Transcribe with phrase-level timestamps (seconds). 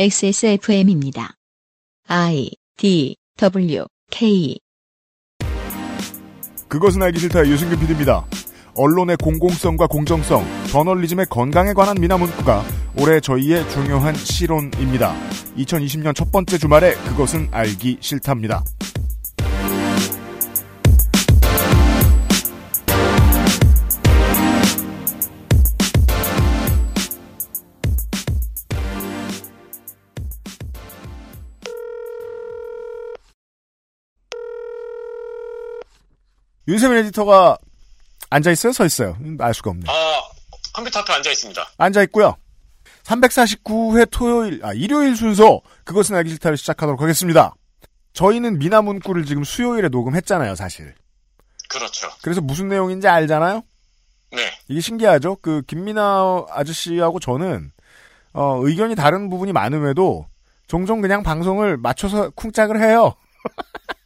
[0.00, 1.34] XSFM입니다.
[2.06, 4.56] I D W K
[6.68, 8.24] 그것은 알기 싫다 유승균 PD입니다.
[8.76, 12.62] 언론의 공공성과 공정성, 저널리즘의 건강에 관한 미나문구가
[12.96, 15.16] 올해 저희의 중요한 실론입니다.
[15.56, 18.62] 2020년 첫 번째 주말에 그것은 알기 싫답니다.
[36.68, 37.56] 윤세민 에디터가
[38.28, 38.72] 앉아 있어요?
[38.74, 39.16] 서 있어요?
[39.40, 39.84] 알 수가 없네.
[39.88, 40.20] 아,
[40.74, 41.66] 컴퓨터 앞에 앉아 있습니다.
[41.78, 42.36] 앉아 있고요.
[43.04, 47.54] 349회 토요일, 아, 일요일 순서, 그것은 알기 싫다를 시작하도록 하겠습니다.
[48.12, 50.94] 저희는 미나문구를 지금 수요일에 녹음했잖아요, 사실.
[51.70, 52.08] 그렇죠.
[52.22, 53.62] 그래서 무슨 내용인지 알잖아요?
[54.32, 54.52] 네.
[54.68, 55.36] 이게 신기하죠?
[55.36, 57.72] 그, 김미나 아저씨하고 저는,
[58.34, 60.26] 어, 의견이 다른 부분이 많음에도,
[60.66, 63.14] 종종 그냥 방송을 맞춰서 쿵짝을 해요.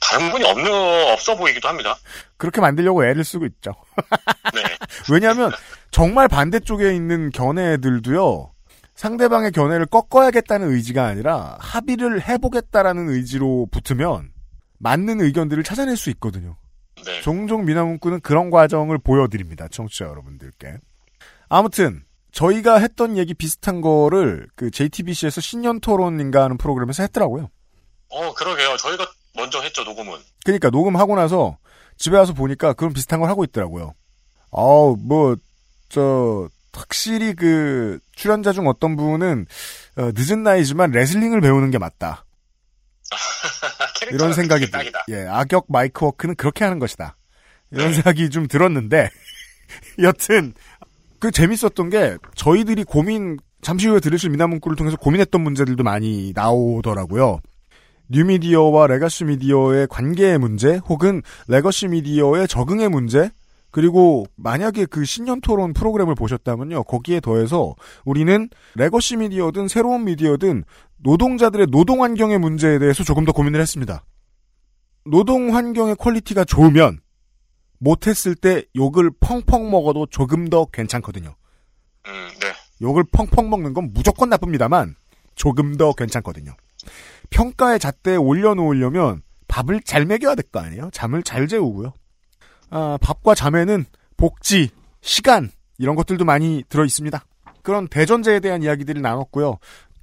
[0.00, 0.72] 다른 분이 없는,
[1.12, 1.96] 없어 보이기도 합니다.
[2.36, 3.74] 그렇게 만들려고 애를 쓰고 있죠.
[4.54, 4.62] 네.
[5.10, 5.52] 왜냐하면
[5.90, 8.52] 정말 반대쪽에 있는 견해들도요.
[8.94, 14.30] 상대방의 견해를 꺾어야겠다는 의지가 아니라 합의를 해보겠다라는 의지로 붙으면
[14.78, 16.56] 맞는 의견들을 찾아낼 수 있거든요.
[17.04, 17.20] 네.
[17.22, 19.68] 종종 미나문구는 그런 과정을 보여드립니다.
[19.68, 20.78] 청취자 여러분들께.
[21.48, 27.50] 아무튼 저희가 했던 얘기 비슷한 거를 그 JTBC에서 신년 토론인가 하는 프로그램에서 했더라고요.
[28.10, 28.76] 어, 그러게요.
[28.76, 29.06] 저희가
[29.40, 30.18] 먼저 했죠, 녹음은.
[30.44, 31.58] 그러니까 녹음하고 나서
[31.96, 33.94] 집에 와서 보니까 그런 비슷한 걸 하고 있더라고요.
[34.52, 39.46] 아우 뭐저 확실히 그 출연자 중 어떤 분은
[39.96, 42.24] 어, 늦은 나이지만 레슬링을 배우는 게 맞다.
[44.12, 44.92] 이런 생각이 들.
[45.08, 47.16] 예, 악역 마이크 워크는 그렇게 하는 것이다.
[47.70, 47.94] 이런 네.
[47.94, 49.10] 생각이 좀 들었는데
[50.02, 50.54] 여튼
[51.18, 57.40] 그 재밌었던 게 저희들이 고민 잠시 후에 들으실 미나문구를 통해서 고민했던 문제들도 많이 나오더라고요.
[58.10, 63.30] 뉴미디어와 legacy 미디어의 관계의 문제 혹은 legacy 미디어의 적응의 문제
[63.70, 66.82] 그리고 만약에 그 신년 토론 프로그램을 보셨다면요.
[66.84, 70.64] 거기에 더해서 우리는 legacy 미디어든 새로운 미디어든
[70.98, 74.04] 노동자들의 노동 환경의 문제에 대해서 조금 더 고민을 했습니다.
[75.04, 76.98] 노동 환경의 quality가 좋으면
[77.78, 81.34] 못했을 때 욕을 펑펑 먹어도 조금 더 괜찮거든요.
[82.06, 82.48] 음, 네.
[82.82, 84.96] 욕을 펑펑 먹는 건 무조건 나쁩니다만
[85.36, 86.54] 조금 더 괜찮거든요.
[87.30, 90.90] 평가의 잣대에 올려놓으려면 밥을 잘 먹여야 될 거 아니에요?
[90.92, 91.92] 잠을 잘 재우고요.
[92.70, 93.84] 아, 밥과 잠에는
[94.16, 94.70] 복지,
[95.00, 97.24] 시간 이런 것들도 많이 들어 있습니다.
[97.62, 99.58] 그런 대전제에 대한 이야기들을 나눴고요.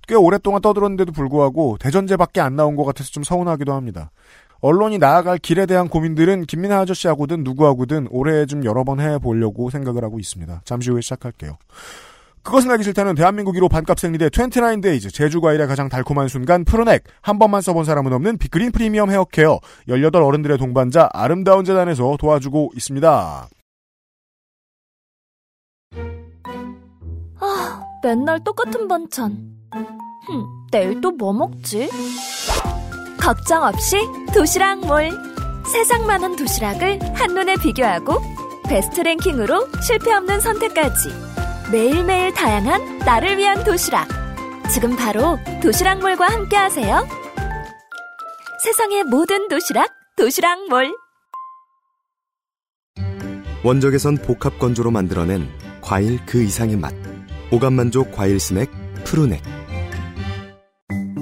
[0.07, 4.11] 꽤 오랫동안 떠들었는데도 불구하고 대전제밖에 안 나온 것 같아서 좀 서운하기도 합니다.
[4.59, 10.19] 언론이 나아갈 길에 대한 고민들은 김민아 아저씨하고든 누구하고든 올해 좀 여러 번 해보려고 생각을 하고
[10.19, 10.61] 있습니다.
[10.65, 11.57] 잠시 후에 시작할게요.
[12.47, 17.59] 그것은 알기 싫다는 대한민국 1호 반값 생리대 29데이즈 제주과일의 가장 달콤한 순간 프로넥 한 번만
[17.61, 19.59] 써본 사람은 없는 빅그린 프리미엄 헤어케어
[19.89, 23.49] 18 어른들의 동반자 아름다운 재단에서 도와주고 있습니다.
[27.39, 29.57] 아, 맨날 똑같은 반찬.
[30.27, 31.89] 흠, 내일 또 뭐 먹지?
[33.19, 33.97] 걱정 없이
[34.33, 35.11] 도시락 몰.
[35.69, 38.21] 세상 많은 도시락을 한눈에 비교하고
[38.69, 41.26] 베스트 랭킹으로 실패 없는 선택까지.
[41.71, 44.07] 매일매일 다양한 나를 위한 도시락.
[44.71, 47.07] 지금 바로 도시락몰과 함께하세요.
[48.63, 50.95] 세상의 모든 도시락, 도시락몰.
[53.63, 55.49] 원적에선 복합 건조로 만들어낸
[55.81, 56.93] 과일 그 이상의 맛.
[57.51, 58.69] 오감 만족 과일 스낵
[59.03, 59.41] 푸르넥.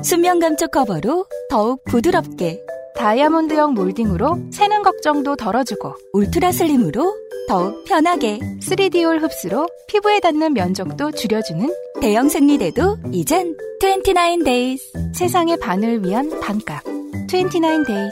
[0.03, 2.61] 수면 감촉 커버로 더욱 부드럽게
[2.95, 11.73] 다이아몬드형 몰딩으로 새는 걱정도 덜어주고 울트라 슬림으로 더욱 편하게 3D올 흡수로 피부에 닿는 면적도 줄여주는
[12.01, 16.83] 대형 생리대도 이젠 29days 세상의 반을 위한 반값
[17.27, 18.11] 29days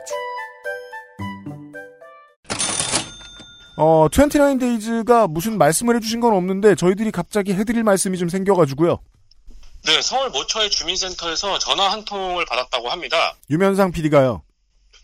[3.78, 9.00] 어, 29데이즈가 무슨 말씀을 해주신 건 없는데 저희들이 갑자기 해드릴 말씀이 좀 생겨가지고요.
[9.86, 13.36] 네, 서울 모처의 주민센터에서 전화 한 통을 받았다고 합니다.
[13.50, 14.44] 유면상 PD가요.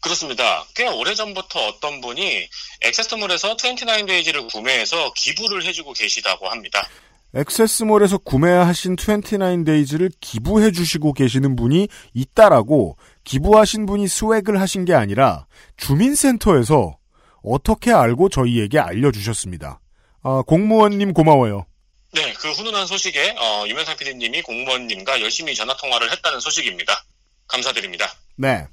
[0.01, 0.65] 그렇습니다.
[0.75, 2.47] 꽤 오래전부터 어떤 분이
[2.81, 6.87] 액세스몰에서 29데이지를 구매해서 기부를 해주고 계시다고 합니다.
[7.35, 15.45] 액세스몰에서 구매하신 29데이즈를 기부해 주시고 계시는 분이 있다라고 기부하신 분이 스웩을 하신 게 아니라
[15.77, 16.97] 주민센터에서
[17.43, 19.79] 어떻게 알고 저희에게 알려주셨습니다.
[20.23, 21.65] 아, 공무원님 고마워요.
[22.13, 27.03] 네, 그 훈훈한 소식에 어, 유명상 PD님이 공무원님과 열심히 전화 통화를 했다는 소식입니다.
[27.47, 28.11] 감사드립니다.
[28.35, 28.65] 네.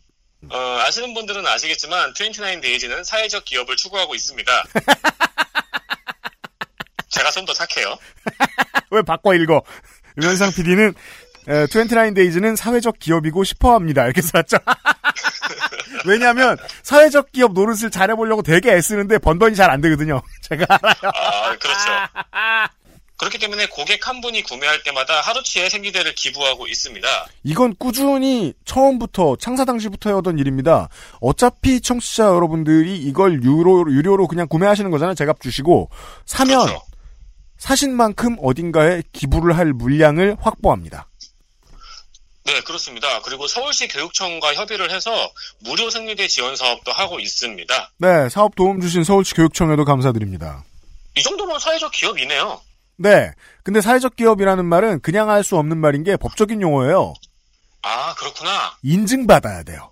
[0.51, 4.65] 어, 아시는 분들은 아시겠지만 29 데이즈는 사회적 기업을 추구하고 있습니다.
[7.09, 7.97] 제가 좀 더 착해요.
[8.91, 9.63] 왜 바꿔 읽어?
[10.21, 10.95] 유면상 PD는
[11.49, 14.05] 에, 29 데이즈는 사회적 기업이고 싶어 합니다.
[14.05, 14.57] 이렇게 써놨죠.
[16.07, 20.23] 왜냐하면 사회적 기업 노릇을 잘해보려고 되게 애쓰는데 번번이 잘 안 되거든요.
[20.43, 21.13] 제가 알아요.
[21.15, 21.91] 아, 그렇죠.
[23.19, 27.09] 그렇기 때문에 고객 한 분이 구매할 때마다 하루치의 생리대를 기부하고 있습니다.
[27.45, 30.89] 이건 꾸준히 처음부터 창사 당시부터 해오던 일입니다.
[31.21, 35.15] 어차피 청취자 여러분들이 이걸 유로, 유료로 그냥 구매하시는 거잖아요.
[35.15, 35.91] 제값 주시고
[36.27, 36.83] 사면 그렇죠.
[37.59, 41.09] 사신 만큼 어딘가에 기부를 할 물량을 확보합니다.
[42.45, 43.21] 네, 그렇습니다.
[43.23, 45.11] 그리고 서울시 교육청과 협의를 해서
[45.61, 47.91] 무료 생리대 지원 사업도 하고 있습니다.
[47.99, 50.65] 네, 사업 도움 주신 서울시 교육청에도 감사드립니다.
[51.17, 52.61] 이 정도면 사회적 기업이네요.
[52.99, 53.33] 네,
[53.63, 57.15] 근데 사회적 기업이라는 말은 그냥 할 수 없는 말인 게 법적인 용어예요.
[57.83, 58.77] 아, 그렇구나.
[58.83, 59.91] 인증받아야 돼요.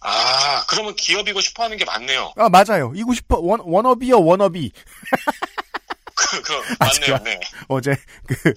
[0.00, 2.32] 아, 그러면 기업이고 싶어 하는 게 맞네요.
[2.36, 2.92] 아, 맞아요.
[2.94, 4.70] 이고 싶어, 원, 워너비요, 워너비.
[6.14, 7.16] 그, 그, 아, 맞네요.
[7.16, 7.40] 제가- 네.
[7.68, 7.96] 어제,
[8.26, 8.54] 그,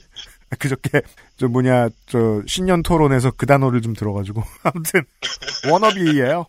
[0.60, 1.02] 그저께,
[1.38, 4.44] 저 뭐냐, 저, 신년 토론에서 그 단어를 좀 들어가지고.
[4.64, 5.04] 아무튼,
[5.72, 6.46] 워너비예요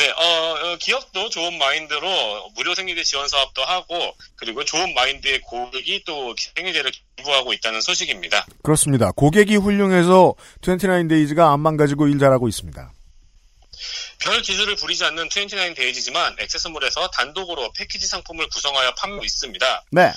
[0.00, 6.04] 네, 어, 어, 기업도 좋은 마인드로 무료 생리대 지원 사업도 하고, 그리고 좋은 마인드의 고객이
[6.06, 8.46] 또 생리대를 기부하고 있다는 소식입니다.
[8.62, 9.12] 그렇습니다.
[9.12, 12.92] 고객이 훌륭해서 29데이즈가 안 망가지고 일 잘하고 있습니다.
[14.20, 19.84] 별 기술을 부리지 않는 29데이지지만 액세서몰에서 단독으로 패키지 상품을 구성하여 판매하고 있습니다.
[19.92, 20.12] 네.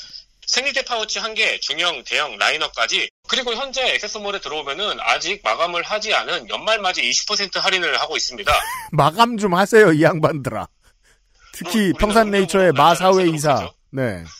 [0.48, 6.50] 생리대 파우치 한 개, 중형, 대형, 라이너까지 그리고 현재 액세서몰에 들어오면은 아직 마감을 하지 않은
[6.50, 8.51] 연말맞이 20% 할인을 하고 있습니다.
[8.92, 10.68] 마감 좀 하세요, 이 양반들아.
[11.54, 13.56] 특히 뭐, 평산네이처의 마사회 이사.
[13.56, 13.74] 그렇죠.
[13.92, 14.24] 네.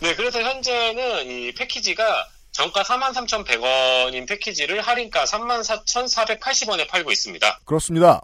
[0.00, 7.60] 네, 그래서 현재는 이 패키지가 정가 43,100원인 패키지를 할인가 34,480원에 팔고 있습니다.
[7.64, 8.20] 그렇습니다.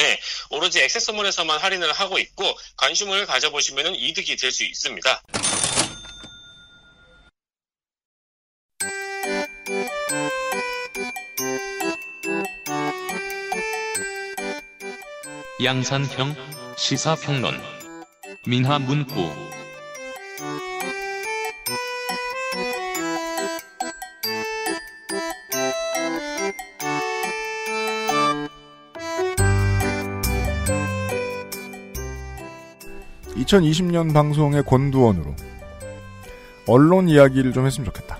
[0.00, 0.18] 네,
[0.48, 5.22] 오로지 액세서몰에서만 할인을 하고 있고 관심을 가져보시면 이득이 될 수 있습니다.
[15.62, 16.34] 양산형
[16.78, 17.60] 시사평론
[18.46, 19.59] 민화문구
[33.44, 35.34] 2020년 방송의 권두원으로
[36.66, 38.18] 언론 이야기를 좀 했으면 좋겠다.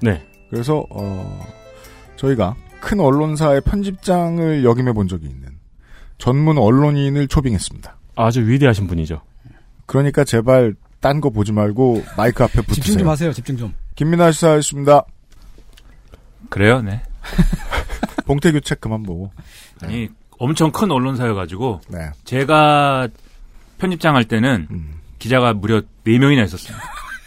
[0.00, 0.22] 네.
[0.50, 1.46] 그래서 어
[2.16, 5.48] 저희가 큰 언론사의 편집장을 역임해 본 적이 있는
[6.18, 7.96] 전문 언론인을 초빙했습니다.
[8.16, 9.20] 아주 위대하신 분이죠.
[9.86, 12.74] 그러니까 제발 딴 거 보지 말고 마이크 앞에 붙으세요.
[12.74, 13.32] 집중 좀 하세요.
[13.32, 13.74] 집중 좀.
[13.96, 15.04] 김민아 시사였습니다.
[16.48, 17.02] 그래요, 네.
[18.26, 19.30] 봉태규 책 그만 보고.
[19.80, 20.08] 아니
[20.38, 22.10] 엄청 큰 언론사여가지고 네.
[22.24, 23.08] 제가
[23.82, 24.94] 편집장 할 때는 음.
[25.18, 26.76] 기자가 무려 4명이나 있었어요.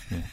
[0.10, 0.24] 네.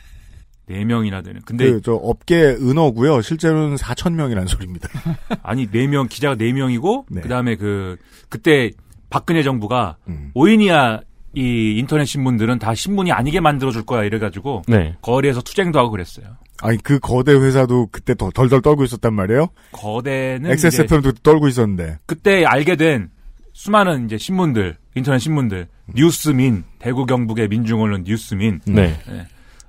[0.85, 1.41] 4명이나 되는.
[1.45, 3.21] 근데 그 저 업계 은어고요.
[3.23, 4.89] 실제로는 4천 명이라는 소리입니다.
[5.43, 7.21] 아니 4명 기자가 4명이고 네.
[7.23, 7.97] 그다음에 그
[8.29, 8.71] 그때
[9.11, 10.31] 박근혜 정부가 음.
[10.35, 11.01] 오인이야
[11.35, 14.95] 이 인터넷 신문들은 다 신문이 아니게 만들어 줄 거야 이래 가지고 네.
[15.03, 16.27] 거리에서 투쟁도 하고 그랬어요.
[16.63, 19.49] 아니 그 거대 회사도 그때 더 덜덜 떨고 있었단 말이에요.
[19.73, 21.99] 거대는 XSFM도 떨고 있었는데.
[22.07, 23.11] 그때 알게 된
[23.55, 28.99] 수많은 이제 신문들, 인터넷 신문들, 뉴스민, 대구 경북의 민중언론 뉴스민, 네.
[29.08, 29.26] 네.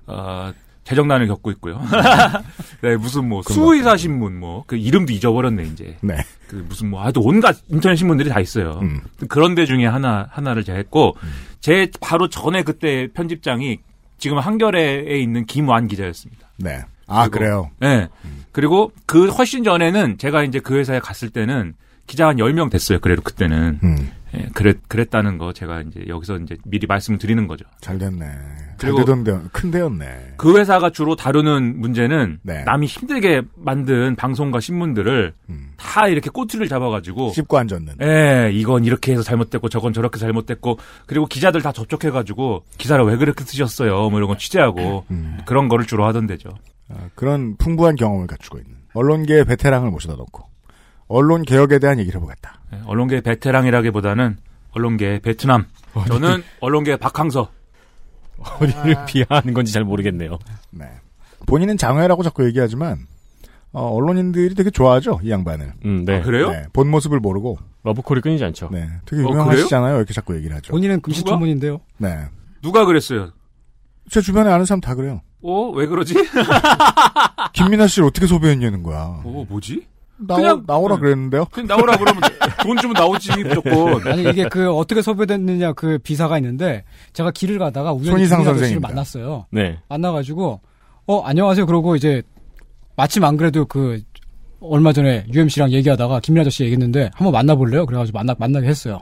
[0.08, 0.52] 어,
[0.84, 1.82] 재정난을 겪고 있고요.
[2.82, 5.98] 네, 무슨 뭐 수의사 신문 뭐 그 이름도 잊어버렸네 이제.
[6.02, 6.16] 네.
[6.48, 8.80] 그 무슨 뭐 아주 온갖 인터넷 신문들이 다 있어요.
[8.82, 9.00] 음.
[9.30, 11.16] 그런 데 중에 하나 하나를 제가 했고
[11.62, 13.80] 제 바로 전에 그때 편집장이
[14.18, 16.50] 지금 한겨레에 있는 김완 기자였습니다.
[16.58, 16.82] 네.
[17.08, 17.70] 아 그리고- 그래요.
[17.80, 18.08] 네.
[18.52, 21.74] 그리고 그 훨씬 전에는 제가 이제 그 회사에 갔을 때는
[22.08, 23.00] 기자 한 10명 됐어요.
[23.00, 23.80] 그래도 그때는.
[23.84, 24.12] 음.
[24.36, 27.66] 예, 그랬, 그랬다는 거 제가 이제 여기서 이제 미리 말씀을 드리는 거죠.
[27.82, 28.26] 잘 됐네.
[28.26, 30.34] 잘 그리고- 되던 데, 큰 데였네.
[30.38, 32.64] 그 회사가 주로 다루는 문제는 네.
[32.64, 35.72] 남이 힘들게 만든 방송과 신문들을 음.
[35.78, 37.96] 다 이렇게 꼬투리를 잡아가지고 씹고 앉았는.
[38.02, 43.44] 예, 이건 이렇게 해서 잘못됐고 저건 저렇게 잘못됐고 그리고 기자들 다 접촉해가지고 기사를 왜 그렇게
[43.44, 44.10] 쓰셨어요?
[44.10, 45.38] 뭐 이런 거 취재하고 음.
[45.46, 46.50] 그런 거를 주로 하던 데죠.
[46.90, 50.44] 아, 그런 풍부한 경험을 갖추고 있는 언론계의 베테랑을 모셔다 놓고
[51.14, 52.60] 언론 개혁에 대한 얘기를 해보겠다.
[52.74, 54.38] 예, 언론계 베테랑이라기보다는
[54.72, 55.68] 언론계 베트남.
[56.08, 57.52] 저는 언론계 박항서.
[58.40, 60.40] 어디를 비하하는 건지 잘 모르겠네요.
[60.72, 60.86] 네.
[61.46, 62.98] 본인은 장외라고 자꾸 얘기하지만
[63.74, 65.74] 어, 언론인들이 되게 좋아하죠 이 양반을.
[65.86, 66.18] 음, 네.
[66.20, 66.50] 아, 그래요?
[66.50, 67.60] 네, 본 모습을 모르고.
[67.84, 68.70] 러브콜이 끊이지 않죠.
[68.72, 69.98] 네, 되게 어, 유명하시잖아요.
[69.98, 70.72] 이렇게 자꾸 얘기를 하죠.
[70.72, 71.32] 본인은 금시 누가?
[71.34, 71.80] 초문인데요.
[71.98, 72.26] 네,
[72.64, 73.32] 누가 그랬어요?
[74.10, 75.22] 제 주변에 아는 사람 다 그래요.
[75.44, 76.16] 어, 왜 그러지?
[77.54, 79.22] 김민아 씨를 어떻게 섭외했냐는 거야.
[79.24, 79.86] 어, 뭐지?
[80.18, 81.02] 나오, 그냥- 나오라 네.
[81.02, 81.46] 그랬는데요.
[81.52, 82.22] 그냥 나오라 그러면
[82.62, 84.08] 돈 주면 나오지, 무조건.
[84.08, 88.88] 아니 이게 그 어떻게 섭외됐느냐 그 비사가 있는데 제가 길을 가다가 우연히 손희상 선생입니다.
[88.88, 89.48] 만났어요.
[89.52, 89.80] 네.
[89.90, 90.62] 만나가지고
[91.08, 91.66] 어 안녕하세요.
[91.66, 92.22] 그러고 이제
[92.96, 94.02] 마침 안 그래도 그
[94.62, 97.86] 얼마 전에 UMC랑 얘기하다가 김민 아저씨 얘기했는데 한번 만나볼래요?
[97.86, 99.02] 그래가지고 만나 만나게 했어요.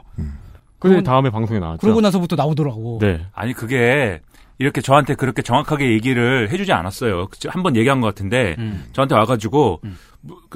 [0.78, 1.80] 그 다음에 방송에 나왔죠.
[1.80, 2.98] 그러고 나서부터 나오더라고.
[3.00, 3.20] 네.
[3.32, 4.20] 아니 그게
[4.58, 7.28] 이렇게 저한테 그렇게 정확하게 얘기를 해주지 않았어요.
[7.48, 8.84] 한 번 얘기한 것 같은데 음.
[8.92, 9.88] 저한테 와가지고 뭐, 그,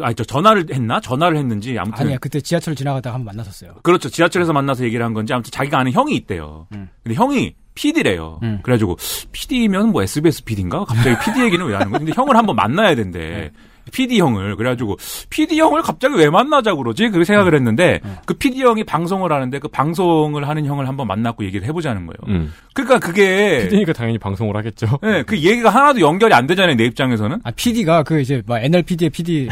[0.00, 3.74] 아니 저 전화를 했나 전화를 했는지 아무튼 아니야 그때 지하철 지나가다가 한 번 만났었어요.
[3.82, 6.66] 그렇죠 지하철에서 만나서 얘기를 한 건지 아무튼 자기가 아는 형이 있대요.
[6.72, 6.88] 음.
[7.02, 8.38] 근데 형이 PD래요.
[8.42, 8.60] 음.
[8.62, 8.96] 그래가지고
[9.32, 12.04] PD면 뭐 SBS PD인가 갑자기 PD 얘기는 왜 하는 거지?
[12.04, 13.50] 근데 형을 한번 만나야 된대.
[13.92, 14.96] PD 형을 그래가지고
[15.30, 17.08] PD 형을 갑자기 왜 만나자고 그러지?
[17.08, 21.66] 그렇게 생각을 했는데 그 PD 형이 방송을 하는데 그 방송을 하는 형을 한번 만났고 얘기를
[21.66, 22.16] 해보자는 거예요.
[22.28, 22.52] 음.
[22.74, 24.98] 그러니까 그게 PD니까 당연히 방송을 하겠죠.
[25.02, 27.40] 네, 그 얘기가 하나도 연결이 안 되잖아요, 내 입장에서는.
[27.44, 29.48] 아 PD가 그 이제 막 NLPD의 PD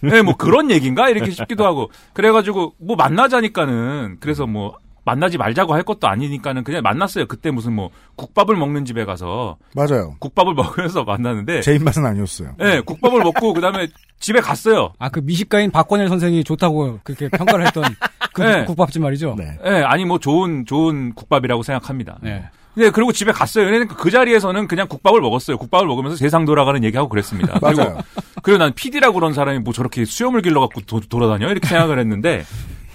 [0.00, 1.08] 네, 뭐 그런 얘기인가?
[1.08, 1.90] 이렇게 싶기도 하고.
[2.12, 7.26] 그래가지고 뭐 만나자니까는 그래서 뭐 만나지 말자고 할 것도 아니니까는 그냥 만났어요.
[7.26, 10.14] 그때 무슨 뭐 국밥을 먹는 집에 가서 맞아요.
[10.20, 11.60] 국밥을 먹으면서 만났는데.
[11.62, 12.54] 제 입맛은 아니었어요.
[12.58, 13.88] 네, 국밥을 먹고 그다음에
[14.20, 14.92] 집에 갔어요.
[14.98, 17.84] 아 그 미식가인 박권일 선생이 좋다고 그렇게 평가를 했던
[18.32, 18.64] 그 네.
[18.64, 19.34] 국밥집 말이죠.
[19.36, 19.58] 네.
[19.64, 22.18] 네, 아니 뭐 좋은 좋은 국밥이라고 생각합니다.
[22.22, 22.44] 네.
[22.74, 23.66] 네, 그리고 집에 갔어요.
[23.66, 25.58] 그러니까 그 자리에서는 그냥 국밥을 먹었어요.
[25.58, 27.58] 국밥을 먹으면서 세상 돌아가는 얘기하고 그랬습니다.
[27.60, 27.74] 맞아요.
[27.76, 28.00] 그리고,
[28.42, 31.50] 그리고 난 PD라고 그런 사람이 뭐 저렇게 수염을 길러갖고 도- 돌아다녀?
[31.50, 32.44] 이렇게 생각을 했는데,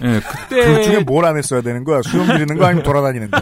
[0.02, 0.64] 예, 그때.
[0.64, 2.00] 그 중에 뭘 안 했어야 되는 거야?
[2.02, 3.40] 수염 기르는 거 아니면 돌아다니는 거?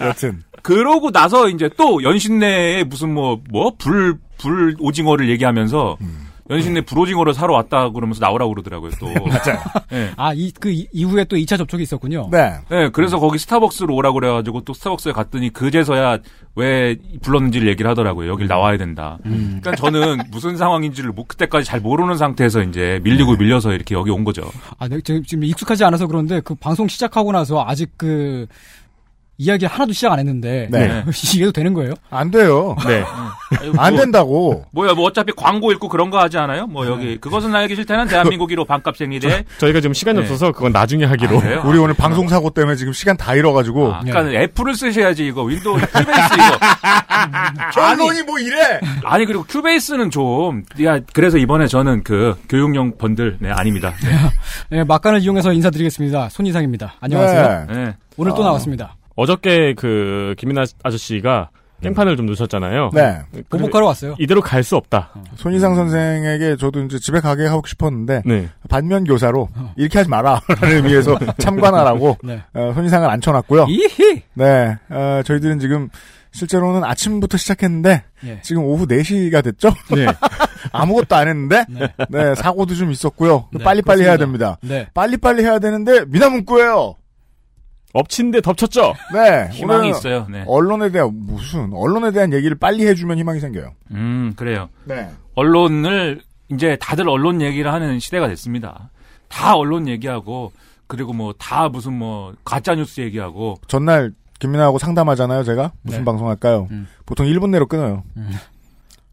[0.06, 0.42] 여튼.
[0.62, 5.96] 그러고 나서 이제 또 연신내에 무슨 뭐, 뭐, 불, 불 오징어를 얘기하면서,
[6.52, 9.06] 연신내 불 오징어를 사러 왔다 그러면서 나오라고 그러더라고요, 또.
[9.26, 9.58] 맞아요.
[9.92, 10.10] 예.
[10.16, 12.28] 아이 그 이후에 또 2차 접촉이 있었군요.
[12.30, 12.54] 네.
[12.70, 16.18] 예, 그래서 거기 스타벅스로 오라고 그래가지고 또 스타벅스에 갔더니 그제서야
[16.54, 18.30] 왜 불렀는지를 얘기를 하더라고요.
[18.30, 19.18] 여길 나와야 된다.
[19.22, 24.24] 그러니까 저는 무슨 상황인지를 뭐 그때까지 잘 모르는 상태에서 이제 밀리고 밀려서 이렇게 여기 온
[24.24, 24.42] 거죠.
[24.78, 28.46] 아, 네, 저 지금 익숙하지 않아서 그런데 그 방송 시작하고 나서 아직 그
[29.38, 31.04] 이야기 하나도 시작 안 했는데 네.
[31.34, 31.94] 이래도 되는 거예요?
[32.10, 32.76] 안 돼요.
[32.86, 33.02] 네.
[33.78, 34.64] 안 된다고.
[34.72, 36.66] 뭐야, 뭐 어차피 광고 읽고 그런 거 하지 않아요?
[36.66, 39.44] 뭐 여기 그것은 알기 싫다는 대한민국 1호 반값 생리대.
[39.58, 40.24] 저희가 지금 시간이 네.
[40.24, 41.38] 없어서 그건 나중에 하기로.
[41.40, 41.62] 아?
[41.66, 43.92] 우리 오늘 방송 사고 때문에 지금 시간 다 잃어가지고.
[43.92, 46.58] 아, 아까는 애플을 쓰셔야지 이거 윈도우 큐베이스 이거.
[47.74, 48.80] 결론이 뭐 이래?
[49.04, 53.92] 아니 그리고 큐베이스는 좀 야 그래서 이번에 저는 그 교육용 번들 네 아닙니다.
[54.70, 56.28] 네, 막간을 이용해서 인사드리겠습니다.
[56.30, 56.94] 손이상입니다.
[57.00, 57.66] 안녕하세요.
[57.68, 57.74] 네.
[57.74, 57.94] 네.
[58.16, 58.46] 오늘 또 아.
[58.46, 58.96] 나왔습니다.
[59.16, 61.50] 어저께 그 김민아 아저씨가
[61.82, 62.90] 깽판을 좀 놓으셨잖아요.
[62.94, 63.18] 네.
[63.50, 64.14] 보복하러 왔어요.
[64.20, 65.10] 이대로 갈 수 없다.
[65.34, 68.48] 손희상 선생에게 저도 이제 집에 가게 하고 싶었는데 네.
[68.68, 72.40] 반면 교사로 이렇게 하지 마라라는 의미에서 참관하라고 네.
[72.54, 73.66] 어, 손희상을 앉혀놨고요.
[73.68, 74.22] 이히.
[74.34, 75.88] 네, 어, 저희들은 지금
[76.30, 78.38] 실제로는 아침부터 시작했는데 예.
[78.42, 79.70] 지금 오후 4시가 됐죠?
[79.94, 80.06] 네.
[80.72, 81.88] 아무것도 안 했는데 네.
[82.08, 83.48] 네, 사고도 좀 있었고요.
[83.52, 84.56] 네, 빨리빨리 해야 그렇습니다.
[84.60, 84.74] 됩니다.
[84.84, 84.88] 네.
[84.94, 86.94] 빨리빨리 해야 되는데 미나문구예요.
[87.92, 88.94] 엎친 데 덮쳤죠?
[89.12, 89.48] 네.
[89.52, 90.26] 희망이 있어요.
[90.30, 90.44] 네.
[90.46, 93.72] 언론에 대한 무슨 언론에 대한 얘기를 빨리 해주면 희망이 생겨요.
[93.92, 94.68] 음 그래요.
[94.84, 95.08] 네.
[95.34, 98.90] 언론을 이제 다들 언론 얘기를 하는 시대가 됐습니다.
[99.28, 100.52] 다 언론 얘기하고
[100.86, 105.72] 그리고 뭐 다 무슨 뭐 가짜 뉴스 얘기하고 전날 김민아하고 상담하잖아요, 제가.
[105.82, 106.04] 무슨 네.
[106.04, 106.66] 방송 할까요?
[106.72, 106.88] 음.
[107.06, 108.02] 보통 1분 내로 끊어요.
[108.16, 108.30] 음.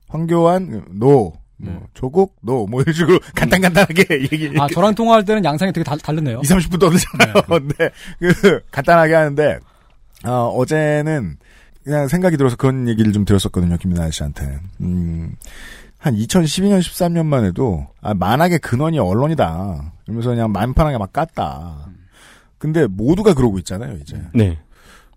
[0.08, 1.34] 황교안, no.
[1.62, 1.80] 뭐, 음.
[1.94, 2.66] 조국, no.
[2.68, 4.52] 뭐, 이런 식으로 간단간단하게 얘기.
[4.60, 6.40] 아, 저랑 통화할 때는 양상이 되게 다, 다르네요.
[6.40, 7.34] 2, 30분 떠들잖아요.
[7.48, 7.90] 근데,
[8.20, 9.60] 그, 간단하게 하는데,
[10.26, 11.38] 어, 어제는
[11.84, 14.60] 그냥 생각이 들어서 그런 얘기를 좀 들었었거든요, 김민하 씨한테.
[14.82, 15.36] 음,
[15.98, 19.92] 한 2012년, 13년만 해도, 아, 만악의 근원이 언론이다.
[20.06, 21.76] 이러면서 그냥 만판하게 막 깠다.
[22.58, 24.22] 근데 모두가 그러고 있잖아요, 이제.
[24.34, 24.58] 네.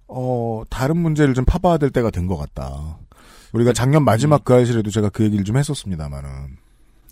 [0.08, 2.98] 어, 다른 문제를 좀 파봐야 될 때가 된 것 같다.
[3.52, 6.30] 우리가 작년 마지막 그 알실에도 제가 그 얘기를 좀 했었습니다만은.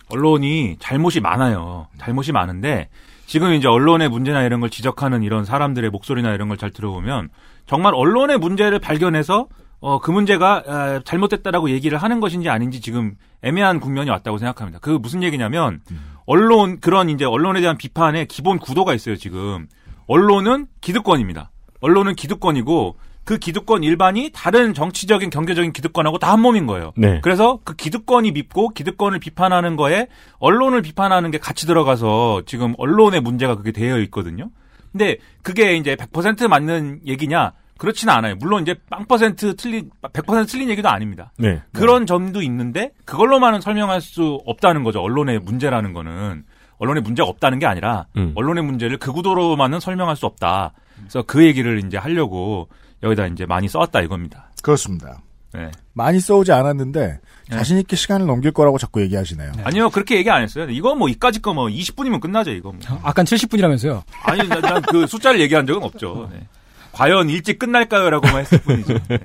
[0.08, 1.86] 언론이 잘못이 많아요.
[1.98, 2.88] 잘못이 많은데
[3.26, 7.28] 지금 이제 언론의 문제나 이런 걸 지적하는 이런 사람들의 목소리나 이런 걸 잘 들어보면
[7.66, 9.46] 정말 언론의 문제를 발견해서
[9.78, 14.78] 어, 그 문제가 아, 잘못됐다라고 얘기를 하는 것인지 아닌지 지금 애매한 국면이 왔다고 생각합니다.
[14.80, 15.80] 그 무슨 얘기냐면
[16.26, 19.16] 언론 그런 이제 언론에 대한 비판의 기본 구도가 있어요.
[19.16, 19.68] 지금
[20.06, 21.50] 언론은 기득권입니다.
[21.80, 26.92] 언론은 기득권이고 그 기득권 일반이 다른 정치적인 경제적인 기득권하고 다 한 몸인 거예요.
[26.96, 27.20] 네.
[27.22, 30.06] 그래서 그 기득권이 밉고 기득권을 비판하는 거에
[30.38, 34.50] 언론을 비판하는 게 같이 들어가서 지금 언론의 문제가 그게 되어 있거든요.
[34.92, 37.52] 근데 그게 이제 100% 맞는 얘기냐?
[37.78, 38.34] 그렇지는 않아요.
[38.36, 41.32] 물론 이제 빵 퍼센트 틀린 100% 틀린 얘기도 아닙니다.
[41.38, 41.62] 네.
[41.72, 45.00] 그런 점도 있는데 그걸로만은 설명할 수 없다는 거죠.
[45.00, 46.44] 언론의 문제라는 거는
[46.78, 48.32] 언론의 문제가 없다는 게 아니라 음.
[48.34, 50.72] 언론의 문제를 그 구도로만은 설명할 수 없다.
[50.98, 52.68] 그래서 그 얘기를 이제 하려고
[53.02, 54.50] 여기다 이제 많이 써왔다 이겁니다.
[54.62, 55.22] 그렇습니다.
[55.52, 55.70] 네.
[55.94, 57.56] 많이 써오지 않았는데, 네.
[57.56, 59.52] 자신 있게 시간을 넘길 거라고 자꾸 얘기하시네요.
[59.64, 60.68] 아니요 그렇게 얘기 안 했어요.
[60.70, 62.70] 이거 뭐 이까짓 거뭐 20분이면 끝나죠 이거.
[62.72, 62.80] 뭐.
[63.02, 64.02] 아까 70분이라면서요.
[64.22, 66.28] 아니 난 그 숫자를 얘기한 적은 없죠.
[66.32, 66.46] 네.
[66.92, 68.94] 과연 일찍 끝날까요라고만 했을 뿐이죠.
[69.08, 69.18] 네.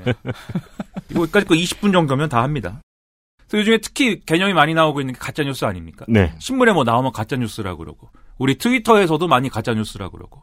[1.12, 2.82] 이거 이까짓 거 20분 정도면 다 합니다.
[3.48, 6.05] 그래서 요즘에 특히 개념이 많이 나오고 있는 게 가짜 뉴스 아닙니까?
[6.08, 6.34] 네.
[6.39, 10.41] 신문에 뭐 나오면 가짜 뉴스라고 그러고 우리 트위터에서도 많이 가짜 뉴스라고 그러고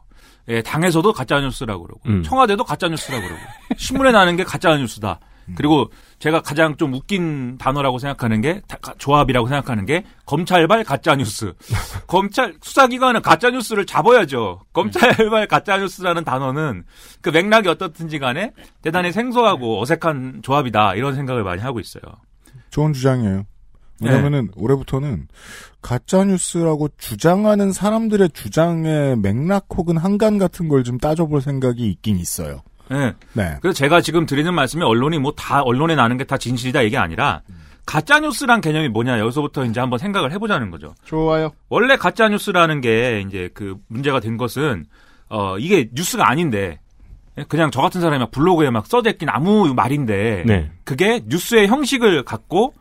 [0.49, 2.23] 예, 당에서도 가짜 뉴스라고 그러고 음.
[2.23, 3.41] 청와대도 가짜 뉴스라고 그러고
[3.77, 5.19] 신문에 나는 게 가짜 뉴스다.
[5.55, 11.15] 그리고 제가 가장 좀 웃긴 단어라고 생각하는 게 다- 가- 조합이라고 생각하는 게 검찰발 가짜
[11.15, 11.53] 뉴스.
[12.07, 14.61] 검찰 수사기관은 가짜 뉴스를 잡아야죠.
[14.71, 16.83] 검찰발 가짜 뉴스라는 단어는
[17.21, 22.03] 그 맥락이 어떻든지 간에 대단히 생소하고 어색한 조합이다 이런 생각을 많이 하고 있어요.
[22.69, 23.43] 좋은 주장이에요.
[24.05, 25.27] 왜냐면은 올해부터는
[25.81, 32.61] 가짜 뉴스라고 주장하는 사람들의 주장의 맥락 혹은 한간 같은 걸 좀 따져볼 생각이 있긴 있어요.
[32.89, 33.13] 네.
[33.33, 33.57] 네.
[33.61, 37.41] 그래서 제가 지금 드리는 말씀이 언론이 뭐 다 언론에 나는 게 다 진실이다 이게 아니라
[37.85, 40.93] 가짜 뉴스란 개념이 뭐냐 여기서부터 이제 한번 생각을 해보자는 거죠.
[41.05, 41.51] 좋아요.
[41.69, 44.85] 원래 가짜 뉴스라는 게 이제 그 문제가 된 것은
[45.29, 46.79] 어 이게 뉴스가 아닌데
[47.49, 50.71] 그냥 저 같은 사람이 막 블로그에 막 써갈긴 아무 말인데 네.
[50.83, 52.73] 그게 뉴스의 형식을 갖고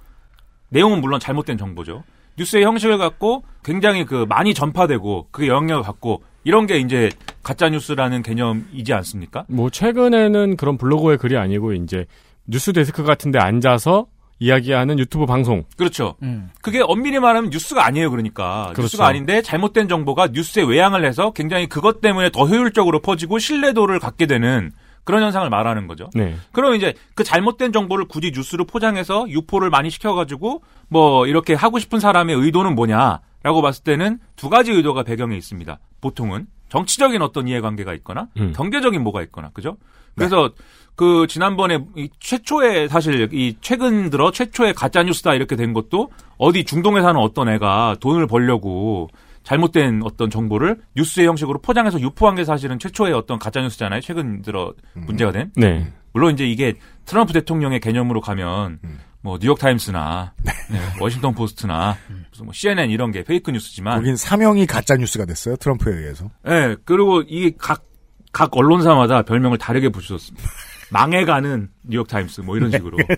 [0.73, 2.02] 내용은 물론 잘못된 정보죠.
[2.38, 7.11] 뉴스의 형식을 갖고 굉장히 그 많이 전파되고 그게 영향력을 갖고 이런 게 이제
[7.43, 9.45] 가짜 뉴스라는 개념이지 않습니까?
[9.49, 12.07] 뭐 최근에는 그런 블로그의 글이 아니고 이제
[12.47, 14.07] 뉴스 데스크 같은데 앉아서
[14.38, 15.64] 이야기하는 유튜브 방송.
[15.76, 16.17] 그렇죠.
[16.23, 16.50] 음.
[16.62, 18.64] 그게 엄밀히 말하면 뉴스가 아니에요, 그러니까.
[18.73, 18.83] 그렇죠.
[18.83, 24.26] 뉴스가 아닌데 잘못된 정보가 뉴스에 외양을 해서 굉장히 그것 때문에 더 효율적으로 퍼지고 신뢰도를 갖게
[24.26, 24.73] 되는
[25.05, 26.11] 그런 현상을 말하는 거죠.
[26.15, 26.37] 네.
[26.53, 31.99] 그럼 이제 그 잘못된 정보를 굳이 뉴스로 포장해서 유포를 많이 시켜가지고 뭐 이렇게 하고 싶은
[32.01, 35.79] 사람의 의도는 뭐냐라고 봤을 때는 두 가지 의도가 배경에 있습니다.
[36.01, 38.53] 보통은 정치적인 어떤 이해관계가 있거나 음.
[38.55, 39.77] 경제적인 뭐가 있거나 그죠?
[40.15, 40.51] 그래서
[40.95, 46.65] 그 지난번에 이 최초의 사실 이 최근 들어 최초의 가짜 뉴스다 이렇게 된 것도 어디
[46.65, 49.09] 중동에 사는 어떤 애가 돈을 벌려고
[49.43, 54.01] 잘못된 어떤 정보를 뉴스의 형식으로 포장해서 유포한 게 사실은 최초의 어떤 가짜 뉴스잖아요.
[54.01, 55.51] 최근 들어 문제가 된.
[55.57, 55.93] 네.
[56.13, 56.75] 물론 이제 이게
[57.07, 58.79] 트럼프 대통령의 개념으로 가면
[59.23, 60.35] 뭐 뉴욕 타임스나
[60.71, 61.97] 네, 워싱턴 포스트나
[62.31, 65.57] 무슨 뭐 CNN 이런 게 fake news지만 거긴 사명이 가짜 뉴스가 됐어요.
[65.57, 66.31] 트럼프에 의해서.
[66.49, 67.85] 예, 그리고 이게 각,
[68.33, 70.49] 각 언론사마다 별명을 다르게 붙였습니다.
[70.93, 72.99] 망해가는 뉴욕 타임스, 뭐 이런 식으로.
[72.99, 73.16] 예.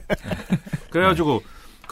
[0.90, 1.42] 그래가지고,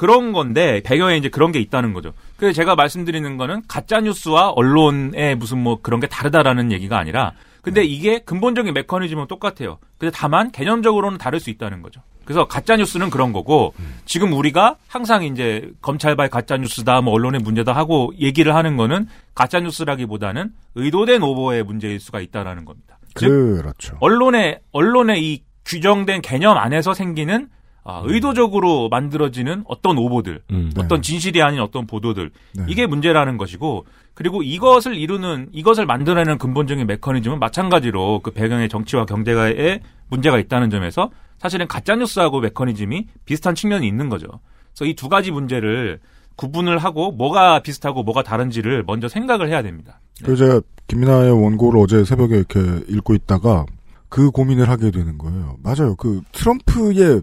[0.03, 2.13] 그런 건데, 배경에 이제 그런 게 있다는 거죠.
[2.37, 7.85] 그래서 제가 말씀드리는 거는 가짜 뉴스와 언론의 무슨 뭐 그런 게 다르다라는 얘기가 아니라, 근데
[7.85, 9.79] 이게 근본적인 메커니즘은 똑같아요.
[9.99, 12.01] 근데 다만 개념적으로는 다를 수 있다는 거죠.
[12.25, 17.73] 그래서 가짜 뉴스는 그런 거고, 지금 우리가 항상 이제 검찰발 가짜 뉴스다, 뭐 언론의 문제다
[17.73, 22.99] 하고 얘기를 하는 거는 가짜 뉴스라기보다는 의도된 오보의 문제일 수가 있다라는 겁니다.
[23.15, 23.99] 즉, 그렇죠.
[24.01, 27.51] 언론의 언론의 이 규정된 개념 안에서 생기는
[27.85, 30.71] 아, 의도적으로 만들어지는 어떤 오보들, 음.
[30.77, 32.65] 어떤 진실이 아닌 어떤 보도들 네.
[32.69, 39.81] 이게 문제라는 것이고 그리고 이것을 이루는 이것을 만들어내는 근본적인 메커니즘은 마찬가지로 그 배경의 정치와 경제가에
[40.09, 44.29] 문제가 있다는 점에서 사실은 가짜 뉴스하고 메커니즘이 비슷한 측면이 있는 거죠.
[44.75, 45.99] 그래서 이 두 가지 문제를
[46.37, 50.01] 구분을 하고 뭐가 비슷하고 뭐가 다른지를 먼저 생각을 해야 됩니다.
[50.25, 53.67] 그 제가 김민아의 원고를 어제 새벽에 이렇게 읽고 있다가
[54.09, 55.57] 그 고민을 하게 되는 거예요.
[55.63, 55.95] 맞아요.
[55.97, 57.23] 그 트럼프의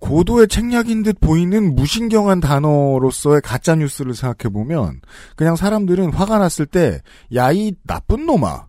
[0.00, 5.00] 고도의 책략인 듯 보이는 무신경한 단어로서의 가짜 뉴스를 생각해 보면
[5.36, 7.00] 그냥 사람들은 화가 났을 때
[7.34, 8.66] 야 이 나쁜 놈아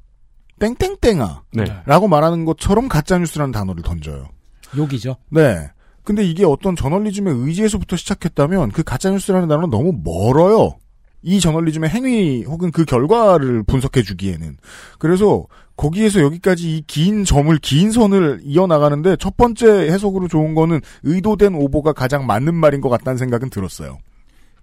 [0.59, 1.65] 땡땡땡아 네.
[1.85, 4.27] 라고 말하는 것처럼 가짜 뉴스라는 단어를 던져요.
[4.75, 5.15] 욕이죠.
[5.29, 5.69] 네.
[6.03, 10.77] 근데 이게 어떤 저널리즘의 의지에서부터 시작했다면 그 가짜 뉴스라는 단어는 너무 멀어요.
[11.21, 14.57] 이 저널리즘의 행위 혹은 그 결과를 분석해 주기에는.
[14.97, 15.45] 그래서
[15.79, 21.93] 거기에서 여기까지 이 긴 점을, 긴 선을 이어나가는데 첫 번째 해석으로 좋은 거는 의도된 오보가
[21.93, 23.99] 가장 맞는 말인 것 같다는 생각은 들었어요.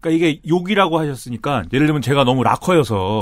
[0.01, 3.21] 그러니까 이게 욕이라고 하셨으니까 예를 들면 제가 너무 락커여서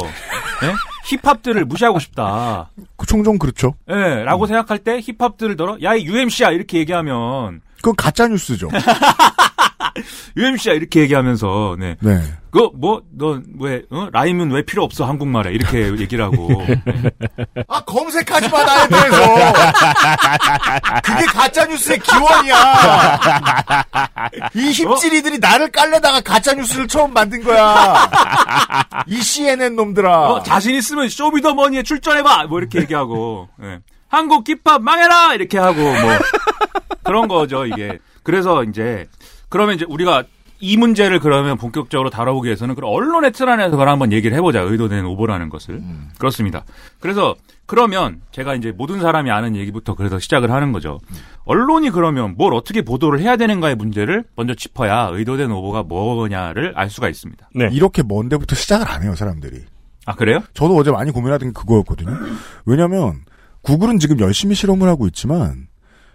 [0.64, 0.72] 예?
[1.16, 2.70] 힙합들을 무시하고 싶다.
[2.96, 3.74] 그 종종 그렇죠.
[3.88, 8.70] 예, 라고 생각할 때 힙합들을 들어 야, 이 UMC야 이렇게 얘기하면 그건 가짜 뉴스죠.
[10.37, 11.96] UMC야 이렇게 얘기하면서 네.
[12.00, 12.20] 네.
[12.50, 14.09] 그뭐너왜 어?
[14.12, 16.80] 라임은 왜 필요 없어 한국말에 이렇게 얘기를 하고 네.
[17.66, 19.52] 아, 검색하지 마, 나에 대해서!
[21.02, 22.74] 그게 가짜 뉴스의 기원이야!
[24.54, 28.09] 이 힙질이들이 나를 깔려다가 가짜 뉴스를 처음 만든 거야!
[29.09, 30.30] 이 CNN 놈들아!
[30.30, 33.80] 어, 자신 있으면 쇼미더머니에 출전해봐 뭐 이렇게 얘기하고 예.
[34.09, 36.18] 한국 힙합 망해라 이렇게 하고 뭐
[37.02, 39.09] 그런 거죠 이게 그래서 이제
[39.55, 40.25] 그러면 이제 우리가
[40.59, 45.05] 이 문제를 그러면 본격적으로 다뤄보기 위해서는 그럼 언론의 틀 안에서 그걸 한번 얘기를 해보자 의도된
[45.05, 45.81] 오보라는 것을
[46.19, 46.64] 그렇습니다.
[46.99, 50.99] 그래서 그러면 제가 이제 모든 사람이 아는 얘기부터 그래서 시작을 하는 거죠.
[51.45, 57.09] 언론이 그러면 뭘 어떻게 보도를 해야 되는가의 문제를 먼저 짚어야 의도된 오보가 뭐냐를 알 수가
[57.09, 57.51] 있습니다.
[57.55, 57.69] 네.
[57.71, 59.61] 이렇게 먼 데부터 시작을 안 해요, 사람들이.
[60.05, 60.40] 아 그래요?
[60.55, 62.11] 저도 어제 많이 고민하던 게 그거였거든요.
[62.67, 63.21] 왜냐면,
[63.62, 65.69] 구글은 지금 열심히 실험을 하고 있지만,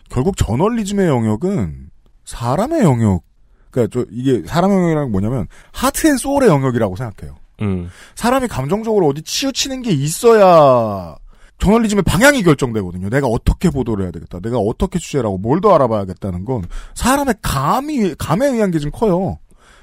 [0.10, 1.89] 결국 저널리즘의 영역은
[2.25, 3.28] 사람의 영역
[3.71, 7.36] 그러니까 저 이게 사람 영역이라는 게 뭐냐면 heart and soul의 영역이라고 생각해요.
[7.62, 7.89] 음.
[8.15, 11.15] 사람이 감정적으로 어디 치우치는 게 있어야
[11.60, 13.10] 저널리즘의 방향이 결정되거든요.
[13.10, 14.39] 내가 어떻게 보도를 해야 되겠다.
[14.39, 16.63] 내가 어떻게 취재를 하고 뭘 더 알아봐야겠다는 건
[16.95, 19.39] 사람의 감이 감에 의한 게 좀 커요.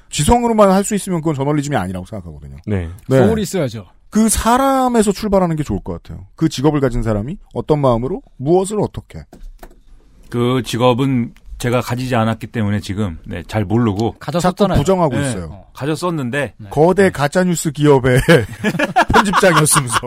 [0.09, 2.57] 지성으로만 할 수 있으면 그건 저널리즘이 아니라고 생각하거든요.
[2.65, 2.89] 네.
[3.09, 3.85] 소울이 있어야죠.
[4.09, 6.25] 그 사람에서 출발하는 게 좋을 것 같아요.
[6.35, 9.23] 그 직업을 가진 사람이 어떤 마음으로 무엇을 어떻게.
[10.29, 15.65] 그 직업은 제가 가지지 않았기 때문에 지금 네, 잘 모르고 자꾸 부정하고 네, 있어요.
[15.73, 18.19] 가졌었는데 거대 가짜 뉴스 기업의
[19.13, 19.97] 편집장이었으면서.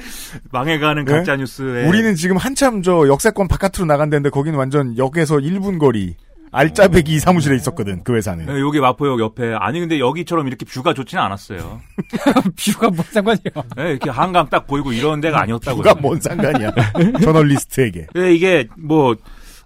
[0.52, 1.12] 망해가는 네?
[1.12, 6.16] 가짜 뉴스에 우리는 지금 한참 저 역세권 바깥으로 나간다는데 거기는 완전 역에서 1분 거리
[6.52, 8.46] 알짜배기 사무실에 있었거든 그 회사는.
[8.46, 11.80] 네, 여기 마포역 옆에 아니 근데 여기처럼 이렇게 view가 좋지는 않았어요.
[12.58, 13.64] view가 뭔 상관이에요?
[13.76, 15.82] 네, 이렇게 한강 딱 보이고 이런 데가 아니었다고요.
[15.82, 16.72] view가 뭔 상관이야.
[17.22, 18.06] 저널리스트에게.
[18.14, 19.14] 네, 이게 뭐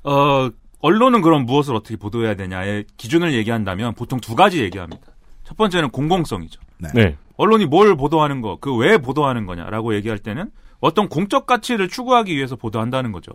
[0.03, 0.51] 어,
[0.85, 5.01] 언론은 그럼 무엇을 어떻게 보도해야 되냐의 기준을 얘기한다면 보통 두 가지 얘기합니다.
[5.43, 6.61] 첫 번째는 공공성이죠.
[6.93, 7.17] 네.
[7.39, 12.57] 언론이 뭘 보도하는 거, 그 왜 보도하는 거냐라고 얘기할 때는 어떤 공적 가치를 추구하기 위해서
[12.57, 13.33] 보도한다는 거죠.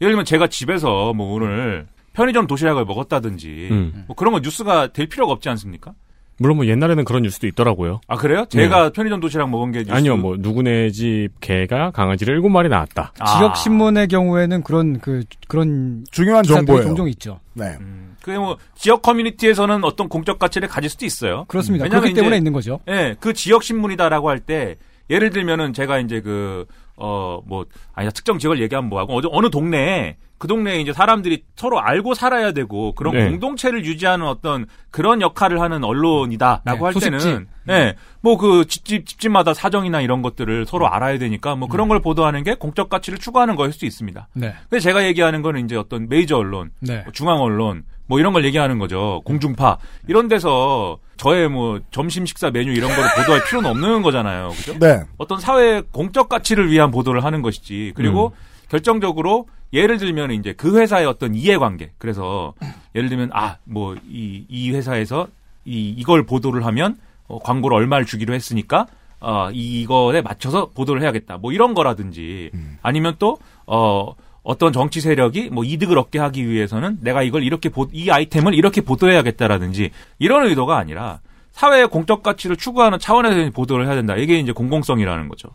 [0.00, 4.04] 예를 들면 제가 집에서 뭐 오늘 편의점 도시락을 먹었다든지 음.
[4.06, 5.92] 뭐 그런 거 뉴스가 될 필요가 없지 않습니까?
[6.38, 8.00] 물론 뭐 옛날에는 그런 뉴스도 있더라고요.
[8.08, 8.44] 아 그래요?
[8.48, 13.12] 제가 편의점 도시락 먹은 게 뉴스 아니요, 뭐 누구네 집 개가 강아지를 일곱 마리 낳았다.
[13.38, 16.82] 지역 신문의 경우에는 그런 그 그런 중요한 정보예요.
[16.82, 17.40] 종종 있죠.
[17.54, 17.76] 네.
[18.22, 21.44] 그게 뭐 지역 커뮤니티에서는 어떤 공적 가치를 가질 수도 있어요.
[21.48, 21.84] 그렇습니다.
[21.84, 22.80] 왜냐면 그렇기 때문에 이제 있는 거죠.
[22.88, 24.76] 예, 그 지역 신문이다라고 할 때
[25.08, 26.66] 예를 들면은 제가 이제 그
[26.96, 32.14] 어 뭐 아니 특정 지역을 얘기하면 뭐하고 어느, 동네에 그 동네에 이제 사람들이 서로 알고
[32.14, 33.28] 살아야 되고 그런 네.
[33.30, 37.10] 공동체를 유지하는 어떤 그런 역할을 하는 언론이다라고 네, 할 소식지.
[37.18, 42.42] 때는 예, 뭐그 집집 집집마다 사정이나 이런 것들을 서로 알아야 되니까 뭐 그런 걸 보도하는
[42.42, 44.28] 게 공적 가치를 추구하는 거일 수 있습니다.
[44.34, 44.54] 네.
[44.68, 47.02] 근데 제가 얘기하는 거는 이제 어떤 메이저 언론, 네.
[47.04, 49.22] 뭐 중앙 언론 뭐 이런 걸 얘기하는 거죠.
[49.24, 54.50] 공중파 이런 데서 저의 뭐 점심 식사 메뉴 이런 거를 보도할 필요는 없는 거잖아요.
[54.50, 54.78] 그죠?
[54.78, 55.02] 네.
[55.18, 57.92] 어떤 사회 공적 가치를 위한 보도를 하는 것이지.
[57.96, 58.32] 그리고
[58.68, 61.92] 결정적으로 예를 들면 이제 그 회사의 어떤 이해관계.
[61.98, 62.54] 그래서
[62.94, 65.26] 예를 들면 아 뭐 이이 회사에서
[65.64, 66.96] 이 이걸 보도를 하면
[67.28, 68.86] 어, 광고를 얼마를 주기로 했으니까
[69.18, 71.38] 어, 이- 이거에 맞춰서 보도를 해야겠다.
[71.38, 72.50] 뭐 이런 거라든지
[72.82, 74.14] 아니면 또 어,
[74.46, 78.80] 어떤 정치 세력이 뭐 이득을 얻게 하기 위해서는 내가 이걸 이렇게 보, 이 아이템을 이렇게
[78.80, 81.18] 보도해야겠다라든지 이런 의도가 아니라
[81.50, 84.14] 사회의 공적 가치를 추구하는 차원에서 보도를 해야 된다.
[84.14, 85.48] 이게 이제 공공성이라는 거죠.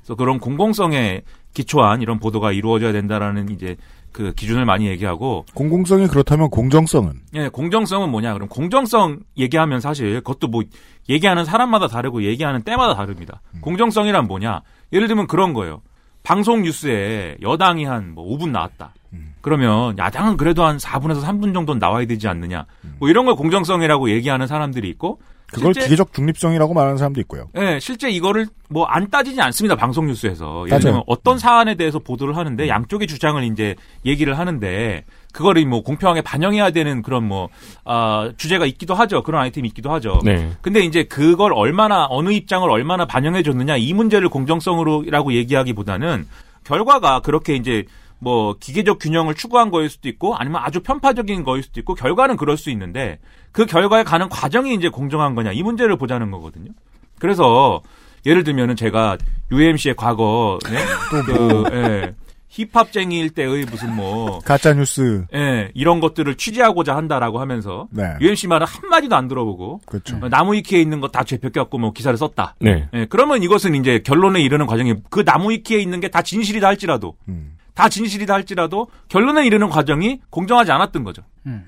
[0.00, 3.76] 그래서 그런 공공성에 기초한 이런 보도가 이루어져야 된다라는 이제
[4.12, 8.32] 그 기준을 많이 얘기하고 공공성이 그렇다면 공정성은 예, 공정성은 뭐냐?
[8.32, 10.62] 그럼 공정성 얘기하면 사실 그것도 뭐
[11.10, 13.42] 얘기하는 사람마다 다르고 얘기하는 때마다 다릅니다.
[13.60, 14.62] 공정성이란 뭐냐?
[14.92, 15.82] 예를 들면 그런 거예요.
[16.28, 18.92] 방송 뉴스에 여당이 한 뭐 5분 나왔다.
[19.40, 22.66] 그러면 야당은 그래도 한 4분에서 3분 정도는 나와야 되지 않느냐.
[22.98, 27.48] 뭐 이런 걸 공정성이라고 얘기하는 사람들이 있고 그걸 기계적 중립성이라고 말하는 사람도 있고요.
[27.56, 29.76] 예, 실제 이거를 뭐 안 따지지 않습니다.
[29.76, 30.64] 방송 뉴스에서.
[30.66, 30.80] 예를.
[30.80, 36.70] 들면 어떤 사안에 대해서 보도를 하는데 양쪽의 주장을 이제 얘기를 하는데 그거를 뭐 공평하게 반영해야
[36.70, 37.48] 되는 그런 뭐
[37.84, 39.22] 아, 주제가 있기도 하죠.
[39.22, 40.20] 그런 아이템이 있기도 하죠.
[40.24, 40.50] 네.
[40.60, 46.26] 근데 이제 그걸 얼마나 어느 입장을 얼마나 반영해 줬느냐 이 문제를 공정성으로라고 얘기하기보다는
[46.64, 47.84] 결과가 그렇게 이제
[48.20, 52.56] 뭐 기계적 균형을 추구한 거일 수도 있고 아니면 아주 편파적인 거일 수도 있고 결과는 그럴
[52.56, 53.18] 수 있는데
[53.52, 56.70] 그 결과에 가는 과정이 이제 공정한 거냐 이 문제를 보자는 거거든요.
[57.18, 57.80] 그래서
[58.26, 59.16] 예를 들면은 제가
[59.50, 60.78] UMC의 과거 네?
[61.26, 62.14] 그 예,
[62.48, 65.24] 힙합쟁이일 때의 무슨 뭐 가짜 뉴스.
[65.34, 68.14] 예, 이런 것들을 취재하고자 한다라고 하면서 네.
[68.20, 70.16] UMC 말을 한 마디도 안 들어보고 그렇죠.
[70.22, 72.56] 어, 나무 위키에 있는 거다 죄벽갖고 뭐 기사를 썼다.
[72.60, 72.88] 네.
[72.94, 77.16] 예, 그러면 이것은 이제 결론에 이르는 과정이 그 나무 위키에 있는 게 다 진실이다 할지라도
[77.28, 77.52] 음.
[77.78, 81.22] 다 진실이다 할지라도 결론에 이르는 과정이 공정하지 않았던 거죠.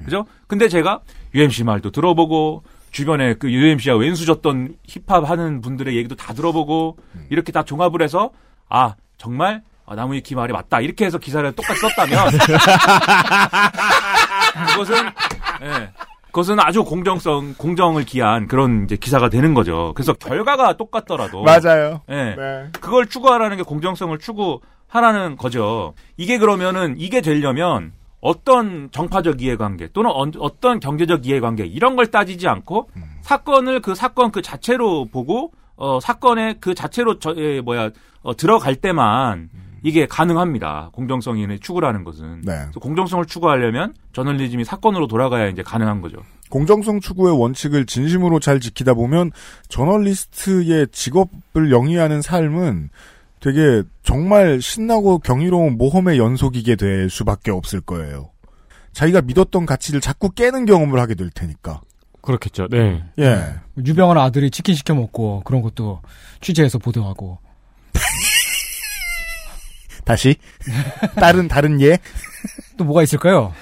[0.05, 0.27] 그죠?
[0.49, 0.99] 근데 제가
[1.37, 6.97] UMC 말도 들어보고 주변에 그 UMC와 왼수 졌던 힙합 하는 분들의 얘기도 다 들어보고
[7.31, 8.31] 이렇게 다 종합을 해서
[8.69, 12.27] 아 정말 아, 나무 위키 말이 맞다 이렇게 해서 기사를 똑같이 썼다면
[14.75, 14.95] 그것은
[15.63, 15.93] 예.
[16.27, 19.93] 그것은 아주 공정성, 공정을 기한 그런 이제 기사가 되는 거죠.
[19.95, 21.43] 그래서 결과가 똑같더라도.
[21.43, 22.03] 맞아요.
[22.09, 22.35] 예.
[22.37, 22.69] 네.
[22.81, 25.95] 그걸 추구하라는 게 공정성을 추구 하라는 거죠.
[26.17, 32.49] 이게 그러면은 이게 되려면 어떤 정파적 이해관계 또는 어, 어떤 경제적 이해관계 이런 걸 따지지
[32.49, 32.91] 않고
[33.23, 37.91] 사건을 그 사건 그 자체로 보고 어 사건의 그 자체로 저 에, 뭐야
[38.23, 39.49] 어, 들어갈 때만
[39.83, 40.91] 이게 가능합니다.
[40.93, 42.43] 공정성이 추구라는 것은.
[42.43, 42.53] 네.
[42.65, 46.19] 그래서 공정성을 추구하려면 저널리즘이 사건으로 돌아가야 이제 가능한 거죠.
[46.51, 49.31] 공정성 추구의 원칙을 진심으로 잘 지키다 보면
[49.69, 52.91] 저널리스트의 직업을 영위하는 삶은
[53.41, 58.31] 되게 정말 신나고 경이로운 모험의 연속이게 될 수밖에 없을 거예요.
[58.93, 61.81] 자기가 믿었던 가치를 자꾸 깨는 경험을 하게 될 테니까.
[62.21, 62.69] 그렇겠죠.
[62.69, 63.03] 네.
[63.19, 63.55] 예.
[63.79, 66.03] 유병헌 아들이 치킨 시켜 먹고 그런 것도
[66.43, 67.39] 취재해서 보도하고.
[70.05, 70.37] 다시
[71.17, 71.99] 다른 다른 예.
[72.77, 73.55] 또 뭐가 있을까요?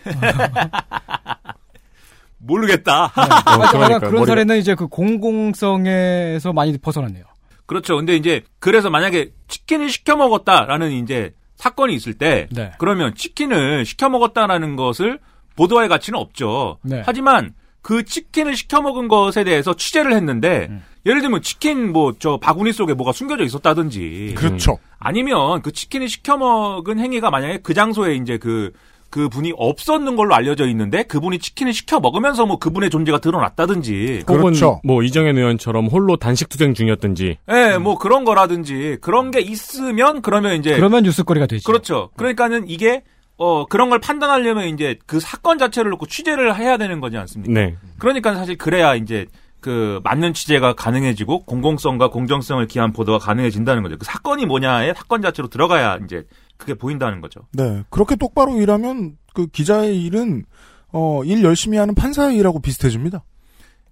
[2.39, 3.07] 모르겠다.
[3.07, 7.25] 하여간 그런 사례는 이제 그 공공성에서 많이 벗어났네요.
[7.69, 7.97] 그렇죠.
[7.97, 12.73] 근데 이제 그래서 만약에 치킨을 시켜 먹었다라는 이제 사건이 있을 때 네.
[12.79, 15.21] 그러면 치킨을 시켜 먹었다라는 것을
[15.55, 16.79] 보도할 가치는 없죠.
[16.83, 17.03] 네.
[17.05, 17.53] 하지만
[17.83, 20.83] 그 치킨을 시켜 먹은 것에 대해서 취재를 했는데 음.
[21.07, 24.79] 예를 들면 치킨 뭐 저 바구니 속에 뭐가 숨겨져 있었다든지 그렇죠.
[24.99, 28.73] 아니면 그 치킨을 시켜 먹은 행위가 만약에 그 장소에 이제 그,
[29.11, 34.25] 그 분이 없었는 걸로 알려져 있는데 그분이 치킨을 시켜 먹으면서 뭐 그분의 존재가 드러났다든지.
[34.27, 34.81] 그렇죠.
[34.85, 37.39] 뭐 이정현 의원처럼 홀로 단식 투쟁 중이었든지.
[37.51, 40.77] 예, 뭐 그런 거라든지 그런 게 있으면 그러면 이제.
[40.77, 41.65] 그러면 뉴스거리가 되죠.
[41.65, 42.11] 그렇죠.
[42.17, 43.03] 그러니까는 이게
[43.39, 47.53] 어, 그런 걸 판단하려면 이제 그 사건 자체를 놓고 취재를 해야 되는 거지 않습니까?
[47.53, 47.77] 네.
[47.99, 49.27] 그러니까 사실 그래야 이제
[49.61, 53.97] 그 맞는 취재가 가능해지고 공공성과 공정성을 기한 보도가 가능해진다는 거죠.
[53.97, 56.25] 그 사건이 뭐냐에 사건 자체로 들어가야 이제
[56.59, 57.41] 그게 보인다는 거죠.
[57.53, 57.85] 네.
[57.89, 60.45] 그렇게 똑바로 일하면 그 기자의 일은
[60.93, 63.25] 어, 일 열심히 하는 판사의 일하고 비슷해집니다.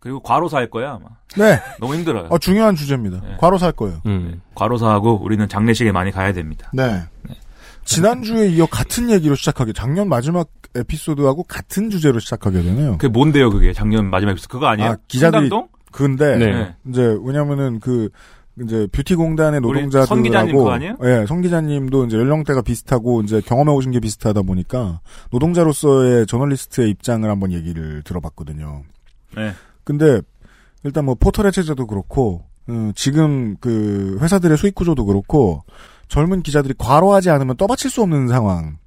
[0.01, 1.07] 그리고 과로사일 거야 아마.
[1.37, 1.61] 네.
[1.81, 2.27] 너무 힘들어요.
[2.31, 3.23] 어, 중요한 주제입니다.
[3.39, 4.03] 과로사 할 거예요.
[4.07, 4.43] 음.
[4.55, 6.71] 과로사하고 우리는 장례식에 많이 가야 됩니다.
[6.75, 7.03] 네.
[7.85, 12.93] 지난주에 이어 같은 얘기로 시작하게 작년 마지막 에피소드하고 같은 주제로 시작하게 되네요.
[12.99, 14.91] 그게 뭔데요, 그게 작년 마지막 에피소드 그거 아니에요?
[14.91, 15.51] 아, 기자들이?
[15.93, 16.75] 근데 네.
[16.89, 18.11] 이제 왜냐면은 그
[18.63, 20.97] 이제 뷰티 공단의 노동자들하고 기자님?
[21.05, 27.29] 예, 성 기자님도 이제 연령대가 비슷하고 이제 경험해 오신 게 비슷하다 보니까 노동자로서의 저널리스트의 입장을
[27.29, 28.85] 한번 얘기를 들어봤거든요.
[29.37, 29.53] 네.
[29.85, 30.21] 근데
[30.85, 35.63] 일단 뭐 포털 해체제도 그렇고 음, 지금 그 회사들의 수익 구조도 그렇고
[36.09, 38.79] 젊은 기자들이 과로하지 않으면 떠받칠 수 없는 상황.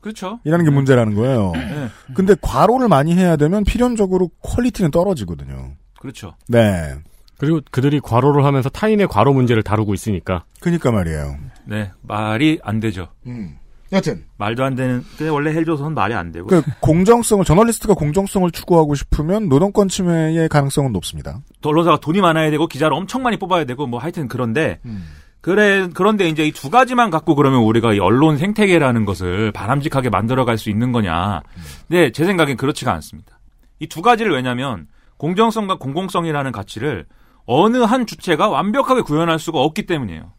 [0.00, 0.40] 그렇죠.
[0.44, 1.52] 이라는 게 문제라는 거예요.
[1.54, 1.88] 네.
[2.14, 5.76] 근데 과로를 많이 해야 되면 필연적으로 퀄리티는 떨어지거든요.
[5.98, 6.34] 그렇죠.
[6.48, 6.94] 네.
[7.38, 10.44] 그리고 그들이 과로를 하면서 타인의 과로 문제를 다루고 있으니까.
[10.60, 11.36] 그니까 말이에요.
[11.64, 13.08] 네, 말이 안 되죠.
[13.26, 13.56] 음.
[13.92, 15.04] 여튼 말도 안 되는.
[15.16, 16.46] 근데 원래 헬조선은 말이 안 되고.
[16.48, 21.40] 그 공정성을 저널리스트가 공정성을 추구하고 싶으면 노동권 침해의 가능성은 높습니다.
[21.62, 25.04] 언론사가 돈이 많아야 되고 기자를 엄청 많이 뽑아야 되고 뭐 하여튼 그런데 음.
[25.40, 30.56] 그래 그런데 이제 이 두 가지만 갖고 그러면 우리가 이 언론 생태계라는 것을 바람직하게 만들어갈
[30.58, 31.42] 수 있는 거냐?
[31.86, 33.38] 근데 제 생각엔 그렇지가 않습니다.
[33.80, 34.86] 이 두 가지를 왜냐하면
[35.18, 37.04] 공정성과 공공성이라는 가치를
[37.46, 40.32] 어느 한 주체가 완벽하게 구현할 수가 없기 때문이에요.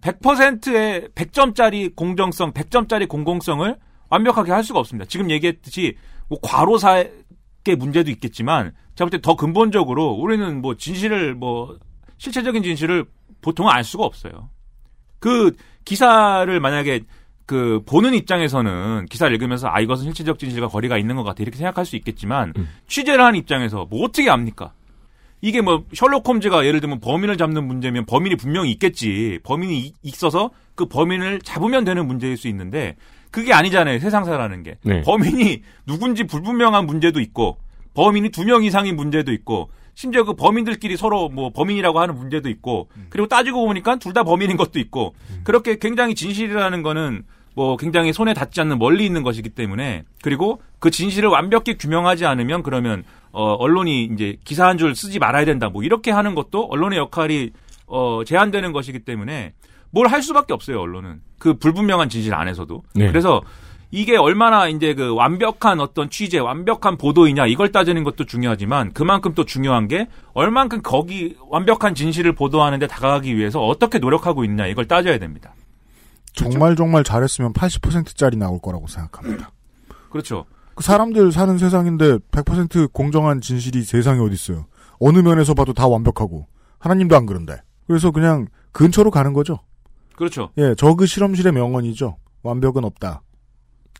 [0.00, 3.76] 100%의 100점짜리 공정성, 100점짜리 공공성을
[4.10, 5.06] 완벽하게 할 수가 없습니다.
[5.08, 5.96] 지금 얘기했듯이
[6.28, 7.10] 뭐 과로사의
[7.78, 11.78] 문제도 있겠지만 제가 볼 때 더 근본적으로 우리는 뭐 진실을 뭐
[12.18, 13.04] 실체적인 진실을
[13.40, 14.50] 보통 알 수가 없어요.
[15.18, 15.52] 그
[15.84, 17.02] 기사를 만약에
[17.46, 21.84] 그 보는 입장에서는 기사를 읽으면서 아 이것은 실체적 진실과 거리가 있는 것 같아 이렇게 생각할
[21.86, 22.52] 수 있겠지만
[22.88, 24.72] 취재를 하는 입장에서 뭐 어떻게 압니까?
[25.42, 29.40] 이게 뭐 셜록 홈즈가 예를 들면 범인을 잡는 문제면 범인이 분명히 있겠지.
[29.42, 32.96] 범인이 이- 있어서 그 범인을 잡으면 되는 문제일 수 있는데
[33.32, 33.98] 그게 아니잖아요.
[33.98, 34.76] 세상사라는 게.
[34.84, 35.02] 네.
[35.02, 37.58] 범인이 누군지 불분명한 문제도 있고
[37.94, 42.88] 범인이 두 명 이상인 문제도 있고 심지어 그 범인들끼리 서로 뭐 범인이라고 하는 문제도 있고
[43.10, 47.24] 그리고 따지고 보니까 둘 다 범인인 것도 있고 그렇게 굉장히 진실이라는 거는
[47.54, 52.62] 뭐 굉장히 손에 닿지 않는 멀리 있는 것이기 때문에 그리고 그 진실을 완벽히 규명하지 않으면
[52.62, 53.02] 그러면
[53.32, 57.50] 어 언론이 이제 기사 한 줄 쓰지 말아야 된다 뭐 이렇게 하는 것도 언론의 역할이
[57.86, 59.54] 어 제한되는 것이기 때문에
[59.90, 63.08] 뭘 할 수밖에 없어요 언론은 그 불분명한 진실 안에서도 네.
[63.08, 63.42] 그래서
[63.94, 69.44] 이게 얼마나 이제 그 완벽한 어떤 취재, 완벽한 보도이냐 이걸 따지는 것도 중요하지만 그만큼 또
[69.44, 75.54] 중요한 게 얼만큼 거기 완벽한 진실을 보도하는데 다가가기 위해서 어떻게 노력하고 있냐 이걸 따져야 됩니다.
[76.32, 79.50] 정말 정말 잘했으면 80%짜리 나올 거라고 생각합니다.
[80.08, 80.46] 그렇죠.
[80.74, 84.66] 그 사람들 사는 세상인데 100% 공정한 진실이 세상에 어디 있어요?
[85.00, 86.46] 어느 면에서 봐도 다 완벽하고
[86.78, 87.56] 하나님도 안 그런데.
[87.86, 89.58] 그래서 그냥 근처로 가는 거죠.
[90.16, 90.50] 그렇죠.
[90.58, 92.16] 예, 저그 실험실의 명언이죠.
[92.42, 93.22] 완벽은 없다.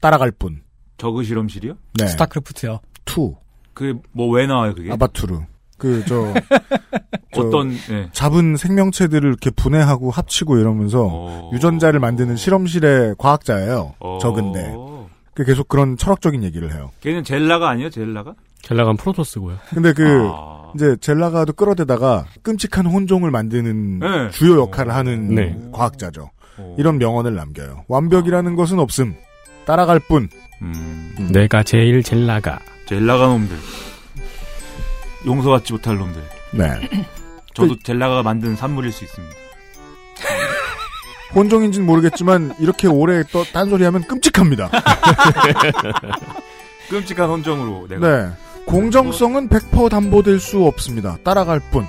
[0.01, 0.63] 따라갈 뿐.
[0.99, 1.75] 저그 실험실이요?
[1.99, 2.07] 네.
[2.07, 2.81] 스타크래프트요.
[3.05, 3.35] two.
[3.75, 4.91] 그게 뭐 왜 나와요 그게?
[4.93, 5.41] 아바투르.
[5.79, 6.33] 그, 저,
[7.35, 8.09] 저 어떤 예.
[8.13, 11.51] 잡은 생명체들을 이렇게 분해하고 합치고 이러면서 어.
[11.53, 13.95] 유전자를 만드는 실험실의 과학자예요.
[14.21, 14.75] 적은데.
[15.35, 16.91] 그 계속 그런 철학적인 얘기를 해요.
[17.01, 18.35] 걔는 젤라가 아니에요 젤라가?
[18.63, 19.59] 젤라간 프로토스고요.
[19.71, 20.71] 근데 그 아.
[20.75, 24.31] 이제 젤라가도 끌어대다가 끔찍한 혼종을 만드는 네.
[24.31, 25.57] 주요 역할을 하는 네.
[25.73, 26.31] 과학자죠.
[26.59, 26.77] 어.
[26.79, 27.85] 이런 명언을 남겨요.
[27.89, 29.17] 완벽이라는 것은 없음.
[29.65, 30.29] 따라갈 뿐.
[30.61, 32.61] 음, 내가 제일 젤라가.
[32.87, 33.57] 젤라가 놈들
[35.27, 36.23] 용서받지 못할 놈들.
[36.53, 37.07] 네.
[37.55, 39.35] 저도 젤라가 만든 산물일 수 있습니다.
[41.35, 44.71] 혼종인지는 모르겠지만 이렇게 오래 또 딴소리하면 끔찍합니다.
[46.91, 48.31] 끔찍한 혼종으로 내가 네.
[48.67, 51.17] 공정성은 100% 담보될 수 없습니다.
[51.25, 51.87] 따라갈 뿐.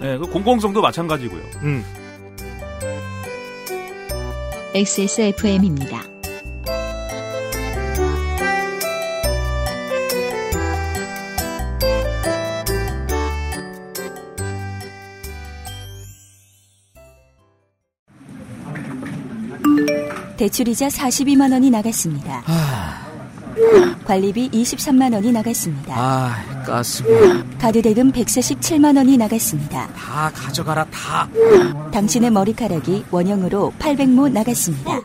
[0.00, 1.40] 네, 그 공공성도 마찬가지고요.
[1.62, 1.84] 음.
[4.74, 6.15] XSFM입니다.
[20.36, 22.42] 대출이자 42만 원이 나갔습니다.
[24.04, 25.94] 관리비 23만 원이 나갔습니다.
[25.96, 27.08] 아, 가슴이
[27.58, 29.88] 카드 대금 147만 원이 나갔습니다.
[29.94, 31.28] 다 가져가라 다.
[31.90, 35.00] 당신의 머리카락이 원형으로 800모 나갔습니다.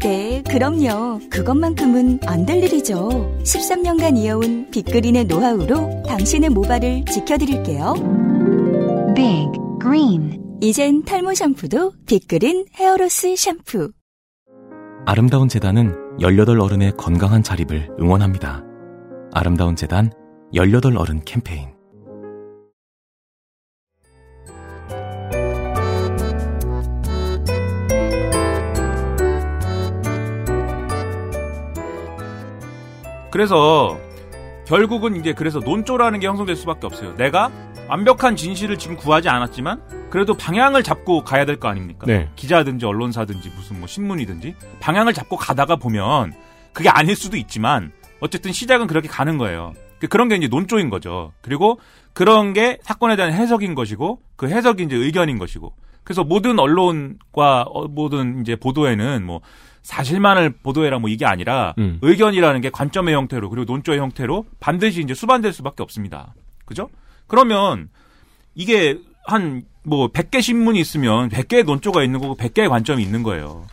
[0.00, 1.20] 네, 그럼요.
[1.30, 3.08] 그것만큼은 안 될 일이죠.
[3.44, 7.94] 13년간 이어온 빅그린의 노하우로 당신의 모발을 지켜드릴게요.
[9.14, 9.46] Big
[9.82, 13.92] Green 이젠 탈모 샴푸도 빅그린 헤어로스 샴푸.
[15.06, 18.64] 아름다운 재단은 18 어른의 건강한 자립을 응원합니다.
[19.32, 20.10] 아름다운 재단
[20.52, 21.68] 18 어른 캠페인
[33.30, 33.96] 그래서
[34.66, 37.14] 결국은 이제 그래서 논조라는 게 형성될 수밖에 없어요.
[37.14, 37.52] 내가
[37.88, 42.06] 완벽한 진실을 지금 구하지 않았지만 그래도 방향을 잡고 가야 될 거 아닙니까?
[42.06, 42.28] 네.
[42.36, 46.32] 기자든지 언론사든지 무슨 뭐 신문이든지 방향을 잡고 가다가 보면
[46.72, 49.72] 그게 아닐 수도 있지만 어쨌든 시작은 그렇게 가는 거예요.
[50.00, 51.32] 그- 그런 게 이제 논조인 거죠.
[51.40, 51.80] 그리고
[52.12, 55.72] 그런 게 사건에 대한 해석인 것이고 그 해석이 이제 의견인 것이고
[56.04, 59.40] 그래서 모든 언론과 어, 모든 이제 보도에는 뭐
[59.82, 61.98] 사실만을 보도해라 뭐 이게 아니라 음.
[62.02, 66.34] 의견이라는 게 관점의 형태로 그리고 논조의 형태로 반드시 이제 수반될 수밖에 없습니다.
[66.64, 66.88] 그죠?
[67.28, 67.88] 그러면
[68.54, 73.64] 이게 한 뭐 100개 신문이 있으면 100개의 논조가 있는 거고 100개의 관점이 있는 거예요.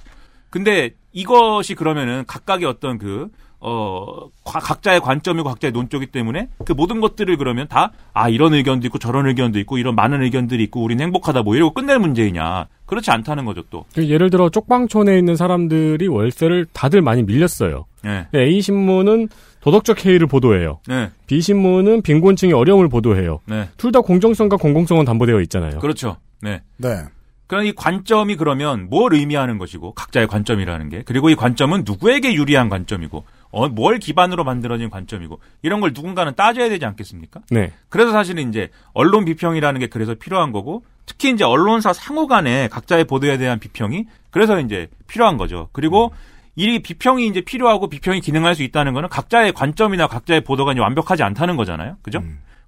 [0.50, 3.28] 근데 이것이 그러면은 각각의 어떤 그,
[3.60, 8.88] 어, 과- 각자의 관점이고 각자의 논조기 때문에 그 모든 것들을 그러면 다, 아, 이런 의견도
[8.88, 12.68] 있고 저런 의견도 있고 이런 많은 의견들이 있고 우린 행복하다 뭐 이러고 끝낼 문제이냐.
[12.86, 13.84] 그렇지 않다는 거죠 또.
[13.94, 17.86] 그 예를 들어 쪽방촌에 있는 사람들이 월세를 다들 많이 밀렸어요.
[18.04, 18.28] 네.
[18.36, 19.28] A 신문은
[19.66, 20.80] 도덕적 해이를 보도해요.
[20.88, 21.10] 네.
[21.26, 23.40] B 신문은 빈곤층의 어려움을 보도해요.
[23.46, 23.68] 네.
[23.78, 25.80] 둘 다 공정성과 공공성은 담보되어 있잖아요.
[25.80, 26.18] 그렇죠.
[26.42, 26.62] 네.
[26.78, 27.04] 네.
[27.48, 32.70] 그럼 이 관점이 그러면 뭘 의미하는 것이고 각자의 관점이라는 게 그리고 이 관점은 누구에게 유리한
[32.70, 37.42] 관점이고 어, 뭘 기반으로 만들어진 관점이고 이런 걸 누군가는 따져야 되지 않겠습니까?
[37.50, 37.72] 네.
[37.90, 43.06] 그래서 사실은 이제 언론 비평이라는 게 그래서 필요한 거고 특히 이제 언론사 상호 간에 각자의
[43.06, 45.70] 보도에 대한 비평이 그래서 이제 필요한 거죠.
[45.72, 46.12] 그리고
[46.56, 51.24] 이 비평이 이제 필요하고 비평이 기능할 수 있다는 거는 각자의 관점이나 각자의 보도가 이제 완벽하지
[51.24, 51.98] 않다는 거잖아요.
[52.02, 52.22] 그죠?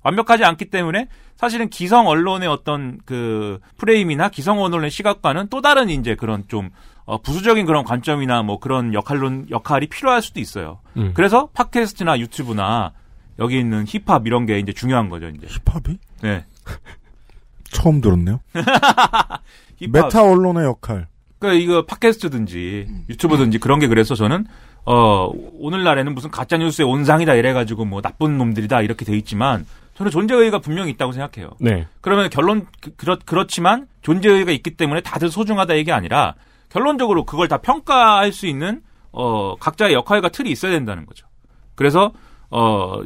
[0.03, 6.15] 완벽하지 않기 때문에 사실은 기성 언론의 어떤 그 프레임이나 기성 언론의 시각과는 또 다른 이제
[6.15, 6.69] 그런 좀
[7.05, 10.79] 어, 부수적인 그런 관점이나 뭐 그런 역할론 역할이 필요할 수도 있어요.
[10.97, 11.11] 음.
[11.13, 12.91] 그래서 팟캐스트나 유튜브나
[13.39, 15.47] 여기 있는 힙합 이런 게 이제 중요한 거죠, 이제.
[15.47, 15.97] 힙합이?
[16.21, 16.45] 네.
[17.71, 18.39] 처음 들었네요.
[19.77, 19.91] 힙합.
[19.91, 21.07] 메타 언론의 역할.
[21.39, 24.45] 그러니까 이거 팟캐스트든지 유튜브든지 그런 게 그래서 저는
[24.85, 30.11] 어 오늘날에는 무슨 가짜 뉴스의 온상이다 이래 가지고 뭐 나쁜 놈들이다 이렇게 돼 있지만 저는
[30.11, 31.51] 존재의의가 분명히 있다고 생각해요.
[31.59, 31.87] 네.
[32.01, 36.35] 그러면 결론 그- 그렇 그렇지만 존재의의가 있기 때문에 다들 소중하다 이게 아니라
[36.69, 41.27] 결론적으로 그걸 다 평가할 수 있는 어 각자의 역할과 틀이 있어야 된다는 거죠.
[41.75, 42.11] 그래서
[42.49, 43.01] 어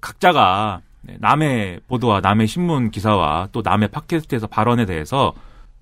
[0.00, 5.32] 각자가 네, 남의 보도와 남의 신문 기사와 또 남의 팟캐스트에서 발언에 대해서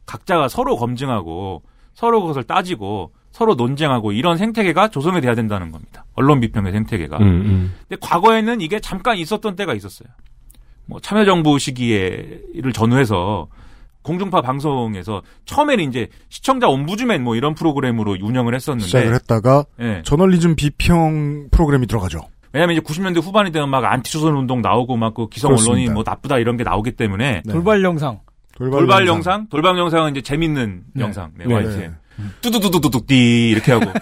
[0.06, 1.62] 각자가 서로 검증하고
[1.94, 6.04] 서로 그것을 따지고 서로 논쟁하고 이런 생태계가 조성이 돼야 된다는 겁니다.
[6.14, 7.16] 언론 비평의 생태계가.
[7.18, 7.74] 음, 음.
[7.88, 10.08] 근데 과거에는 이게 잠깐 있었던 때가 있었어요.
[10.86, 13.48] 뭐 참여정부 시기에를 전후해서
[14.02, 20.02] 공중파 방송에서 처음에는 이제 시청자 옴부즈맨 뭐 이런 프로그램으로 운영을 했었는데 시작을 했다가 예.
[20.04, 22.20] 저널리즘 비평 프로그램이 들어가죠.
[22.52, 25.72] 왜냐면 이제 90년대 후반이 되면 막 안티조선 운동 나오고 막 그 기성 그렇습니다.
[25.72, 27.52] 언론이 뭐 나쁘다 이런 게 나오기 때문에 네.
[27.52, 28.20] 돌발 영상.
[28.56, 31.04] 돌발, 영상, 돌발 영상은 이제 재밌는 네.
[31.04, 31.54] 영상, 네, 네.
[31.54, 31.96] YTN.
[32.42, 33.92] 뚜두두두두둑 이렇게 하고 네.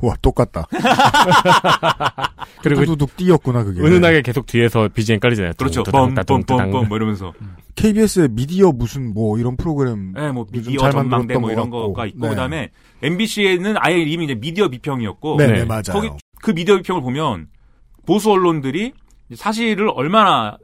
[0.06, 0.66] 와 똑같다.
[2.62, 3.80] 그리고 뚜두둑 띄었구나 그게.
[3.80, 5.52] 은은하게 계속 뒤에서 BGM 깔리잖아요.
[5.56, 5.82] 그렇죠.
[5.84, 6.88] 뻔뻔뻔뻔.
[6.88, 7.32] 뭐 이러면서
[7.76, 10.12] KBS의 미디어 무슨 뭐 이런 프로그램.
[10.12, 11.70] 네, 뭐 미디어 잘 전망대 뭐것 이런.
[11.70, 12.28] 거가 있고 네.
[12.30, 12.70] 그다음에
[13.02, 15.64] MBC에는 아예 이미 이제 미디어 비평이었고 네네 네.
[15.64, 15.82] 맞아요.
[15.92, 16.10] 거기
[16.42, 17.46] 그 미디어 비평을 보면
[18.06, 18.92] 보수 언론들이
[19.34, 20.58] 사실을 얼마나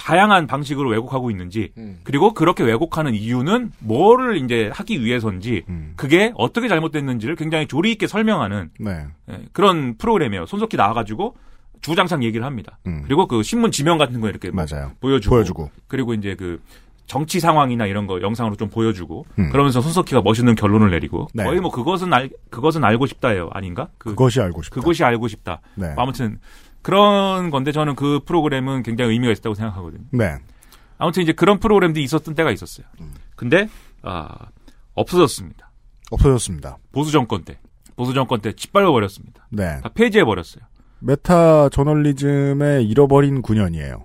[0.00, 2.00] 다양한 방식으로 왜곡하고 있는지 음.
[2.04, 5.92] 그리고 그렇게 왜곡하는 이유는 뭐를 이제 하기 위해서인지 음.
[5.96, 9.06] 그게 어떻게 잘못됐는지를 굉장히 조리 있게 설명하는 네.
[9.30, 10.46] 예, 그런 프로그램이에요.
[10.46, 11.36] 손석희 나와가지고
[11.82, 12.78] 주장창 얘기를 합니다.
[12.86, 13.02] 음.
[13.04, 14.92] 그리고 그 신문 지명 같은 거 이렇게 뭐 맞아요.
[15.00, 15.70] 보여주고, 보여주고.
[15.86, 16.60] 그리고 이제 그
[17.06, 19.50] 정치 상황이나 이런 거 영상으로 좀 보여주고 음.
[19.50, 21.44] 그러면서 손석희가 멋있는 결론을 내리고 네.
[21.44, 23.88] 거의 뭐 그것은 알 그것은 알고 싶다예요 아닌가?
[23.98, 24.74] 그, 그것이 알고 싶다.
[24.74, 25.60] 그것이 알고 싶다.
[25.74, 25.92] 네.
[25.94, 26.38] 뭐 아무튼
[26.82, 30.04] 그런 건데 저는 그 프로그램은 굉장히 의미가 있다고 생각하거든요.
[30.12, 30.36] 네.
[30.98, 32.86] 아무튼 이제 그런 프로그램도 있었던 때가 있었어요.
[33.36, 33.68] 근데
[34.02, 34.28] 아
[34.94, 35.70] 없어졌습니다.
[36.10, 36.78] 없어졌습니다.
[36.92, 37.58] 보수 정권 때
[37.96, 39.46] 보수 정권 때 짓밟아 버렸습니다.
[39.50, 39.80] 네.
[39.82, 40.64] 다 폐지해 버렸어요.
[41.00, 44.02] 메타 저널리즘의 잃어버린 9년이에요.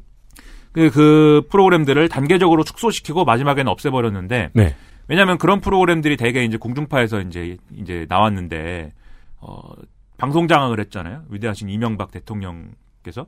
[0.71, 4.75] 그, 그 프로그램들을 단계적으로 축소시키고 마지막에는 없애버렸는데 네.
[5.07, 8.93] 왜냐하면 그런 프로그램들이 대개 이제 공중파에서 이제 이제 나왔는데
[9.39, 9.73] 어
[10.17, 11.23] 방송 장악을 했잖아요.
[11.29, 13.27] 위대하신 이명박 대통령께서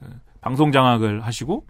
[0.00, 0.06] 어,
[0.40, 1.66] 방송 장악을 하시고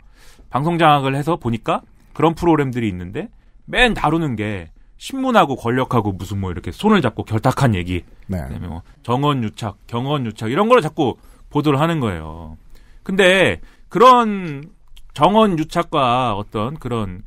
[0.50, 1.82] 방송 장악을 해서 보니까
[2.12, 3.28] 그런 프로그램들이 있는데
[3.64, 8.42] 맨 다루는 게 신문하고 권력하고 무슨 뭐 이렇게 손을 잡고 결탁한 얘기, 네.
[8.58, 11.16] 뭐 정원 유착, 경원 유착 이런 걸 자꾸
[11.50, 12.56] 보도를 하는 거예요.
[13.04, 14.64] 근데 그런
[15.14, 17.22] 정원 유착과 어떤 그런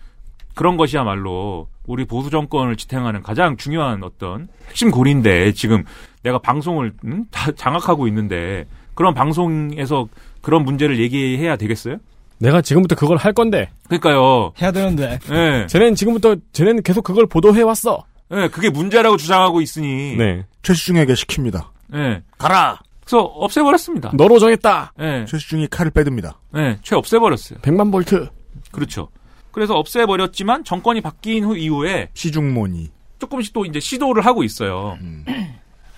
[0.53, 5.85] 그런 것이야말로 우리 보수 정권을 지탱하는 가장 중요한 어떤 핵심 고리인데 지금
[6.23, 7.25] 내가 방송을 음?
[7.31, 10.07] 다 장악하고 있는데 그런 방송에서
[10.41, 11.97] 그런 문제를 얘기해야 되겠어요?
[12.39, 13.69] 내가 지금부터 그걸 할 건데.
[13.87, 14.53] 그러니까요.
[14.61, 15.19] 해야 되는데.
[15.31, 15.67] 예.
[15.67, 18.03] 쟤네는 지금부터 쟤네는 계속 그걸 보도해 왔어.
[18.33, 20.15] 예, 그게 문제라고 주장하고 있으니.
[20.17, 20.45] 네.
[20.63, 21.67] 최시중에게 시킵니다.
[21.93, 22.23] 예.
[22.37, 22.79] 가라.
[23.05, 24.11] 그래서 없애버렸습니다.
[24.15, 24.93] 너로 정했다.
[25.01, 25.25] 예.
[25.27, 26.39] 최시중이 칼을 빼듭니다.
[26.55, 27.59] 예, 최 없애버렸어요.
[27.59, 28.29] 100만 볼트.
[28.71, 29.09] 그렇죠.
[29.51, 34.97] 그래서 없애버렸지만 정권이 바뀐 후 이후에 시중모니 조금씩 또 이제 시도를 하고 있어요.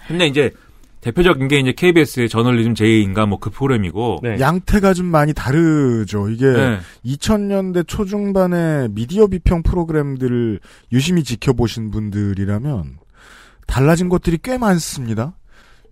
[0.08, 0.51] 근데 이제
[1.01, 6.30] 대표적인 게 이제 KBS의 저널리즘 제의인가 뭐 그 프로그램이고 양태가 좀 많이 다르죠.
[6.30, 6.80] 이게 네.
[7.06, 10.60] 2000년대 초중반의 미디어 비평 프로그램들을
[10.93, 12.97] 유심히 지켜보신 분들이라면
[13.68, 15.38] 달라진 것들이 꽤 많습니다.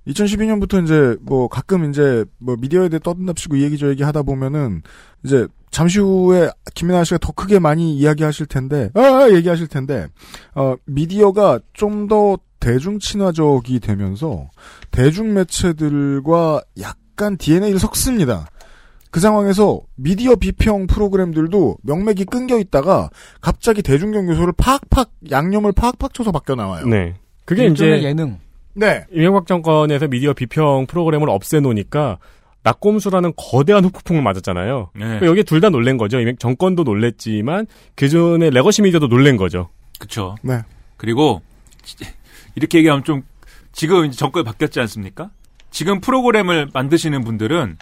[0.07, 4.81] 2012년부터 이제 뭐 가끔 이제 뭐 미디어에 대해 떠든답시고 이 얘기 저 얘기 하다 보면은
[5.23, 10.07] 이제 잠시 후에 김연아 씨가 더 크게 많이 이야기하실 텐데 아 얘기하실 텐데
[10.53, 14.49] 어 미디어가 좀 더 대중 친화적이 되면서
[14.91, 18.47] 대중 매체들과 약간 DNA를 섞습니다.
[19.09, 23.09] 그 상황에서 미디어 비평 프로그램들도 명맥이 끊겨 있다가
[23.41, 26.85] 갑자기 대중적 요소를 팍팍 양념을 팍팍 쳐서 바뀌어 나와요.
[26.85, 27.15] 네.
[27.43, 28.39] 그게 이제 예능.
[28.73, 29.05] 네.
[29.11, 32.19] 이명박 정권에서 미디어 비평 프로그램을 없애놓으니까
[32.63, 34.91] 나꼼수라는 거대한 후폭풍을 맞았잖아요.
[34.93, 34.99] 네.
[35.05, 36.19] 그러니까 여기에 둘 다 놀란 거죠.
[36.19, 39.69] 이명- 정권도 놀랬지만 그전에 legacy media도 놀란 거죠.
[39.99, 40.35] 그쵸.
[40.41, 40.61] 네.
[40.97, 41.41] 그리고
[42.55, 43.23] 이렇게 얘기하면 좀
[43.71, 45.29] 지금 이제 정권이 바뀌었지 않습니까?
[45.71, 47.77] 지금 프로그램을 만드시는 분들은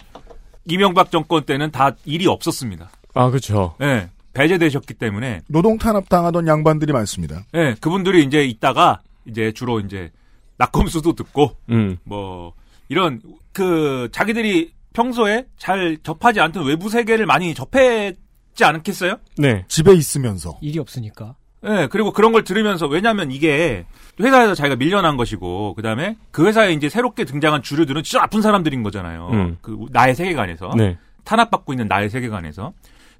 [0.66, 2.90] 이명박 정권 때는 다 일이 없었습니다.
[3.14, 3.74] 아, 그렇죠.
[3.82, 4.08] 예.
[4.32, 7.44] 배제되셨기 때문에 노동 탄압 당하던 양반들이 많습니다.
[7.54, 10.12] 예, 그분들이 이제 있다가 이제 주로 이제
[10.58, 11.96] 낙검수도 듣고 음.
[12.04, 12.52] 뭐
[12.90, 13.22] 이런
[13.52, 19.16] 그 자기들이 평소에 잘 접하지 않던 외부 세계를 많이 접했지 않겠어요?
[19.38, 19.64] 네.
[19.68, 21.36] 집에 있으면서 일이 없으니까.
[21.64, 23.86] 예, 그리고 그런 걸 들으면서 왜냐하면 이게
[24.18, 28.82] 회사에서 자기가 밀려난 것이고 그 다음에 그 회사에 이제 새롭게 등장한 주류들은 진짜 나쁜 사람들인
[28.82, 29.28] 거잖아요.
[29.32, 29.58] 음.
[29.60, 30.98] 그 나의 세계관에서 네.
[31.24, 32.72] 탄압받고 있는 나의 세계관에서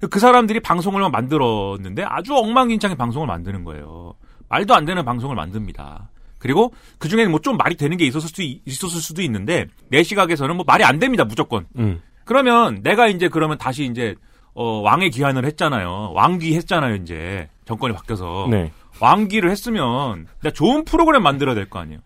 [0.09, 4.15] 그 사람들이 방송을 만들었는데 아주 엉망진창의 방송을 만드는 거예요.
[4.49, 6.09] 말도 안 되는 방송을 만듭니다.
[6.41, 10.03] 그리고 그 중에는 뭐 좀 말이 되는 게 있었을 수도, 있- 있었을 수도 있는데 내
[10.03, 11.67] 시각에서는 뭐 말이 안 됩니다 무조건.
[11.77, 12.01] 음.
[12.25, 14.15] 그러면 내가 이제 그러면 다시 이제
[14.53, 16.11] 어, 왕의 귀환을 했잖아요.
[16.13, 18.71] 왕귀 했잖아요 이제 정권이 바뀌어서 네.
[18.99, 21.99] 왕귀를 했으면 내가 좋은 프로그램 만들어야 될 거 아니에요.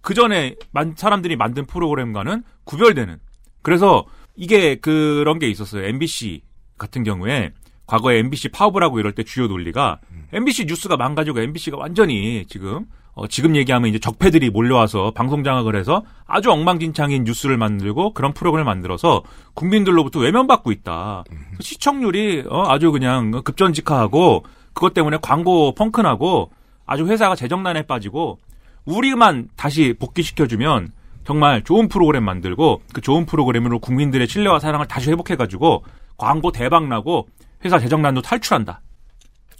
[0.00, 0.54] 그 전에
[0.96, 3.18] 사람들이 만든 프로그램과는 구별되는.
[3.62, 4.04] 그래서
[4.36, 5.84] 이게 그런 게 있었어요.
[5.86, 6.42] MBC
[6.78, 7.50] 같은 경우에
[7.86, 9.98] 과거에 MBC 파업을 이럴 때 주요 논리가
[10.32, 12.86] MBC 뉴스가 망가지고 MBC가 완전히 지금
[13.18, 18.64] 어, 지금 얘기하면 이제 적폐들이 몰려와서 방송 장악을 해서 아주 엉망진창인 뉴스를 만들고 그런 프로그램을
[18.64, 21.24] 만들어서 국민들로부터 외면받고 있다.
[21.58, 26.52] 시청률이 어, 아주 그냥 급전직하하고 그것 때문에 광고 펑크나고
[26.86, 28.38] 아주 회사가 재정난에 빠지고
[28.84, 30.92] 우리만 다시 복귀시켜주면
[31.24, 35.82] 정말 좋은 프로그램 만들고 그 좋은 프로그램으로 국민들의 신뢰와 사랑을 다시 회복해가지고
[36.16, 37.26] 광고 대박 나고
[37.64, 38.80] 회사 재정난도 탈출한다.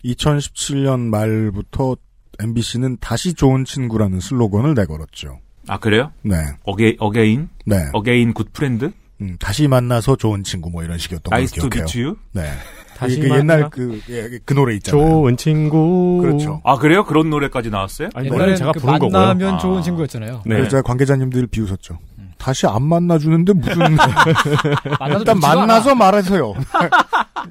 [0.05, 1.97] 2017년 말부터
[2.41, 5.41] MBC는 다시 좋은 친구라는 슬로건을 내걸었죠.
[5.67, 6.13] 아 그래요?
[6.23, 6.37] 네.
[6.65, 7.89] aga- again 네.
[7.93, 11.85] again good friend 음, 다시 만나서 좋은 친구 뭐 이런 식이었던 걸 nice to 기억해요.
[11.85, 12.53] meet you 네.
[12.97, 13.39] 다시 그 만나.
[13.55, 15.05] 옛날 그, 예, 그 노래 있잖아요.
[15.09, 16.19] 좋은 친구.
[16.21, 16.61] 그렇죠.
[16.65, 17.05] 아 그래요?
[17.05, 18.09] 그런 노래까지 나왔어요?
[18.15, 19.17] 아니, 노래는 제가 그 부른 거고요.
[19.17, 19.59] 만나면 아.
[19.59, 20.43] 좋은 친구였잖아요.
[20.45, 20.55] 네.
[20.55, 21.99] 그래서 제가 관계자님들 비웃었죠.
[22.39, 23.83] 다시 안 만나주는데 무슨
[25.11, 25.95] 일단 만나서.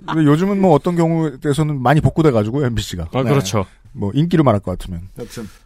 [0.08, 3.08] 근데 요즘은 뭐 어떤 경우에서는 많이 복구돼 가지고 MBC가.
[3.14, 3.66] 아, 그렇죠.
[3.92, 5.02] 뭐 인기로 말할 것 같으면.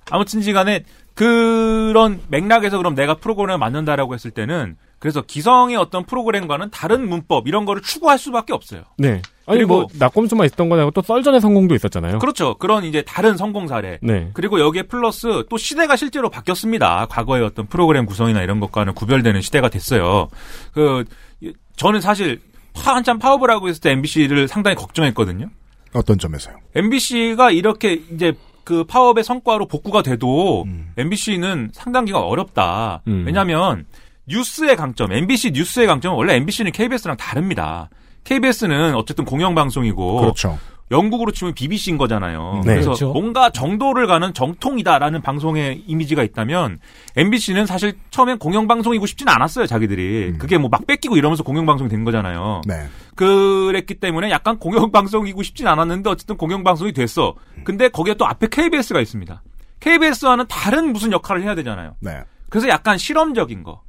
[0.10, 7.48] 아무튼지간에 그런 맥락에서 그럼 내가 프로그램을 만든다라고 했을 때는 그래서 기성의 어떤 프로그램과는 다른 문법
[7.48, 8.84] 이런 거를 추구할 수밖에 없어요.
[9.00, 9.24] 네.
[9.48, 12.20] 아니 그리고- 뭐 낙검수만 있었던 건 아니고 또 썰전의 성공도 있었잖아요.
[12.20, 12.54] 그렇죠.
[12.60, 13.98] 그런 이제 다른 성공 사례.
[14.04, 14.30] 네.
[14.36, 17.08] 그리고 여기에 플러스 또 시대가 실제로 바뀌었습니다.
[17.10, 20.28] 과거의 어떤 프로그램 구성이나 이런 것과는 구별되는 시대가 됐어요.
[20.72, 21.04] 그
[21.42, 22.40] 이- 저는 사실
[22.76, 25.48] 파- 한참 파업을 하고 있을 때 MBC를 상당히 걱정했거든요.
[25.94, 26.56] 어떤 점에서요?
[26.76, 28.34] MBC가 이렇게 이제
[28.64, 30.92] 그 파업의 성과로 복구가 돼도 음.
[30.96, 33.02] MBC는 상당 기간 어렵다.
[33.08, 33.24] 음.
[33.26, 33.86] 왜냐하면
[34.28, 37.90] 뉴스의 강점, MBC 뉴스의 강점은 원래 MBC는 KBS랑 다릅니다.
[38.24, 40.60] KBS는 어쨌든 공영방송이고 그렇죠.
[40.92, 42.64] 영국으로 치면 BBC인 거잖아요.
[42.66, 42.74] 네.
[42.74, 43.14] 그래서 그렇죠.
[43.14, 46.80] 뭔가 정도를 가는 정통이다라는 방송의 이미지가 있다면
[47.16, 50.34] MBC는 사실 처음엔 공영방송이고 싶진 않았어요, 자기들이.
[50.38, 52.62] 그게 뭐 막 뺏기고 이러면서 공영방송이 된 거잖아요.
[52.68, 52.88] 네.
[53.16, 57.36] 그랬기 때문에 약간 공영방송이고 싶진 않았는데 어쨌든 공영방송이 됐어.
[57.64, 59.42] 근데 거기에 또 앞에 KBS가 있습니다.
[59.80, 61.96] KBS와는 다른 무슨 역할을 해야 되잖아요.
[62.02, 62.20] 네.
[62.50, 63.82] 그래서 약간 실험적인 거,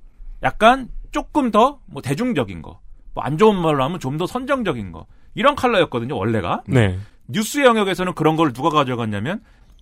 [0.42, 2.80] 약간 조금 더 뭐 대중적인 거,
[3.14, 6.62] 뭐 안 좋은 말로 하면 좀 더 선정적인 거 이런 컬러였거든요 원래가.
[6.66, 6.98] 네.
[7.28, 9.40] 뉴스 영역에서는 그런 걸 누가 가져갔냐면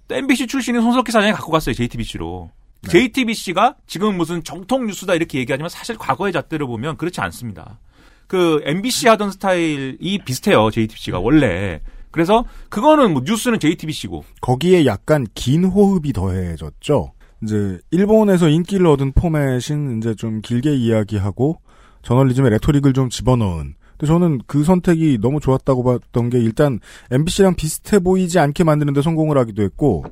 [0.08, 2.50] 또 MBC 출신인 손석희 사장이 갖고 갔어요 JTBC로.
[2.88, 7.78] JTBC가 지금 무슨 정통 뉴스다 이렇게 얘기하지만 사실 과거의 잣대로 보면 그렇지 않습니다.
[8.26, 11.80] 그 MBC 하던 스타일이 비슷해요 JTBC가 원래.
[12.11, 17.12] 그래서 그거는 뭐 뉴스는 JTBC고 거기에 약간 긴 호흡이 더해졌죠.
[17.43, 21.61] 이제 일본에서 인기를 얻은 포맷인 이제 좀 길게 이야기하고
[22.03, 23.74] 저널리즘의 레토릭을 좀 집어넣은.
[23.93, 26.80] 근데 저는 그 선택이 너무 좋았다고 봤던 게 일단
[27.11, 30.05] MBC랑 비슷해 보이지 않게 만드는데 성공을 하기도 했고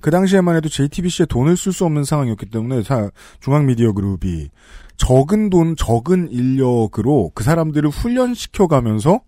[0.00, 3.10] 그 당시에만 해도 JTBC에 돈을 쓸 수 없는 상황이었기 때문에 사-
[3.40, 4.48] 중앙 미디어 그룹이
[4.96, 9.20] 적은 돈, 적은 인력으로 그 사람들을 훈련시켜 가면서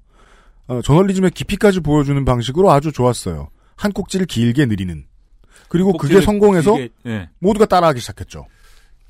[0.68, 3.48] 어, 저널리즘의 깊이까지 보여주는 방식으로 아주 좋았어요.
[3.76, 5.04] 한 꼭지를 길게 느리는.
[5.68, 7.28] 그리고 그게 성공해서 길게, 예.
[7.38, 8.46] 모두가 따라하기 시작했죠.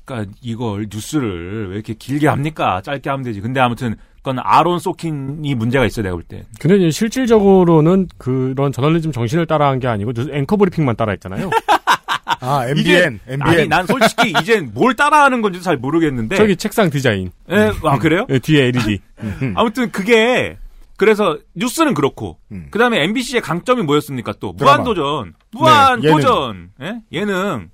[0.05, 2.81] 그러니까 이걸 뉴스를 왜 이렇게 길게 합니까?
[2.83, 3.41] 짧게 하면 되지.
[3.41, 6.43] 근데 아무튼 그건 아론 소킨이 문제가 있어요, 내가 볼 때.
[6.59, 11.49] 근데 실질적으로는 그런 저널리즘 정신을 따라한 게 아니고 뉴스 앵커 브리핑만 따라했잖아요.
[12.39, 13.41] 아, 이제- MBN, MBN.
[13.41, 16.35] 아니, 난 솔직히 이젠 뭘 따라하는 건지 잘 모르겠는데.
[16.35, 17.31] 저기 책상 디자인.
[17.49, 18.25] 예, 아, 그래요?
[18.29, 18.99] 네, 뒤에 LED.
[19.55, 20.57] 아무튼 그게
[20.97, 22.37] 그래서 뉴스는 그렇고
[22.71, 24.33] 그다음에 MBC의 강점이 뭐였습니까?
[24.39, 24.77] 또 드라마.
[24.83, 26.19] 무한도전, 무한 네, 예능.
[26.21, 27.01] 도전, 예?
[27.11, 27.69] 예능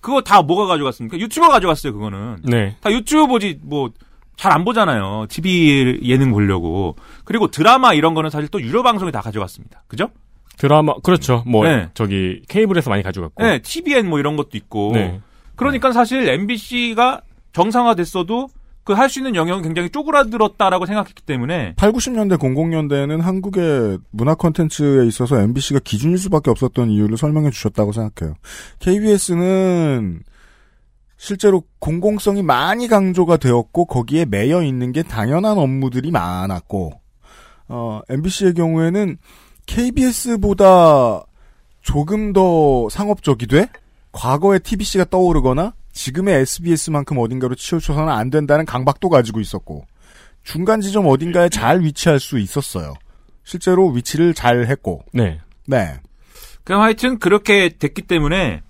[0.00, 1.18] 그거 다 뭐가 가져갔습니까?
[1.18, 1.92] 유튜버 가져갔어요.
[1.92, 2.76] 그거는 네.
[2.80, 3.90] 다 유튜브 보지 뭐
[4.36, 5.26] 잘 안 보잖아요.
[5.30, 9.82] TV 예능 보려고 그리고 드라마 이런 거는 사실 또 유료 방송이 다 가져갔습니다.
[9.88, 10.10] 그죠?
[10.58, 11.42] 드라마 그렇죠.
[11.46, 11.88] 뭐 네.
[11.94, 13.42] 저기 케이블에서 많이 가져갔고.
[13.42, 14.92] 네, TVN 뭐 이런 것도 있고.
[14.92, 15.20] 네.
[15.56, 17.22] 그러니까 사실 MBC가
[17.54, 18.48] 정상화됐어도
[18.86, 25.04] 그 할 수 있는 영역은 굉장히 쪼그라들었다라고 생각했기 때문에 8, 90년대, 00년대에는 한국의 문화 콘텐츠에
[25.06, 28.36] 있어서 MBC가 기준일 수밖에 없었던 이유를 설명해 주셨다고 생각해요.
[28.78, 30.22] KBS는
[31.16, 36.92] 실제로 공공성이 많이 강조가 되었고 거기에 매여 있는 게 당연한 업무들이 많았고
[37.68, 39.16] 어, MBC의 경우에는
[39.66, 41.24] KBS보다
[41.80, 43.68] 조금 더 상업적이 돼
[44.12, 49.86] 과거의 TBC가 떠오르거나 지금의 SBS만큼 어딘가로 치우쳐서는 안 된다는 강박도 가지고 있었고
[50.44, 52.94] 중간 지점 어딘가에 잘 위치할 수 있었어요.
[53.44, 55.02] 실제로 위치를 잘 했고.
[55.12, 55.40] 네.
[55.66, 55.94] 네.
[56.64, 58.60] 그 하여튼 그렇게 됐기 때문에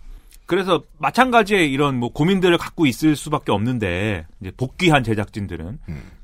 [0.47, 5.81] 그래서 마찬가지의 이런 뭐 고민들을 갖고 있을 수밖에 없는데 이제 복귀한 제작진들은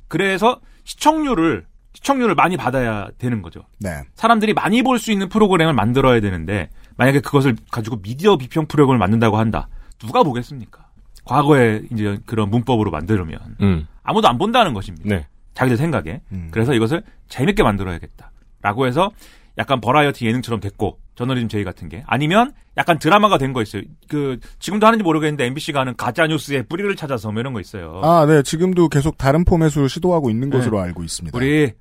[0.06, 3.64] 그래서 시청률을 시청률을 많이 받아야 되는 거죠.
[3.80, 4.02] 네.
[4.14, 9.36] 사람들이 많이 볼 수 있는 프로그램을 만들어야 되는데 만약에 그것을 가지고 미디어 비평 프로그램을 만든다고
[9.36, 9.68] 한다.
[9.98, 10.81] 누가 보겠습니까?
[11.24, 13.86] 과거에 이제 그런 문법으로 만들면 음.
[14.02, 15.08] 아무도 안 본다는 것입니다.
[15.08, 15.26] 네.
[15.54, 16.20] 자기들 생각에.
[16.32, 16.48] 음.
[16.50, 18.30] 그래서 이것을 재밌게 만들어야겠다
[18.62, 19.10] 라고 해서
[19.58, 23.82] 약간 버라이어티 예능처럼 됐고 저널리즘 제이 같은 게 아니면 약간 드라마가 된 거 있어요.
[24.08, 28.00] 그 지금도 하는지 모르겠는데 MBC가 하는 가짜 뉴스의 뿌리를 찾아서 뭐 이런 거 있어요.
[28.02, 28.42] 아, 네.
[28.42, 30.56] 지금도 계속 다른 포맷으로 시도하고 있는 네.
[30.56, 31.36] 것으로 알고 있습니다.
[31.36, 31.72] 우리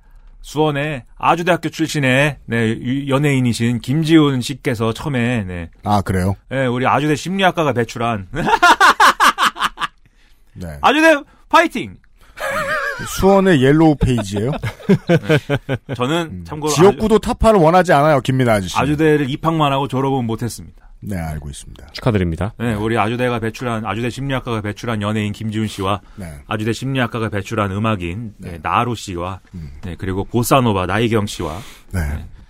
[0.42, 6.34] 수원의 아주대학교 출신의 네, 유- 연예인이신 김지훈 씨께서 처음에 네, 아, 그래요?
[6.50, 8.28] 네, 우리 아주대 심리학과가 배출한
[10.54, 10.78] 네.
[10.80, 11.96] 아주대 파이팅.
[13.18, 14.52] 수원의 yellow page예요
[15.94, 18.76] 저는 참고로 지역구도 타파를 원하지 않아요, 김민하 아저씨.
[18.78, 20.82] 아주, 대를 입학만 하고 졸업은 못했습니다.
[21.00, 21.88] 네, 알고 있습니다.
[21.92, 22.54] 축하드립니다.
[22.58, 26.26] 네, 우리 아주대가 배출한 아주대 심리학과가 배출한 연예인 김지훈 씨와 네.
[26.46, 29.72] 아주대 심리학과가 배출한 음악인 네, 나루 씨와 음.
[29.82, 31.58] 네, 그리고 보사노바 나이경 씨와
[31.92, 32.00] 네.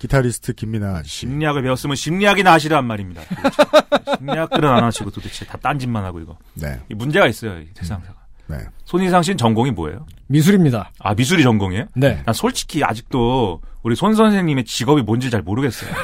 [0.02, 1.18] 기타리스트 김민아 아저씨.
[1.20, 3.22] 심리학을 배웠으면 심리학이나 하시란 말입니다.
[3.22, 4.16] 도대체.
[4.18, 6.36] 심리학들은 안 하시고 도대체 다 딴짓만 하고 이거.
[6.54, 6.80] 네.
[6.90, 8.14] 이 문제가 있어요, 이 세상사가.
[8.48, 8.58] 네.
[8.84, 10.04] 손희상 씨는 전공이 뭐예요?
[10.26, 10.90] 미술입니다.
[10.98, 11.86] 아, 미술이 전공이에요?
[11.94, 12.20] 네.
[12.26, 15.94] 난 솔직히 아직도 우리 손 선생님의 직업이 뭔지 잘 모르겠어요.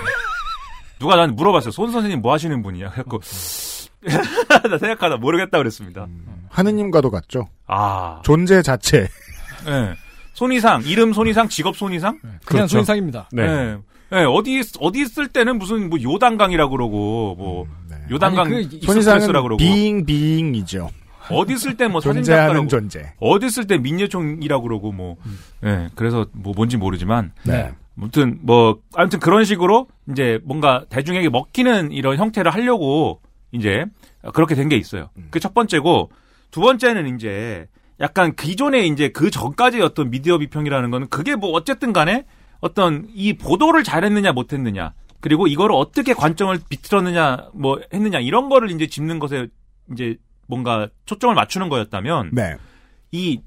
[1.00, 1.72] 누가 난 물어봤어요.
[1.72, 2.90] 손 선생님 뭐 하시는 분이야?
[2.90, 3.20] 그래갖고
[4.70, 6.06] 나 생각하다 모르겠다 그랬습니다.
[6.50, 7.48] 하느님과도 같죠.
[7.66, 8.20] 아.
[8.24, 9.08] 존재 자체.
[9.66, 9.94] 예.
[10.34, 12.16] 손이상, 이름 손이상, 직업 손이상?
[12.20, 12.68] 그냥 그렇죠.
[12.68, 13.28] 손이상입니다.
[13.32, 13.76] 네.
[14.12, 17.66] 예, 어디, 어디 있을 때는 무슨 뭐 요단강이라고 그러고, 뭐,
[18.10, 19.56] 요단강 아니, 그 express라고 손이상은 그러고.
[19.58, 20.90] being being이죠.
[21.30, 22.68] 어디 있을 때뭐 존재하는 사진작가라고.
[22.68, 23.12] 존재.
[23.20, 25.16] 어디 있을 때 민예총이라고 그러고, 뭐,
[25.64, 27.32] 예, 그래서 뭐 뭔지 모르지만.
[27.44, 27.70] 네.
[27.98, 33.20] 아무튼 뭐, 아무튼 그런 식으로 이제 뭔가 대중에게 먹히는 이런 형태를 하려고
[33.52, 33.84] 이제
[34.32, 35.10] 그렇게 된 게 있어요.
[35.30, 36.10] 그첫 번째고,
[36.50, 37.66] 두 번째는 이제
[38.00, 42.24] 약간 기존에 이제 그 전까지 어떤 미디어 비평이라는 거는 그게 뭐 어쨌든 간에
[42.60, 48.86] 어떤 이 보도를 잘했느냐 못했느냐 그리고 이거를 어떻게 관점을 비틀었느냐 뭐 했느냐 이런 거를 이제
[48.86, 49.48] 짚는 것에
[49.92, 52.56] 이제 뭔가 초점을 맞추는 거였다면 네.
[53.12, 53.40] 이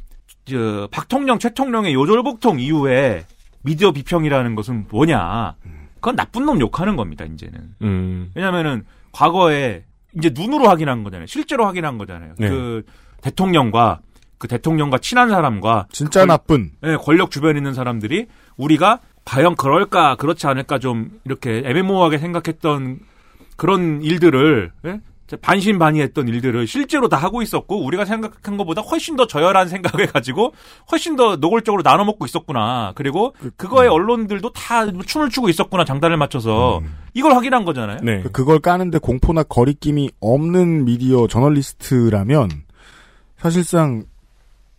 [0.45, 3.26] 저, 박통령, 최통령의 요절복통 이후에
[3.64, 5.55] 미디어 비평이라는 것은 뭐냐.
[5.95, 7.76] 그건 나쁜 놈 욕하는 겁니다, 이제는.
[7.84, 8.32] 음.
[8.34, 9.84] 왜냐면은 과거에
[10.18, 11.28] 이제 눈으로 확인한 거잖아요.
[11.28, 12.34] 실제로 확인한 거잖아요.
[12.39, 12.49] 네.
[12.49, 12.84] 그
[13.22, 14.01] 대통령과
[14.42, 16.72] 그 대통령과 친한 사람과 진짜 권- 나쁜.
[16.84, 18.26] 예, 권력 주변에 있는 사람들이
[18.58, 23.02] 우리가 과연 그럴까 그렇지 않을까 좀 이렇게 애매모호하게 생각했던
[23.56, 25.00] 그런 일들을 예?
[25.39, 30.54] 반신반의했던 일들을 실제로 다 하고 있었고 우리가 생각한 것보다 훨씬 더 저열한 생각을 가지고
[30.92, 32.94] 훨씬 더 노골적으로 나눠 먹고 있었구나.
[32.96, 36.82] 그리고 그거에 언론들도 다 춤을 추고 있었구나 장단을 맞춰서
[37.14, 38.00] 이걸 확인한 거잖아요.
[38.02, 38.24] 네.
[38.34, 42.50] 그걸 까는데 공포나 거리낌이 없는 미디어 저널리스트라면
[43.38, 44.04] 사실상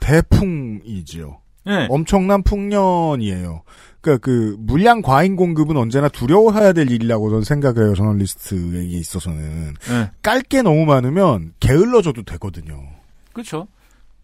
[0.02, 1.38] 대풍이지요.
[1.64, 1.86] 네.
[1.88, 3.62] 엄청난 풍년이에요.
[4.00, 7.94] 그러니까 그 물량 과잉 공급은 언제나 두려워해야 될 일이라고 저는 생각을 해요.
[7.94, 10.10] 저널리스트에게 있어서는 네.
[10.22, 12.82] 깔게 너무 많으면 게을러져도 되거든요.
[13.32, 13.68] 그렇죠.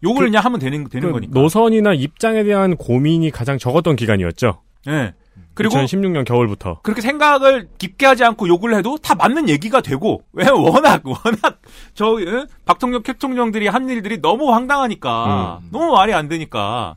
[0.03, 1.39] 욕을 그냥 하면 되는 되는 그 거니까.
[1.39, 4.61] 노선이나 입장에 대한 고민이 가장 적었던 기간이었죠.
[4.87, 5.13] 예.
[5.53, 6.79] 그리고 2016년 겨울부터.
[6.83, 11.61] 그렇게 생각을 깊게 하지 않고 욕을 해도 다 맞는 얘기가 되고 왜 워낙 워낙
[11.93, 12.45] 저 예?
[12.65, 16.95] 박통령 캡통령들이 한 일들이 너무 황당하니까 너무 말이 안 되니까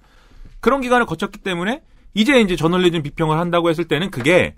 [0.61, 1.83] 그런 기간을 거쳤기 때문에
[2.15, 4.55] 이제 이제 저널리즘 비평을 한다고 했을 때는 그게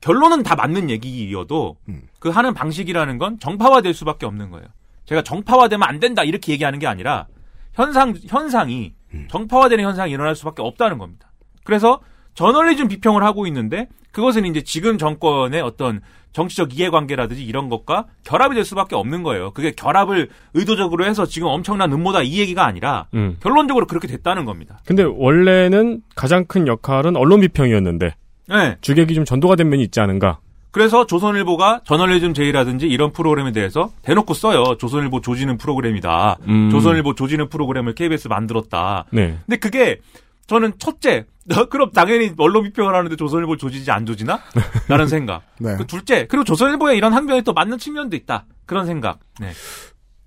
[0.00, 1.76] 결론은 다 맞는 얘기여도
[2.20, 4.66] 그 하는 방식이라는 건 정파화될 수밖에 없는 거예요.
[5.06, 7.26] 제가 정파화되면 안 된다 이렇게 얘기하는 게 아니라
[7.72, 8.94] 현상 현상이
[9.28, 11.32] 정파화되는 현상이 일어날 수밖에 없다는 겁니다.
[11.64, 12.00] 그래서
[12.34, 16.00] 저널리즘 비평을 하고 있는데 그것은 이제 지금 정권의 어떤
[16.32, 19.50] 정치적 이해관계라든지 이런 것과 결합이 될 수밖에 없는 거예요.
[19.50, 23.36] 그게 결합을 의도적으로 해서 지금 엄청난 음모다 이 얘기가 아니라 음.
[23.40, 24.78] 결론적으로 그렇게 됐다는 겁니다.
[24.84, 28.14] 근데 원래는 가장 큰 역할은 언론 비평이었는데
[28.48, 28.76] 네.
[28.80, 30.38] 주객이 좀 전도가 된 면이 있지 않은가.
[30.72, 34.76] 그래서 조선일보가 저널리즘 제이라든지 이런 프로그램에 대해서 대놓고 써요.
[34.78, 36.38] 조선일보 조지는 프로그램이다.
[36.46, 36.70] 음.
[36.70, 39.06] 조선일보 조지는 프로그램을 KBS 만들었다.
[39.10, 39.36] 네.
[39.46, 39.98] 근데 그게
[40.46, 41.26] 저는 첫째,
[41.68, 44.40] 그럼 당연히 언론 비평을 하는데 조선일보 조지지 안 조지나?
[44.88, 45.42] 라는 생각.
[45.58, 45.76] 네.
[45.76, 48.46] 그 둘째, 그리고 조선일보의 이런 항변이 또 맞는 측면도 있다.
[48.66, 49.20] 그런 생각.
[49.40, 49.50] 네.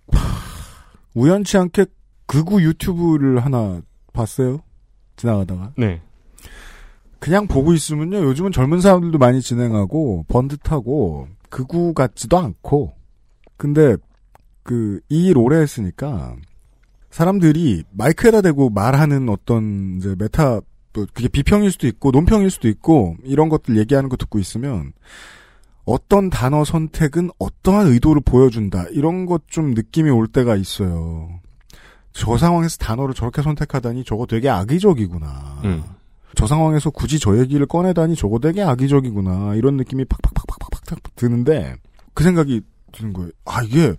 [1.16, 1.86] 우연치 않게
[2.28, 3.82] 극우 유튜브를 하나
[4.14, 4.60] 봤어요.
[5.16, 5.72] 지나가다가.
[5.78, 6.02] 네.
[7.20, 8.18] 그냥 보고 있으면요.
[8.26, 12.96] 요즘은 젊은 사람들도 많이 진행하고 번듯하고 극우 같지도 않고.
[13.56, 13.96] 근데
[14.64, 16.36] 그 이일 오래 했으니까
[17.12, 20.62] 사람들이 마이크에다 대고 말하는 어떤 이제 메타
[20.94, 24.94] 뭐 그게 비평일 수도 있고 논평일 수도 있고 이런 것들 얘기하는 거 듣고 있으면
[25.86, 31.40] 어떤 단어 선택은 어떠한 의도를 보여준다 이런 것 좀 느낌이 올 때가 있어요.
[32.14, 35.62] 저 상황에서 단어를 저렇게 선택하다니 저거 되게 악의적이구나.
[35.64, 35.84] 음.
[36.36, 39.56] 저 상황에서 굳이 저 얘기를 꺼내다니 저거 되게 악의적이구나.
[39.56, 41.76] 이런 느낌이 팍팍팍팍팍팍 드는데
[42.14, 43.32] 그 생각이 드는 거예요.
[43.46, 43.96] 아 이게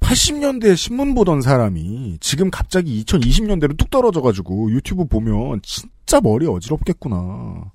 [0.00, 7.72] 80년대에 신문 보던 사람이 지금 갑자기 2020년대로 뚝 떨어져가지고 유튜브 보면 진 짜 머리 어지럽겠구나.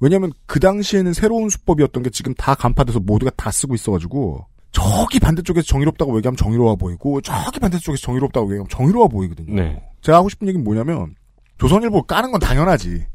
[0.00, 5.66] 왜냐면 그 당시에는 새로운 수법이었던 게 지금 다 간파돼서 모두가 다 쓰고 있어가지고 저기 반대쪽에서
[5.66, 9.54] 정의롭다고 얘기하면 정의로워 보이고 저기 반대쪽에서 정의롭다고 얘기하면 정의로워 보이거든요.
[9.54, 9.82] 네.
[10.02, 11.14] 제가 하고 싶은 얘기는 뭐냐면
[11.58, 13.06] 조선일보 까는 건 당연하지.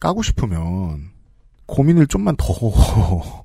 [0.00, 1.10] 까고 싶으면
[1.66, 2.44] 고민을 좀만 더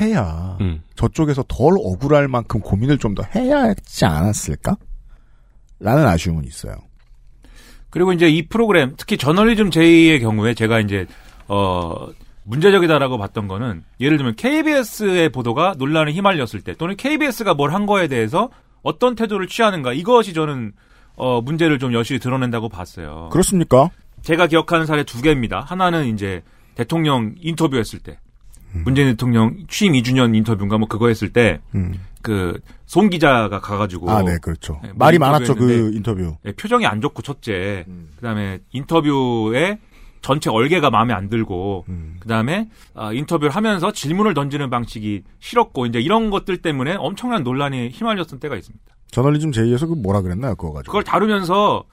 [0.00, 0.82] 해야 음.
[0.96, 4.76] 저쪽에서 덜 억울할 만큼 고민을 좀 더 해야 하지 않았을까?
[5.78, 6.74] 라는 아쉬움은 있어요.
[7.94, 11.06] 그리고 이제 이 프로그램, 특히 저널리즘 제이의 경우에 제가 이제,
[11.46, 12.08] 어,
[12.42, 18.08] 문제적이다라고 봤던 거는 예를 들면 KBS의 보도가 논란에 휘말렸을 때 또는 KBS가 뭘 한 거에
[18.08, 18.50] 대해서
[18.82, 20.72] 어떤 태도를 취하는가 이것이 저는
[21.14, 23.28] 어, 문제를 좀 여실히 드러낸다고 봤어요.
[23.30, 23.90] 그렇습니까?
[24.22, 25.60] 제가 기억하는 사례 두 개입니다.
[25.60, 26.42] 하나는 이제
[26.74, 28.18] 대통령 인터뷰했을 때
[28.84, 34.80] 문재인 대통령 취임 2주년 인터뷰인가 뭐 그거 했을 때그송 기자가 가가지고 아, 네, 그렇죠.
[34.82, 36.36] 네, 말이 뭐 많았죠, 그 인터뷰.
[36.42, 39.78] 네, 표정이 안 좋고 첫째 그다음에 인터뷰에
[40.22, 42.16] 전체 얼개가 마음에 안 들고 음.
[42.20, 48.40] 그다음에 아, 인터뷰를 하면서 질문을 던지는 방식이 싫었고 이제 이런 것들 때문에 엄청난 논란에 휘말렸던
[48.40, 48.84] 때가 있습니다.
[49.10, 50.56] 저널리즘 제2에서 그 뭐라 그랬나요?
[50.56, 50.90] 그거 가지고.
[50.90, 51.84] 그걸 다루면서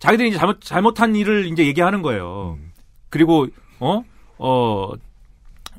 [0.00, 2.58] 자기들이 이제 잘못 잘못한 일을 이제 얘기하는 거예요.
[2.60, 2.72] 음.
[3.08, 3.46] 그리고
[3.80, 4.02] 어
[4.38, 4.92] 어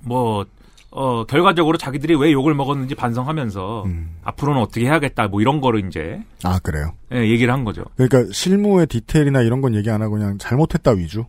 [0.01, 0.45] 뭐
[0.91, 4.17] 어, 결과적으로 자기들이 왜 욕을 먹었는지 반성하면서 음.
[4.23, 6.93] 앞으로는 어떻게 해야겠다 뭐 이런 거를 이제 아, 그래요?
[7.13, 7.83] 예, 얘기를 한 거죠.
[7.95, 11.25] 그러니까 실무의 디테일이나 이런 건 얘기 안 하고 그냥 잘못했다 위주?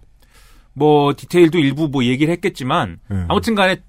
[0.73, 3.25] 뭐 디테일도 일부 뭐 얘기를 했겠지만 예.
[3.29, 3.83] 아무튼 간에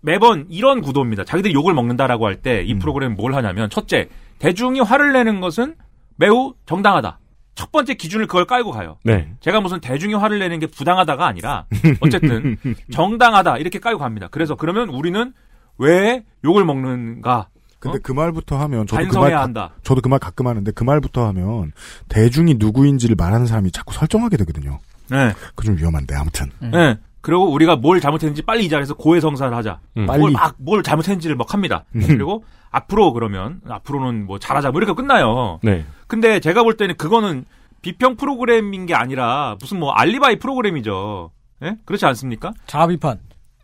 [0.00, 1.24] 매번 이런 구도입니다.
[1.24, 5.76] 자기들이 욕을 먹는다라고 할 때이 프로그램 뭘 하냐면 첫째 대중이 화를 내는 것은
[6.16, 7.19] 매우 정당하다.
[7.60, 8.96] 첫 번째 기준을 그걸 깔고 가요.
[9.04, 9.28] 네.
[9.40, 11.66] 제가 무슨 대중이 화를 내는 게 부당하다가 아니라
[12.00, 12.56] 어쨌든
[12.90, 14.28] 정당하다 이렇게 깔고 갑니다.
[14.30, 15.34] 그래서 그러면 우리는
[15.76, 17.48] 왜 욕을 먹는가?
[17.78, 19.70] 근데 그 말부터 하면 저도 그 반성해야 말 가- 한다.
[19.82, 21.72] 저도 그 말 가끔 하는데 그 말부터 하면
[22.08, 24.78] 대중이 누구인지를 말하는 사람이 자꾸 설정하게 되거든요.
[25.10, 25.32] 네.
[25.54, 26.50] 그 좀 위험한데 아무튼.
[26.60, 26.96] 네.
[27.20, 29.80] 그리고 우리가 뭘 잘못했는지 빨리 이 자리에서 고해성사를 하자.
[29.98, 30.06] 음.
[30.06, 30.32] 뭘 빨리.
[30.32, 31.84] 막, 뭘 잘못했는지를 막 합니다.
[31.94, 32.00] 음.
[32.06, 34.70] 그리고 앞으로 그러면, 앞으로는 뭐 잘하자.
[34.70, 35.58] 뭐 이렇게 끝나요.
[35.62, 35.84] 네.
[36.10, 37.44] 근데 제가 볼 때는 그거는
[37.82, 41.30] 비평 프로그램인 게 아니라 무슨 뭐 알리바이 프로그램이죠.
[41.62, 41.76] 예?
[41.84, 42.52] 그렇지 않습니까?
[42.66, 43.20] 자아 비판.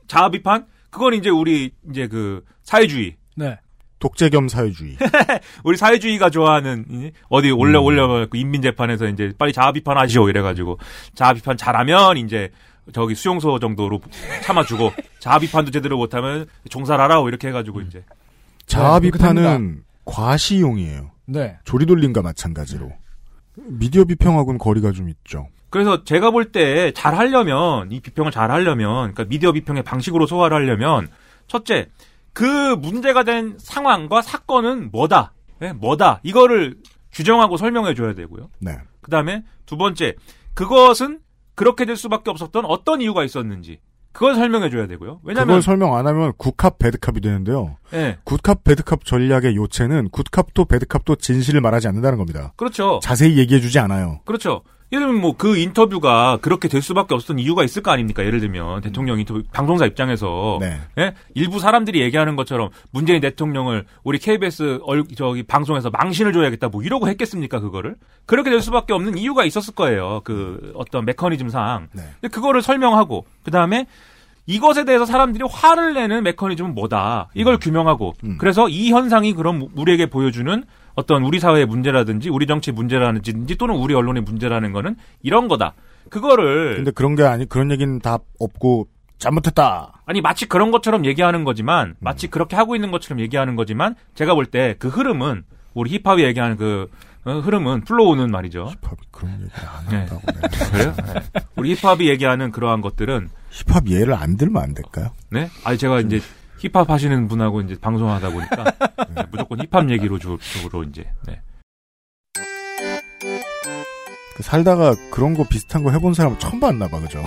[0.07, 0.65] 자아 비판?
[0.91, 3.17] 그건 이제 우리 이제 그 사회주의.
[3.35, 3.59] 네.
[3.99, 4.97] 독재 겸 사회주의.
[5.65, 7.59] 우리 사회주의가 좋아하는 이- 어디 음.
[7.59, 10.79] 올려 올려 인민 재판에서 이제 빨리 자아 비판하시오 이래 가지고
[11.15, 12.53] 자아 비판 잘하면 이제
[12.93, 14.01] 저기 수용소 정도로
[14.45, 18.05] 참아주고 자아 비판도 제대로 못하면 종살하라 이렇게 해가지고 이제
[18.67, 21.11] 자아 네, 비판은 과시용이에요.
[21.27, 21.59] 네.
[21.65, 22.91] 조리돌림과 마찬가지로.
[23.57, 25.49] 미디어 비평하고는 거리가 좀 있죠.
[25.71, 30.57] 그래서 제가 볼 때 잘 하려면 이 비평을 잘 하려면 그러니까 미디어 비평의 방식으로 소화를
[30.57, 31.09] 하려면
[31.49, 31.89] 첫째
[32.33, 36.77] 그 문제가 된 상황과 사건은 뭐다 예, 뭐다 이거를
[37.13, 38.51] 규정하고 설명해 줘야 되고요.
[38.61, 38.79] 네.
[39.01, 40.15] 그 다음에 두 번째,
[40.55, 41.21] 그것은
[41.55, 43.81] 그렇게 될 수밖에 없었던 어떤 이유가 있었는지,
[44.17, 45.21] 그걸 설명해 줘야 되고요.
[45.25, 47.77] 왜냐면, 그걸 설명 안 하면 굿캅 배드캅이 되는데요.
[47.93, 52.55] 예, 굿캅 배드캅 전략의 요체는 굿캅도 배드캅도 진실을 말하지 않는다는 겁니다.
[52.57, 52.99] 그렇죠.
[53.03, 54.21] 자세히 얘기해 주지 않아요.
[54.25, 54.63] 그렇죠.
[54.93, 58.25] 예를 들면 뭐 그 인터뷰가 그렇게 될 수밖에 없었던 이유가 있을 거 아닙니까?
[58.25, 60.81] 예를 들면 대통령 인터뷰 방송사 입장에서 네.
[60.99, 61.15] 예?
[61.35, 67.09] 일부 사람들이 얘기하는 것처럼 문재인 대통령을 우리 KBS 얼, 저기 방송에서 망신을 줘야겠다 뭐 이러고
[67.09, 72.03] 했겠습니까 그거를 그렇게 될 수밖에 없는 이유가 있었을 거예요 그 어떤 메커니즘상 네.
[72.21, 73.87] 근데 그거를 설명하고 그 다음에
[74.47, 77.59] 이것에 대해서 사람들이 화를 내는 메커니즘은 뭐다 이걸 음.
[77.59, 80.65] 규명하고 그래서 이 현상이 그럼 우리에게 보여주는
[80.97, 85.75] 어떤 우리 사회의 문제라든지 우리 정치 문제라든지 또는 우리 언론의 문제라는 거는 이런 거다
[86.11, 88.89] 그거를 근데 그런 게 아니, 그런 얘기는 다 없고,
[89.19, 90.03] 잘못했다.
[90.07, 91.95] 아니 마치 그런 것처럼 얘기하는 거지만 음.
[92.01, 95.45] 마치 그렇게 하고 있는 것처럼 얘기하는 거지만 제가 볼 때 그 흐름은
[95.75, 96.89] 우리 힙합이 얘기하는 그
[97.25, 98.67] 어, 흐름은 플로우는 말이죠.
[98.83, 99.97] 힙합이 그런 얘기 안 네.
[99.97, 100.21] 한다고.
[100.71, 100.95] 그래요?
[101.15, 101.41] 네.
[101.57, 105.11] 우리 힙합이 얘기하는 그러한 것들은 힙합 예를 안 들면 안 될까요?
[105.31, 105.49] 네.
[105.65, 106.21] 아니 제가 이제
[106.69, 108.65] 힙합 하시는 분하고 이제 방송하다 보니까
[109.15, 111.41] 네, 무조건 힙합 얘기로 주- 주로 이제 네.
[114.37, 117.25] 그 살다가 그런 거 비슷한 거 해본 사람 처음 봤나 봐, 그죠?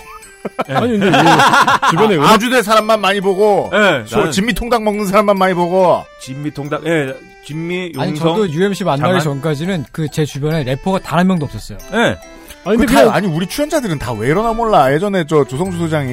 [0.67, 1.11] 아니, 근데 왜
[1.89, 6.51] 주변에 아, 아주대 사람만 많이 보고, 네, 나는 진미 통닭 먹는 사람만 많이 보고, 진미
[6.51, 7.13] 통닭 예
[7.45, 9.19] 진미 용성 아니 저도 UMC 만나기 장한?
[9.21, 11.79] 전까지는 그 제 주변에 래퍼가 단 한 명도 없었어요.
[11.93, 12.17] 예.
[12.63, 14.93] 아니, 근데 다, 그냥- 아니 우리 출연자들은 다 왜 이러나 몰라.
[14.93, 16.11] 예전에 저 조성주 소장이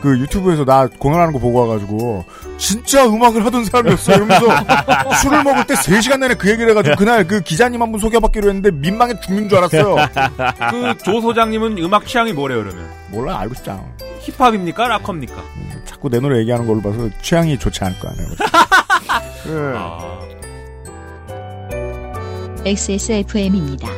[0.00, 2.24] 그 유튜브에서 나 공연하는 거 보고 와가지고
[2.58, 4.46] 진짜 음악을 하던 사람이었어 이러면서
[5.22, 8.70] 술을 먹을 때 3시간 내내 그 얘기를 해가지고 그날 그 기자님 한 분 소개받기로 했는데
[8.70, 9.96] 민망해 죽는 줄 알았어요.
[10.70, 12.88] 그 조 소장님은 음악 취향이 뭐래요 그러면?
[13.10, 13.82] 몰라 알고 싶잖아.
[14.20, 15.34] 힙합입니까 락커입니까?
[15.86, 18.12] 자꾸 내 노래 얘기하는 걸로 봐서 취향이 좋지 않을 거야.
[18.12, 18.50] 내가.
[19.76, 20.20] 아.
[22.64, 23.88] XSFM입니다.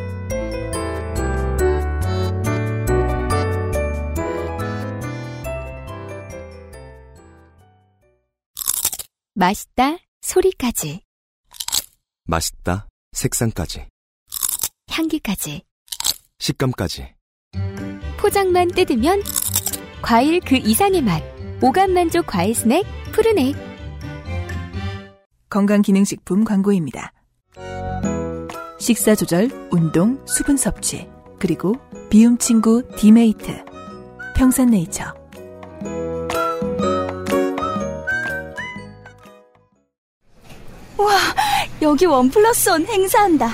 [9.34, 11.00] 맛있다 소리까지
[12.24, 12.88] 맛있다.
[13.12, 13.88] 색상까지.
[14.90, 15.62] 향기까지
[16.38, 17.14] 식감까지.
[18.18, 19.22] 포장만 뜯으면
[20.02, 21.22] 과일 그 이상의 맛
[21.62, 23.56] 오감 만족 과일 스낵 푸르넥
[25.48, 27.12] 건강기능식품 광고입니다.
[28.78, 31.08] 식사 조절, 운동, 수분 섭취,
[31.38, 31.74] 그리고
[32.10, 33.64] 비움 친구 디메이트.
[34.34, 35.21] 평산네이처.
[41.02, 41.16] 와
[41.82, 43.48] 여기 one plus one 행사한다.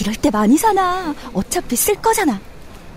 [0.00, 1.14] 이럴 때 많이 사나.
[1.34, 2.40] 어차피 쓸 거잖아.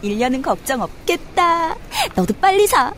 [0.03, 1.75] 1년은 걱정 없겠다.
[2.15, 2.93] 너도 빨리 사.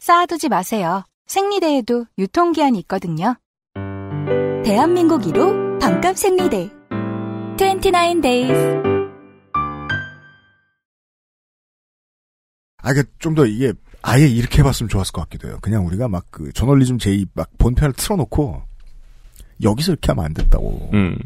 [0.00, 1.04] 쌓아두지 마세요.
[1.26, 3.36] 생리대에도 유통기한이 있거든요.
[4.64, 6.70] 대한민국 1호 반값 생리대.
[7.56, 8.82] 29 days.
[12.84, 13.72] 아, 그, 좀 더 이게,
[14.02, 15.58] 아예 이렇게 해봤으면 좋았을 것 같기도 해요.
[15.62, 18.62] 그냥 우리가 막 그, 저널리즘 제2 막 본편을 틀어놓고,
[19.62, 20.90] 여기서 이렇게 하면 안 됐다고.
[20.94, 21.16] 음.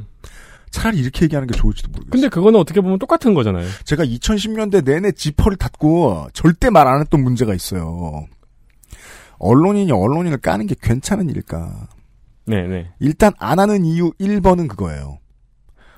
[0.70, 2.10] 차라리 이렇게 얘기하는 게 좋을지도 모르겠어요.
[2.10, 3.66] 근데 그거는 어떻게 보면 똑같은 거잖아요.
[3.84, 8.26] 제가 2010년대 내내 지퍼를 닫고 절대 말 안 했던 문제가 있어요.
[9.38, 11.88] 언론인이 언론인을 까는 게 괜찮은 일일까?
[12.46, 12.92] 네네.
[13.00, 15.18] 일단 안 하는 이유 1번은 그거예요.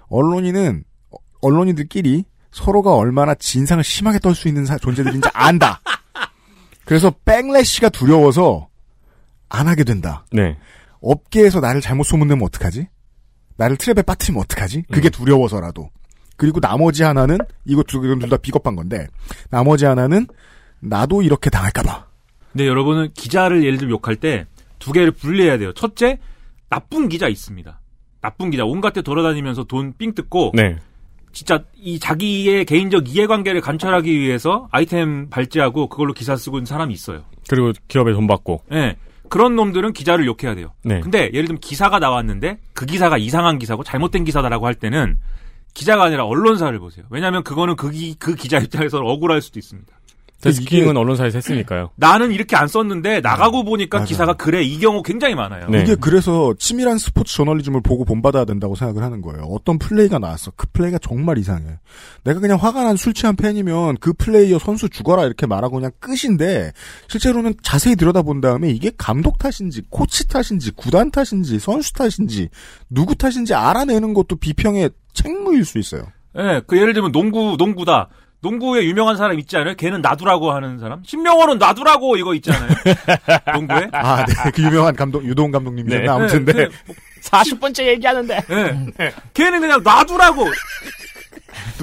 [0.08, 5.80] 언론인은 어, 언론인들끼리 서로가 얼마나 진상을 심하게 떨 수 있는 사- 존재들인지 안다.
[6.84, 8.68] 그래서 백래시가 두려워서
[9.50, 10.24] 안 하게 된다.
[10.32, 10.56] 네.
[11.00, 12.86] 업계에서 나를 잘못 소문내면 어떡하지?
[13.56, 14.84] 나를 트랩에 빠뜨리면 어떡하지?
[14.90, 15.90] 그게 두려워서라도.
[16.36, 19.06] 그리고 나머지 하나는 이거 둘다 비겁한 건데
[19.50, 20.26] 나머지 하나는
[20.80, 22.06] 나도 이렇게 당할까봐.
[22.52, 24.46] 근데 여러분은 기자를 예를 들면 욕할 때
[24.78, 25.72] 두 개를 분리해야 돼요.
[25.72, 26.18] 첫째,
[26.70, 27.80] 나쁜 기자 있습니다.
[28.20, 30.76] 나쁜 기자 온갖 데 돌아다니면서 돈 삥 뜯고 네.
[31.32, 37.24] 진짜 이 자기의 개인적 이해관계를 감찰하기 위해서 아이템 발제하고 그걸로 기사 쓰고 있는 사람이 있어요.
[37.48, 38.62] 그리고 기업에 돈 받고.
[38.72, 38.96] 예.
[39.28, 40.72] 그런 놈들은 기자를 욕해야 돼요.
[40.82, 41.00] 네.
[41.00, 45.18] 근데 예를 들면 기사가 나왔는데 그 기사가 이상한 기사고 잘못된 기사다라고 할 때는
[45.74, 47.06] 기자가 아니라 언론사를 보세요.
[47.10, 49.92] 왜냐하면 그거는 그, 기, 그 기자 입장에서 억울할 수도 있습니다.
[50.42, 51.90] 데스킹은 언론사에서 했으니까요.
[51.96, 54.06] 나는 이렇게 안 썼는데 나가고 보니까 맞아요.
[54.06, 55.68] 기사가 그래 이 경우 굉장히 많아요.
[55.68, 55.80] 네.
[55.80, 59.42] 이게 그래서 치밀한 스포츠 저널리즘을 보고 본받아야 된다고 생각을 하는 거예요.
[59.44, 60.52] 어떤 플레이가 나왔어.
[60.56, 61.78] 그 플레이가 정말 이상해.
[62.24, 66.72] 내가 그냥 화가 난 술 취한 팬이면 그 플레이어 선수 죽어라 이렇게 말하고 그냥 끝인데
[67.08, 72.48] 실제로는 자세히 들여다본 다음에 이게 감독 탓인지 코치 탓인지 구단 탓인지 선수 탓인지
[72.90, 76.02] 누구 탓인지 알아내는 것도 비평의 책무일 수 있어요.
[76.36, 78.08] 예, 그 예를 들면 농구, 농구다.
[78.40, 79.74] 농구에 유명한 사람 있지 않아요?
[79.74, 81.02] 걔는 놔두라고 하는 사람?
[81.04, 82.68] 신명호는 놔두라고 이거 있잖아요.
[83.52, 83.88] 농구에?
[83.92, 84.50] 아, 네.
[84.52, 86.06] 그 유명한 감독, 유도훈 감독님이잖아요.
[86.06, 86.08] 네.
[86.08, 86.52] 아무튼, 네.
[86.52, 86.68] 네.
[87.22, 88.44] 40번째 얘기하는데.
[89.00, 89.12] 예.
[89.34, 90.46] 걔는 그냥 놔두라고!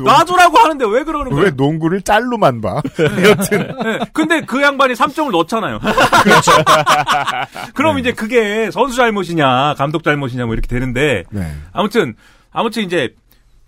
[0.01, 1.43] 놔두라고 하는데 왜 그러는 거야?
[1.43, 2.81] 왜 농구를 짤로만 봐?
[3.27, 3.75] 여튼.
[3.85, 3.99] 예.
[4.13, 5.79] 근데 그 양반이 3점을 넣잖아요.
[7.75, 11.23] 그럼 이제 그게 선수 잘못이냐, 감독 잘못이냐, 뭐 이렇게 되는데.
[11.29, 11.51] 네.
[11.73, 12.15] 아무튼,
[12.51, 13.13] 아무튼 이제,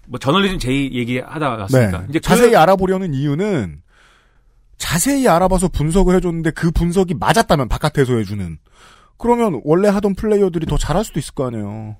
[0.07, 1.97] 뭐 저널리즘 제이 얘기하다 왔으니까.
[1.99, 2.05] 네.
[2.09, 3.81] 이제 그- 자세히 알아보려는 이유는
[4.77, 8.57] 자세히 알아봐서 분석을 해줬는데 그 분석이 맞았다면 바깥에서 해주는.
[9.17, 11.97] 그러면 원래 하던 플레이어들이 더 잘할 수도 있을 거 아니에요.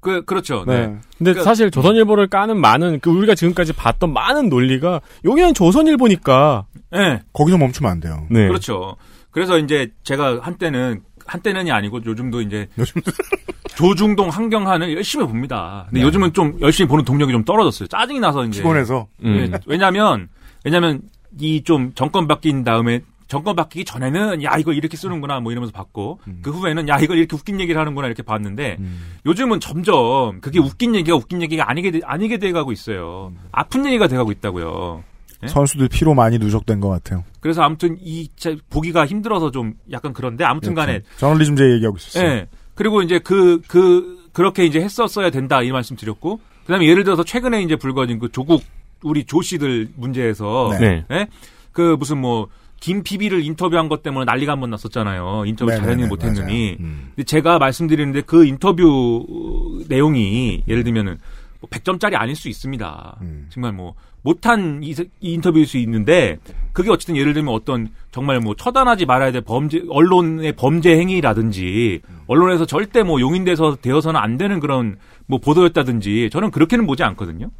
[0.00, 0.64] 그, 그렇죠.
[0.66, 0.74] 네.
[0.74, 0.86] 네.
[1.18, 7.22] 근데 그러니까- 사실 조선일보를 까는 많은 그 우리가 지금까지 봤던 많은 논리가 여기는 조선일보니까 예.
[7.32, 8.26] 거기서 멈추면 안 돼요.
[8.30, 8.46] 네.
[8.48, 8.96] 그렇죠.
[9.30, 12.68] 그래서 이제 제가 한때는 한때는이 아니고 요즘도 이제
[13.76, 15.84] 조중동 한경한을 열심히 봅니다.
[15.88, 16.06] 근데 네.
[16.06, 17.86] 요즘은 좀 열심히 보는 동력이 좀 떨어졌어요.
[17.88, 19.06] 짜증이 나서 이제 피곤해서.
[19.24, 19.36] 음.
[19.52, 20.28] 예, 왜냐면
[20.64, 21.00] 왜냐면
[21.38, 26.18] 이 좀 정권 바뀐 다음에 정권 바뀌기 전에는 야 이거 이렇게 쓰는구나 뭐 이러면서 봤고
[26.26, 26.40] 음.
[26.42, 28.76] 그 후에는 야 이걸 이렇게 웃긴 얘기를 하는구나 이렇게 봤는데
[29.24, 33.32] 요즘은 점점 그게 웃긴 얘기가 웃긴 얘기가 아니게 돼- 아니게 돼가고 있어요.
[33.52, 35.04] 아픈 얘기가 돼가고 있다고요.
[35.42, 35.48] 예?
[35.48, 37.24] 선수들 피로 많이 누적된 것 같아요.
[37.40, 42.24] 그래서 아무튼 이 자- 보기가 힘들어서 좀 약간 그런데 아무튼간에 여튼 저널리즘 제 얘기하고 있었어요.
[42.28, 42.46] 예.
[42.74, 47.24] 그리고 이제 그, 그, 그렇게 이제 했었어야 된다, 이 말씀 드렸고, 그 다음에 예를 들어서
[47.24, 48.62] 최근에 이제 불거진 그 조국,
[49.02, 51.04] 우리 조 씨들 문제에서, 네.
[51.10, 51.26] 예?
[51.72, 52.48] 그 무슨 뭐,
[52.80, 55.42] 김 PB를 인터뷰한 것 때문에 난리가 한 번 났었잖아요.
[55.46, 56.64] 인터뷰 잘했는지 못했느니.
[56.64, 56.76] 맞아요.
[56.80, 57.08] 음.
[57.14, 61.18] 근데 제가 말씀드리는데 그 인터뷰 내용이 예를 들면은
[61.60, 63.18] 뭐 100점짜리 아닐 수 있습니다.
[63.22, 63.46] 음.
[63.50, 64.90] 정말 뭐 못한 이,
[65.20, 66.38] 이 인터뷰일 수 있는데
[66.72, 72.66] 그게 어쨌든 예를 들면 어떤 정말 뭐 처단하지 말아야 될 범죄 언론의 범죄 행위라든지 언론에서
[72.66, 74.96] 절대 뭐 용인돼서 되어서는 안 되는 그런
[75.26, 77.50] 뭐 보도였다든지 저는 그렇게는 보지 않거든요.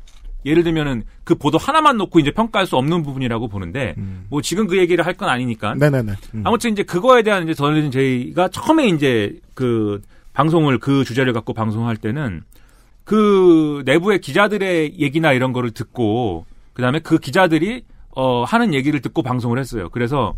[0.46, 3.94] 예를 들면은 그 보도 하나만 놓고 이제 평가할 수 없는 부분이라고 보는데
[4.30, 6.12] 뭐 지금 그 얘기를 할 건 아니니까 네네네.
[6.34, 6.42] 음.
[6.46, 10.00] 아무튼 이제 그거에 대한 이제 저는 저희가 처음에 이제 그
[10.32, 12.42] 방송을 그 주제를 갖고 방송할 때는
[13.10, 17.82] 그 내부의 기자들의 얘기나 이런 거를 듣고 그다음에 그 기자들이
[18.14, 19.88] 어 하는 얘기를 듣고 방송을 했어요.
[19.90, 20.34] 그래서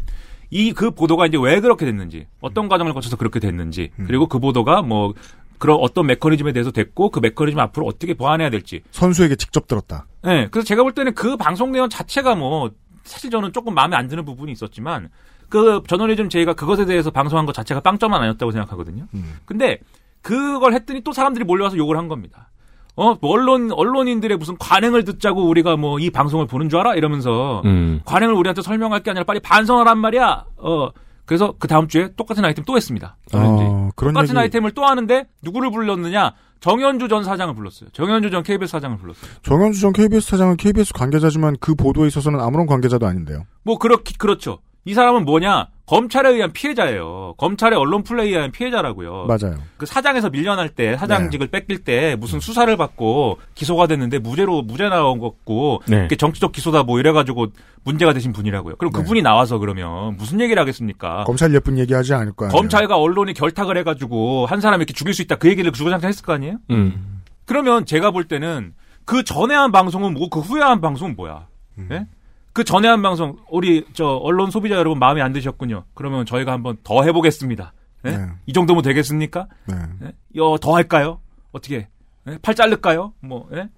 [0.51, 4.81] 이 그 보도가 이제 왜 그렇게 됐는지 어떤 과정을 거쳐서 그렇게 됐는지 그리고 그 보도가
[4.81, 5.13] 뭐
[5.59, 10.07] 그런 어떤 메커니즘에 대해서 됐고 그 메커니즘 앞으로 어떻게 보완해야 될지 선수에게 직접 들었다.
[10.25, 12.71] 네, 그래서 제가 볼 때는 그 방송 내용 자체가 뭐
[13.05, 15.11] 사실 저는 조금 마음에 안 드는 부분이 있었지만
[15.51, 19.09] 그 저널리즘 제가 그것에 대해서 방송한 것 자체가 빵점은 아니었다고 생각하거든요.
[19.13, 19.35] 음.
[19.45, 19.79] 근데
[20.23, 22.49] 그걸 했더니 또 사람들이 몰려와서 욕을 한 겁니다.
[22.95, 27.63] 어, 뭐 언론 언론인들의 무슨 관행을 듣자고 우리가 뭐 이 방송을 보는 줄 알아 이러면서
[27.65, 28.01] 음.
[28.05, 30.45] 관행을 우리한테 설명할 게 아니라 빨리 반성하란 말이야.
[30.59, 30.89] 어,
[31.25, 33.17] 그래서 그 다음 주에 똑같은 아이템 또 했습니다.
[33.29, 36.33] 이제 어, 그런 똑같은 얘기- 아이템을 또 하는데 누구를 불렀느냐?
[36.61, 37.91] 정현주 전 사장을 불렀어요.
[37.93, 39.31] 정현주 전 KBS 사장을 불렀어요.
[39.43, 43.45] 정현주 전 KBS 사장은 KBS 관계자지만 그 보도에 있어서는 아무런 관계자도 아닌데요.
[43.65, 44.59] 뭐 그렇기 그렇죠.
[44.85, 45.69] 이 사람은 뭐냐?
[45.93, 47.35] 검찰에 의한 피해자예요.
[47.37, 49.27] 검찰의 언론 플레이에 의한 피해자라고요.
[49.27, 49.59] 맞아요.
[49.77, 51.59] 그 사장에서 밀려날 때 사장직을 네.
[51.59, 56.07] 뺏길 때 무슨 수사를 받고 기소가 됐는데 무죄로 무죄 나온 거고 네.
[56.07, 57.49] 이게 정치적 기소다 뭐 이래가지고
[57.85, 58.77] 문제가 되신 분이라고요.
[58.77, 59.01] 그럼 네.
[59.01, 61.25] 그분이 나와서 그러면 무슨 얘기를 하겠습니까?
[61.25, 62.53] 검찰 예쁜 얘기 하지 않을 거예요.
[62.53, 66.33] 검찰과 언론이 결탁을 해가지고 한 사람 이렇게 죽일 수 있다 그 얘기를 주구장창 했을 거
[66.33, 66.57] 아니에요?
[66.71, 67.21] 음.
[67.45, 68.73] 그러면 제가 볼 때는
[69.05, 71.49] 그 전에 한 방송은 뭐고 그 후에 한 방송은 뭐야?
[71.77, 72.07] 음.
[72.53, 72.55] 예?
[72.55, 75.85] 그 전에 한 방송 우리 저 언론 소비자 여러분 마음에 안 드셨군요.
[75.95, 77.73] 그러면 저희가 한번 더 해보겠습니다.
[78.05, 78.11] 예?
[78.11, 78.29] 네.
[78.47, 79.49] 이 정도면 되겠습니까?
[79.67, 79.75] 네.
[80.05, 80.41] 예?
[80.41, 81.21] 어, 더 할까요?
[81.53, 81.89] 어떻게?
[82.29, 82.39] 예?
[82.43, 83.15] 팔 자를까요?
[83.21, 83.69] 뭐 예?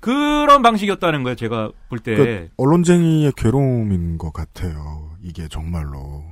[0.00, 1.34] 그런 방식이었다는 거예요.
[1.34, 2.14] 제가 볼 때.
[2.14, 5.10] 그 언론쟁이의 괴로움인 것 같아요.
[5.22, 6.24] 이게 정말로.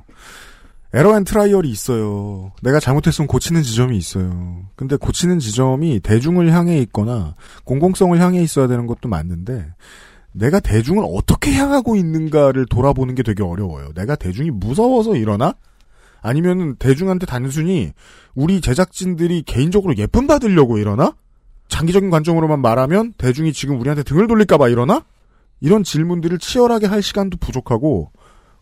[0.94, 2.52] error and trial이 있어요.
[2.60, 4.66] 내가 잘못했으면 고치는 지점이 있어요.
[4.76, 9.72] 근데 고치는 지점이 대중을 향해 있거나 공공성을 향해 있어야 되는 것도 맞는데
[10.32, 13.92] 내가 대중을 어떻게 향하고 있는가를 돌아보는 게 되게 어려워요.
[13.94, 15.54] 내가 대중이 무서워서 이러나?
[16.22, 17.92] 아니면 대중한테 단순히
[18.34, 21.14] 우리 제작진들이 개인적으로 예쁨 받으려고 이러나?
[21.68, 25.04] 장기적인 관점으로만 말하면 대중이 지금 우리한테 등을 돌릴까봐 이러나?
[25.60, 28.10] 이런 질문들을 치열하게 할 시간도 부족하고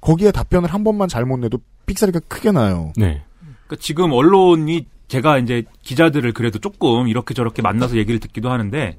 [0.00, 2.92] 거기에 답변을 한 번만 잘못 내도 삑사리가 크게 나요.
[2.96, 3.22] 네.
[3.66, 8.96] 그러니까 지금 언론이 제가 이제 기자들을 그래도 조금 이렇게 저렇게 만나서 얘기를 듣기도 하는데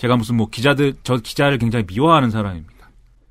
[0.00, 2.90] 제가 무슨 뭐 기자들 저 기자를 굉장히 미워하는 사람입니다.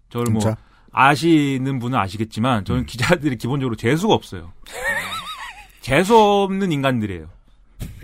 [0.10, 0.56] 저를 뭐 진짜?
[0.92, 4.54] 아시는 분은 아시겠지만 저는 기자들이 기본적으로 재수가 없어요.
[5.82, 7.28] 재수 없는 인간들이에요.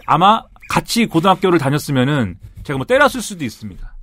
[0.07, 3.95] 아마 같이 고등학교를 다녔으면은 제가 뭐 때렸을 수도 있습니다.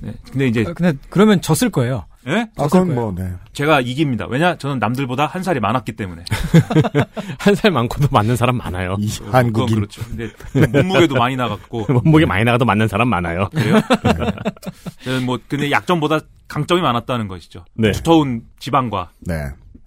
[0.00, 0.14] 네.
[0.30, 2.06] 근데 이제 아, 근데 그러면 졌을 거예요.
[2.28, 2.46] 예?
[2.56, 3.32] 아, 그건 뭐, 네.
[3.52, 4.26] 제가 이깁니다.
[4.26, 4.56] 왜냐?
[4.56, 6.24] 저는 남들보다 한 살이 많았기 때문에.
[7.38, 8.96] 한 살 많고도 맞는 사람 많아요.
[9.00, 9.74] 이 그건 한국인.
[9.76, 10.02] 그렇죠.
[10.04, 10.30] 근데
[10.82, 11.86] 몸무게도 많이 나갔고.
[12.04, 13.48] 몸무게 많이 나가도 맞는 사람 많아요.
[13.52, 13.80] 그래요?
[15.04, 17.64] 저는 뭐 근데 약점보다 강점이 많았다는 것이죠.
[17.74, 17.92] 네.
[17.92, 19.34] 두터운 지방과 네.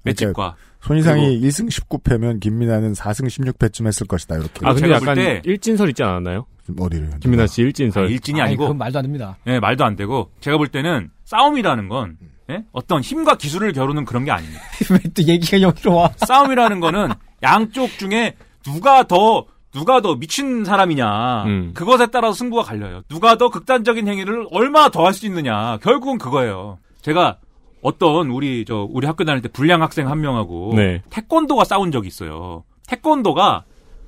[0.03, 0.55] 맷집과
[0.85, 4.35] 손이상이 1승 19패면 김민아는 4승 16패쯤 했을 것이다.
[4.35, 4.65] 이렇게.
[4.65, 6.45] 아, 근데 약간 때- 일진설 있지 않았나요?
[6.79, 7.19] 어디를?
[7.21, 8.05] 김민아 씨 일진설.
[8.05, 9.37] 아, 일진이 아니, 아니고 그건 말도 안 됩니다.
[9.47, 12.17] 예, 말도 안 되고 제가 볼 때는 싸움이라는 건
[12.51, 12.63] 예?
[12.71, 14.61] 어떤 힘과 기술을 겨루는 그런 게 아닙니다.
[14.91, 16.11] 왜 또 얘기가 여기로 와?
[16.25, 17.09] 싸움이라는 거는
[17.43, 21.71] 양쪽 중에 누가 더 누가 더 미친 사람이냐 음.
[21.73, 23.01] 그것에 따라서 승부가 갈려요.
[23.09, 26.77] 누가 더 극단적인 행위를 얼마 나 더 할 수 있느냐 결국은 그거예요.
[27.01, 27.37] 제가
[27.85, 31.03] 어떤 우리 저 우리 학교 다닐 때 불량 학생 한 명하고 네.
[31.11, 32.63] 태권도가 싸운 적이 있어요.
[32.87, 33.65] 태권도가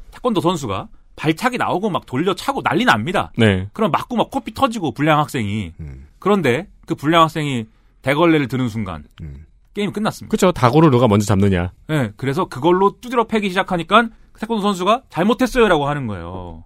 [0.09, 3.31] 태권도 선수가 발차기 나오고 막 돌려 차고 난리 납니다.
[3.37, 3.69] 네.
[3.73, 6.07] 그럼 맞고 막 코피 터지고 불량 학생이 음.
[6.17, 7.67] 그런데 그 불량 학생이
[8.01, 9.45] 대걸레를 드는 순간 음.
[9.75, 10.31] 게임 끝났습니다.
[10.31, 10.51] 그쵸.
[10.51, 11.71] 다고를 누가 먼저 잡느냐.
[11.87, 14.09] 네, 그래서 그걸로 두드려 패기 시작하니까
[14.39, 16.63] 태권도 선수가 잘못했어요라고 하는 거예요.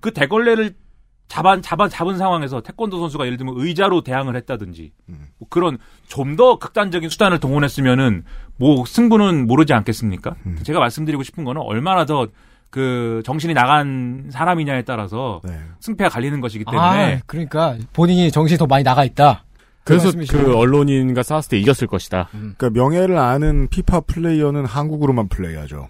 [0.00, 0.74] 그 대걸레를
[1.28, 5.26] 잡아, 잡아, 잡은 상황에서 태권도 선수가 예를 들면 의자로 대항을 했다든지, 음.
[5.38, 8.24] 뭐 그런 좀 더 극단적인 수단을 동원했으면은
[8.56, 10.36] 뭐 승부는 모르지 않겠습니까?
[10.46, 10.58] 음.
[10.62, 12.26] 제가 말씀드리고 싶은 거는 얼마나 더
[12.70, 15.58] 그 정신이 나간 사람이냐에 따라서 네.
[15.80, 19.44] 승패가 갈리는 것이기 때문에 아, 그러니까 본인이 정신이 더 많이 나가 있다.
[19.84, 20.44] 그래서 말씀이시죠?
[20.44, 22.28] 그 언론인과 싸웠을 때 이겼을 것이다.
[22.32, 25.88] 그러니까 명예를 아는 피파 플레이어는 한국으로만 플레이하죠.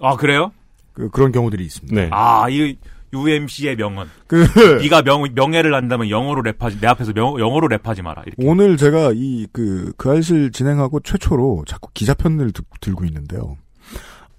[0.00, 0.52] 아 그래요?
[0.92, 2.00] 그, 그런 경우들이 있습니다.
[2.00, 2.08] 네.
[2.12, 2.76] 아, 이
[3.12, 4.08] UMC의 명언.
[4.26, 4.36] 그
[4.82, 8.22] 네가 명, 명예를 안다면 영어로 랩하지 내 앞에서 명, 영어로 랩하지 마라.
[8.26, 8.46] 이렇게.
[8.46, 13.56] 오늘 제가 이그그 알실 진행하고 최초로 자꾸 기자 편을 드- 들고 있는데요.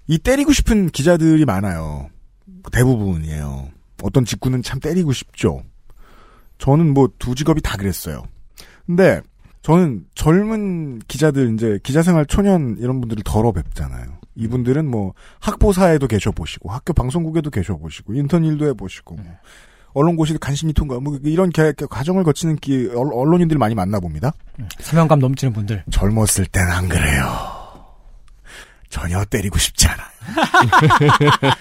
[0.06, 2.08] 이 때리고 싶은 기자들이 많아요.
[2.72, 3.68] 대부분이에요.
[4.02, 5.62] 어떤 직구는 참 때리고 싶죠.
[6.58, 8.22] 저는 뭐 두 직업이 다 그랬어요.
[8.86, 9.20] 근데
[9.62, 14.19] 저는 젊은 기자들 이제 기자 생활 초년 이런 분들을 덜어 뵙잖아요.
[14.34, 19.24] 이분들은 뭐 학보사에도 계셔 보시고 학교 방송국에도 계셔 보시고 인턴 일도 해 보시고 뭐
[19.92, 24.32] 언론고시 간신히 통과 뭐 이런 개- 개- 과정을 거치는 기, 언- 언론인들 많이 만나 봅니다.
[24.78, 25.84] 사명감 넘치는 분들.
[25.90, 27.24] 젊었을 땐 안 그래요.
[28.88, 30.06] 전혀 때리고 싶지 않아요.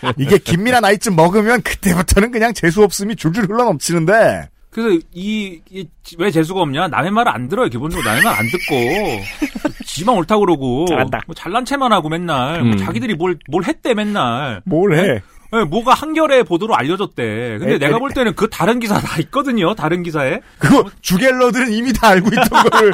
[0.18, 6.30] 이게 김미나 나이쯤 먹으면 그때부터는 그냥 재수 없음이 줄줄 흘러 넘치는데 그래서 이, 이, 왜
[6.32, 6.88] 재수가 없냐?
[6.90, 8.08] 남의 말을 안 들어요, 기본적으로.
[8.08, 9.74] 남의 말 안 듣고.
[9.86, 10.86] 지만 옳다고 그러고.
[10.88, 11.22] 잘한다.
[11.26, 12.62] 뭐 잘난 체만 하고 맨날.
[12.62, 12.78] 뭐 음.
[12.78, 14.62] 자기들이 뭘, 뭘 했대, 맨날.
[14.66, 15.22] 뭘 해?
[15.52, 17.58] 네, 뭐가 한겨레 보도로 알려졌대.
[17.60, 20.40] 근데 에, 내가 에, 볼 때는 그 다른 기사 다 있거든요, 다른 기사에.
[20.60, 22.92] 그거 주갤러들은 이미 다 알고 있던 거를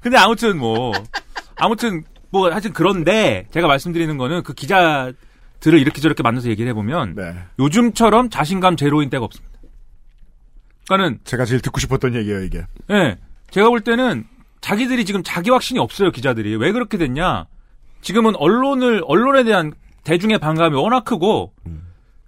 [0.00, 0.92] 근데 아무튼 뭐,
[1.56, 5.14] 아무튼 뭐 하여튼 그런데 제가 말씀드리는 거는 그 기자들을
[5.78, 7.34] 이렇게 저렇게 만나서 얘기를 해보면 네.
[7.58, 9.50] 요즘처럼 자신감 제로인 때가 없습니다.
[10.86, 12.64] 그러니까는 제가 제일 듣고 싶었던 얘기예요 이게.
[12.90, 13.18] 예.
[13.50, 14.24] 제가 볼 때는
[14.60, 16.56] 자기들이 지금 자기 확신이 없어요, 기자들이.
[16.56, 17.46] 왜 그렇게 됐냐?
[18.02, 19.72] 지금은 언론을, 언론에 대한
[20.04, 21.52] 대중의 반감이 워낙 크고,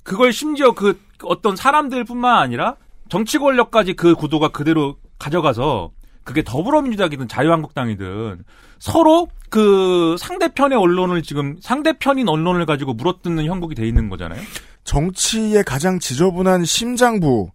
[0.02, 2.76] 그걸 심지어 그 어떤 사람들 뿐만 아니라
[3.08, 5.92] 정치 권력까지 그 구도가 그대로 가져가서
[6.24, 8.44] 그게 더불어민주당이든 자유한국당이든
[8.78, 14.40] 서로 그 상대편의 언론을 지금 상대편인 언론을 가지고 물어뜯는 형국이 돼 있는 거잖아요.
[14.84, 17.50] 정치의 가장 지저분한 심장부,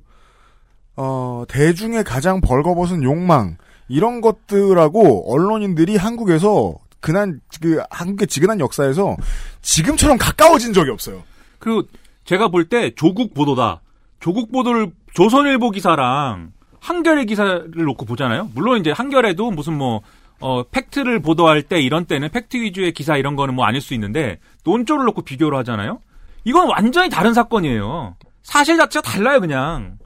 [0.97, 9.15] 어, 대중의 가장 벌거벗은 욕망, 이런 것들하고 언론인들이 한국에서 그난, 그, 한국의 지근한 역사에서
[9.61, 11.23] 지금처럼 가까워진 적이 없어요.
[11.59, 11.83] 그리고
[12.25, 13.81] 제가 볼 때 조국 보도다.
[14.19, 18.49] 조국 보도를 조선일보 기사랑 한겨레 기사를 놓고 보잖아요.
[18.55, 20.01] 물론 이제 한겨레도 무슨 뭐
[20.39, 24.39] 어, 팩트를 보도할 때 이런 때는 팩트 위주의 기사 이런 거는 뭐 아닐 수 있는데
[24.65, 25.99] 논조를 놓고 비교를 하잖아요.
[26.43, 28.15] 이건 완전히 다른 사건이에요.
[28.43, 29.97] 사실 자체가 달라요, 그냥.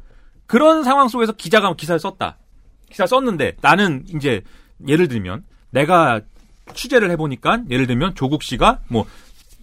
[0.51, 2.35] 그런 상황 속에서 기자가 기사를 썼다.
[2.89, 4.41] 기사 썼는데 나는 이제
[4.85, 6.19] 예를 들면 내가
[6.73, 9.05] 취재를 해보니까 예를 들면 조국 씨가 뭐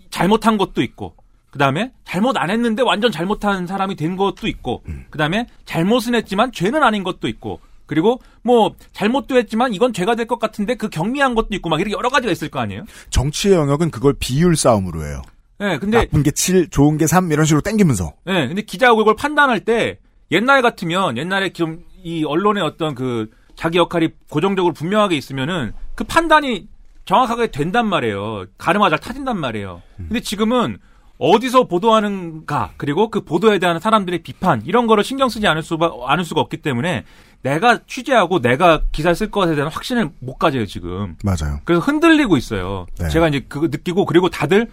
[0.09, 1.15] 잘못한 것도 있고
[1.51, 6.53] 그 다음에 잘못 안 했는데 완전 잘못한 사람이 된 것도 있고 그 다음에 잘못은 했지만
[6.53, 11.35] 죄는 아닌 것도 있고 그리고 뭐 잘못도 했지만 이건 죄가 될 것 같은데 그 경미한
[11.35, 12.85] 것도 있고 막 이렇게 여러 가지가 있을 거 아니에요?
[13.11, 15.21] 정치의 영역은 그걸 비율 싸움으로 해요.
[15.59, 18.15] 네, 근데 나쁜 게 7, 좋은 게 3 이런 식으로 땡기면서.
[18.25, 19.99] 네, 근데 기자가 그걸 판단할 때
[20.31, 26.69] 옛날 같으면 옛날에 좀 이 언론의 어떤 그 자기 역할이 고정적으로 분명하게 있으면은 그 판단이
[27.05, 28.47] 정확하게 된단 말이에요.
[28.57, 29.83] 가르마 잘 타진단 말이에요.
[29.97, 30.79] 근데 지금은
[31.19, 36.25] 어디서 보도하는가 그리고 그 보도에 대한 사람들의 비판 이런 거를 신경 쓰지 않을 수가 않을
[36.25, 37.05] 수가 없기 때문에
[37.43, 41.17] 내가 취재하고 내가 기사 쓸 것에 대한 확신을 못 가져요 지금.
[41.25, 41.61] 맞아요.
[41.65, 42.87] 그래서 흔들리고 있어요.
[43.01, 43.09] 네.
[43.09, 44.71] 제가 이제 그거 느끼고 그리고 다들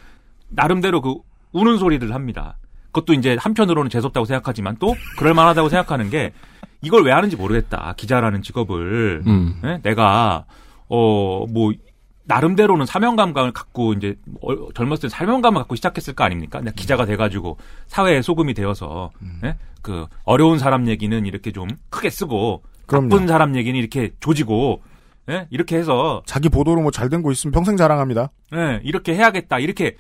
[0.50, 1.16] 나름대로 그
[1.54, 2.58] 우는 소리를 합니다.
[2.96, 6.32] 그것도 이제 한편으로는 재수없다고 생각하지만 또 그럴 만하다고 생각하는 게
[6.82, 7.94] 이걸 왜 하는지 모르겠다.
[7.98, 9.60] 기자라는 직업을 음.
[9.66, 9.80] 예?
[9.84, 10.46] 내가
[10.88, 11.74] 어 뭐
[12.28, 16.60] 나름대로는 사명감을 갖고 이제 어, 젊었을 때 사명감을 갖고 시작했을 거 아닙니까?
[16.60, 19.12] 내가 기자가 돼가지고 사회에 소금이 되어서
[19.44, 19.58] 예?
[19.84, 23.10] 그 어려운 사람 얘기는 이렇게 좀 크게 쓰고 그럼요.
[23.10, 24.82] 나쁜 사람 얘기는 이렇게 조지고
[25.30, 25.46] 예?
[25.52, 28.32] 이렇게 해서 자기 보도로 뭐 잘 된 거 있으면 평생 자랑합니다.
[28.56, 29.60] 예, 이렇게 해야겠다.
[29.60, 29.96] 이렇게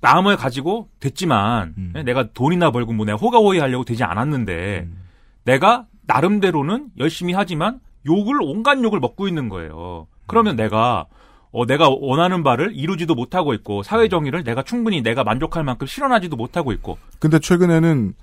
[0.00, 1.92] 마음을 가지고 됐지만 음.
[1.96, 4.98] 예, 내가 돈이나 벌고 뭐 내가 호가호위 하려고 되지 않았는데 음.
[5.44, 10.06] 내가 나름대로는 열심히 하지만 욕을 온갖 욕을 먹고 있는 거예요.
[10.26, 11.06] 그러면 내가
[11.52, 16.36] 어, 내가 원하는 바를 이루지도 못하고 있고 사회 정의를 내가 충분히 내가 만족할 만큼 실현하지도
[16.36, 18.14] 못하고 있고 근데 최근에는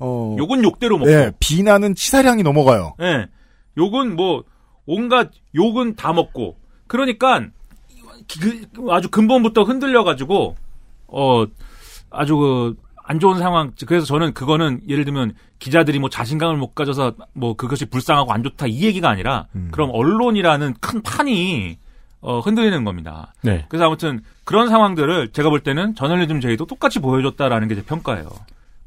[0.00, 2.94] 어 욕은 욕대로 먹고 예, 비난은 치사량이 넘어가요.
[3.00, 3.26] 예.
[3.78, 4.44] 욕은 뭐
[4.86, 6.56] 온갖 욕은 다 먹고
[6.86, 7.46] 그러니까
[8.40, 10.56] 그, 아주 근본부터 흔들려 가지고
[11.08, 11.44] 어
[12.10, 17.12] 아주 그 안 좋은 상황 그래서 저는 그거는 예를 들면 기자들이 뭐 자신감을 못 가져서
[17.34, 21.78] 뭐 그것이 불쌍하고 안 좋다 이 얘기가 아니라 그럼 언론이라는 큰 판이
[22.22, 23.34] 어 흔들리는 겁니다.
[23.42, 23.66] 네.
[23.68, 28.26] 그래서 아무튼 그런 상황들을 제가 볼 때는 저널리즘 제의도 똑같이 보여줬다라는 게 제 평가예요.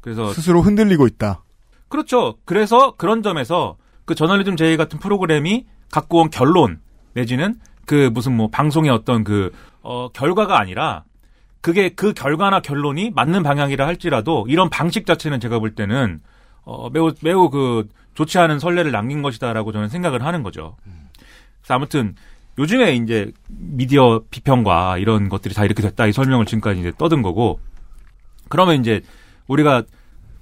[0.00, 1.44] 그래서 스스로 흔들리고 있다.
[1.88, 2.34] 그렇죠.
[2.44, 6.80] 그래서 그런 점에서 그 저널리즘 제의 같은 프로그램이 갖고 온 결론
[7.14, 7.54] 내지는
[7.86, 9.52] 그 무슨 뭐 방송의 어떤 그
[9.82, 11.04] 어, 결과가 아니라
[11.68, 16.22] 그게 그 결과나 결론이 맞는 방향이라 할지라도 이런 방식 자체는 제가 볼 때는
[16.64, 20.76] 어, 매우 매우 그 좋지 않은 선례를 남긴 것이다라고 저는 생각을 하는 거죠.
[21.60, 22.14] 그래서 아무튼
[22.56, 27.60] 요즘에 이제 미디어 비평과 이런 것들이 다 이렇게 됐다 이 설명을 지금까지 이제 떠든 거고
[28.48, 29.02] 그러면 이제
[29.46, 29.82] 우리가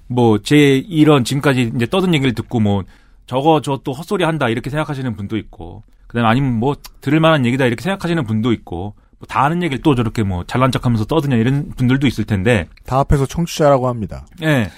[0.07, 2.85] 뭐 제 이런 지금까지 이제 떠든 얘기를 듣고 뭐
[3.25, 7.65] 저거 저 또 헛소리 한다 이렇게 생각하시는 분도 있고 그다음에 아니면 뭐 들을 만한 얘기다
[7.65, 8.93] 이렇게 생각하시는 분도 있고 뭐
[9.27, 13.25] 다 아는 얘기를 또 저렇게 뭐 잘난 척하면서 떠드냐 이런 분들도 있을 텐데 다 앞에서
[13.25, 14.25] 청취자라고 합니다.
[14.43, 14.69] 예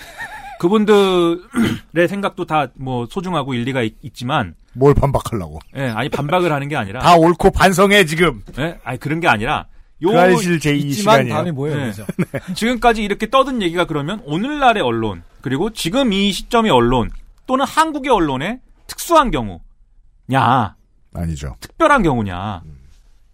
[0.60, 1.40] 그분들의
[2.08, 5.60] 생각도 다 뭐 소중하고 일리가 있, 지만 뭘 반박하려고?
[5.76, 8.44] 예 아니 반박을 하는 게 아니라 다 옳고 반성해 지금.
[8.60, 9.66] 예 아니 그런 게 아니라
[10.02, 11.34] 요 그 알실 제2 있지만 시간이에요.
[11.34, 11.76] 다음에 뭐예요?
[11.78, 11.92] 네.
[11.92, 12.06] 그래서.
[12.54, 17.10] 지금까지 이렇게 떠든 얘기가 그러면 오늘날의 언론 그리고 지금 이 시점의 언론
[17.46, 20.76] 또는 한국의 언론의 특수한 경우냐
[21.14, 21.56] 아니죠.
[21.60, 22.62] 특별한 경우냐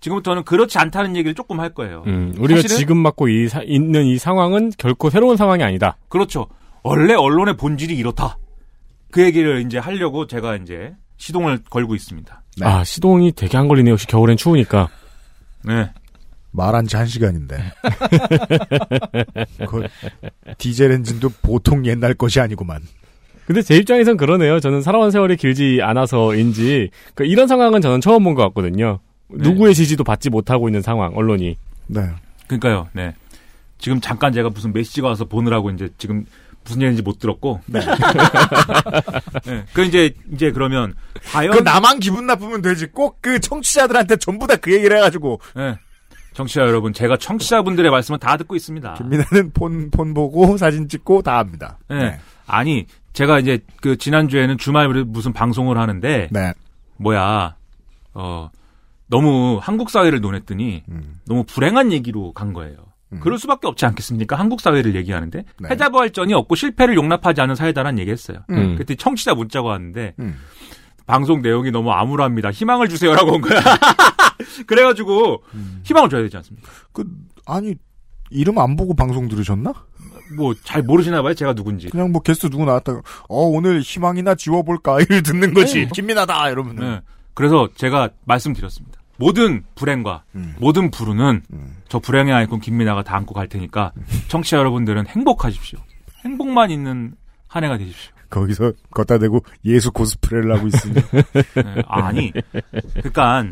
[0.05, 2.03] 지금부터는 그렇지 않다는 얘기를 조금 할 거예요.
[2.05, 5.97] 음, 우리가 사실은 지금 맡고 이 사- 있는 이 상황은 결코 새로운 상황이 아니다.
[6.09, 6.45] 그렇죠.
[6.83, 8.37] 원래 언론의 본질이 이렇다.
[9.11, 12.43] 그 얘기를 이제 하려고 제가 이제 시동을 걸고 있습니다.
[12.61, 13.93] 아, 시동이 되게 안 걸리네요.
[13.93, 14.89] 역시 겨울엔 추우니까.
[15.63, 15.89] 네.
[16.51, 17.57] 말한 지 한 시간인데.
[19.67, 19.83] 그
[20.57, 22.81] 디젤 엔진도 보통 옛날 것이 아니구만.
[23.45, 24.59] 근데 제 입장에선 그러네요.
[24.59, 28.99] 저는 살아온 세월이 길지 않아서인지 그 이런 상황은 저는 처음 본 것 같거든요.
[29.29, 31.57] 누구의 지지도 받지 못하고 있는 상황, 언론이.
[31.87, 32.09] 네.
[32.47, 32.87] 그러니까요.
[32.93, 33.13] 네.
[33.77, 36.25] 지금 잠깐 제가 무슨 메시지가 와서 보느라고 이제 지금
[36.63, 37.61] 무슨 얘기인지 못 들었고.
[37.67, 37.79] 네.
[39.45, 39.65] 네.
[39.73, 40.93] 그 이제 이제 그러면
[41.31, 42.87] 과연 그 나만 기분 나쁘면 되지.
[42.87, 45.39] 꼭 그 청취자들한테 전부 다 그 얘기를 해가지고.
[45.55, 45.75] 네.
[46.33, 48.95] 청취자 여러분, 제가 청취자분들의 말씀은 다 듣고 있습니다.
[48.95, 51.77] 김민아는 폰, 폰 보고 사진 찍고 다 합니다.
[51.87, 52.19] 네.
[52.45, 56.53] 아니, 제가 이제 그 지난주에는 주말에 무슨 방송을 하는데 네.
[56.97, 57.55] 뭐야
[58.13, 58.49] 어
[59.07, 61.15] 너무 한국 사회를 논했더니 음.
[61.27, 62.77] 너무 불행한 얘기로 간 거예요.
[63.21, 64.35] 그럴 수밖에 없지 않겠습니까?
[64.35, 65.69] 한국 사회를 얘기하는데 네.
[65.69, 68.39] 패자부활전이 없고 실패를 용납하지 않은 사회다라는 얘기했어요.
[68.49, 68.75] 음.
[68.77, 70.35] 그때 청취자 문자가 왔는데 음.
[71.05, 72.51] 방송 내용이 너무 암울합니다.
[72.51, 73.61] 희망을 주세요라고 온 거야.
[74.67, 75.43] 그래가지고
[75.83, 76.69] 희망을 줘야 되지 않습니까?
[76.91, 77.05] 그
[77.45, 77.75] 아니
[78.31, 79.73] 이름 안 보고 방송 들으셨나?
[80.35, 81.33] 뭐 잘 모르시나 봐요.
[81.35, 81.87] 제가 누군지.
[81.89, 82.99] 그냥 뭐 게스트 누구 나왔다가
[83.29, 85.89] 어 오늘 희망이나 지워볼까 이를 듣는 거지 네.
[85.93, 87.01] 김민아다 이러면 네.
[87.35, 88.99] 그래서 제가 말씀드렸습니다.
[89.17, 90.55] 모든 불행과 음.
[90.59, 91.43] 모든 불운은
[91.87, 93.91] 저 불행의 아이콘 김민아가 다 안고 갈 테니까
[94.27, 95.79] 청취자 여러분들은 행복하십시오.
[96.25, 97.13] 행복만 있는
[97.47, 98.11] 한 해가 되십시오.
[98.29, 100.95] 거기서 걷다 대고 예수 코스프레를 하고 있으니
[101.55, 102.33] 네, 아니,
[102.95, 103.45] 그러니까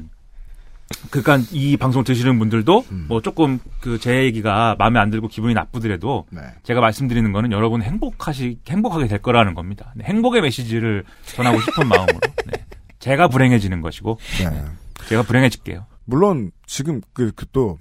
[1.09, 3.05] 그러니까 이 방송 들으시는 분들도 음.
[3.07, 6.41] 뭐 조금 그 제 얘기가 마음에 안 들고 기분이 나쁘더라도 네.
[6.63, 9.93] 제가 말씀드리는 거는 여러분 행복하시 행복하게 될 거라는 겁니다.
[9.95, 12.65] 네, 행복의 메시지를 전하고 싶은 마음으로 네.
[13.03, 14.63] 제가 불행해지는 것이고 네.
[15.09, 15.85] 제가 불행해질게요.
[16.05, 17.77] 물론 지금 그또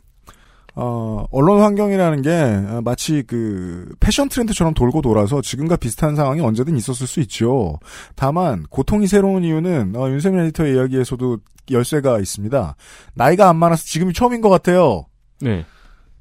[0.74, 6.76] 어, 언론 환경이라는 게 어, 마치 그 패션 트렌드처럼 돌고 돌아서 지금과 비슷한 상황이 언제든
[6.76, 7.78] 있었을 수 있죠.
[8.16, 11.38] 다만 고통이 새로운 이유는 어, 윤세민 에디터의 이야기에서도
[11.70, 12.74] 열쇠가 있습니다.
[13.14, 15.04] 나이가 안 많아서 지금이 처음인 것 같아요.
[15.40, 15.64] 네.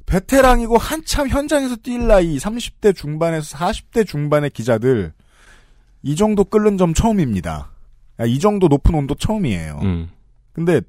[0.06, 5.14] 베테랑이고 한참 현장에서 뛸 나이 30대 중반에서 40대 중반의 기자들
[6.04, 7.72] 이 정도 끓는 점 처음입니다.
[8.22, 9.80] 아, 이 정도 높은 온도 처음이에요.
[9.82, 10.10] 음.
[10.54, 10.82] 근데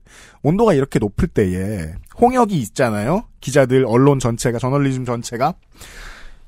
[0.42, 3.24] 온도가 이렇게 높을 때에 홍역이 있잖아요.
[3.40, 5.54] 기자들, 언론 전체가, 저널리즘 전체가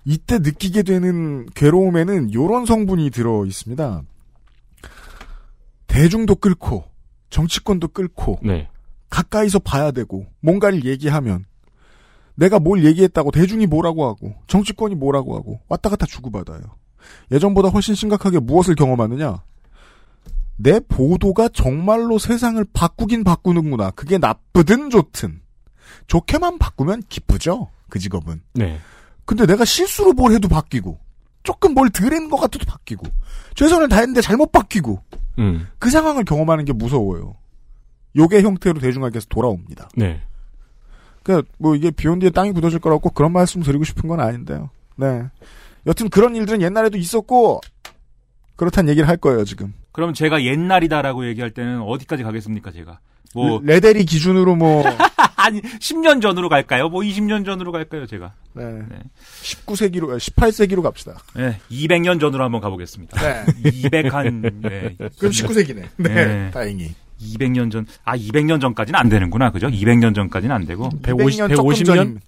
[0.04, 4.02] 이때 느끼게 되는 괴로움에는 요런 성분이 들어 있습니다.
[5.86, 6.84] 대중도 끌고
[7.30, 8.68] 정치권도 끌고 네.
[9.08, 11.46] 가까이서 봐야 되고 뭔가를 얘기하면
[12.34, 16.60] 내가 뭘 얘기했다고 대중이 뭐라고 하고 정치권이 뭐라고 하고 왔다 갔다 주고받아요.
[17.30, 19.42] 예전보다 훨씬 심각하게 무엇을 경험하느냐?
[20.56, 23.90] 내 보도가 정말로 세상을 바꾸긴 바꾸는구나.
[23.92, 25.40] 그게 나쁘든 좋든.
[26.06, 27.70] 좋게만 바꾸면 기쁘죠.
[27.88, 28.42] 그 직업은.
[28.54, 28.78] 네.
[29.24, 30.98] 근데 내가 실수로 뭘 해도 바뀌고
[31.42, 33.06] 조금 뭘 덜한 것 같아도 바뀌고
[33.54, 35.02] 최선을 다했는데 잘못 바뀌고
[35.38, 35.66] 음.
[35.78, 37.36] 그 상황을 경험하는 게 무서워요.
[38.16, 39.88] 요게 형태로 대중에게서 돌아옵니다.
[39.96, 40.20] 네.
[41.22, 44.70] 그러니까 뭐 이게 비온 뒤에 땅이 굳어질 거라고 꼭 그런 말씀 드리고 싶은 건 아닌데요.
[44.96, 45.24] 네.
[45.86, 47.60] 여튼 그런 일들은 옛날에도 있었고
[48.56, 49.74] 그렇단 얘기를 할 거예요 지금.
[49.92, 52.98] 그럼 제가 옛날이다라고 얘기할 때는 어디까지 가겠습니까, 제가?
[53.34, 54.84] 뭐 레데리 기준으로 뭐
[55.36, 56.88] 아니 10년 전으로 갈까요?
[56.88, 58.32] 뭐 20년 전으로 갈까요, 제가?
[58.54, 58.62] 네.
[59.42, 61.18] 19세기로 18세기로 갑시다.
[61.34, 63.20] 네, 200년 전으로 한번 가보겠습니다.
[63.20, 63.44] 네.
[63.70, 64.96] 200한 네.
[65.18, 65.88] 그럼 19세기네.
[65.96, 66.94] 네, 다행히.
[67.20, 69.68] 200년 전, 아 200년 전까지는 안 되는구나, 그죠?
[69.68, 72.20] 200년 전까지는 안 되고 150, 조금 전,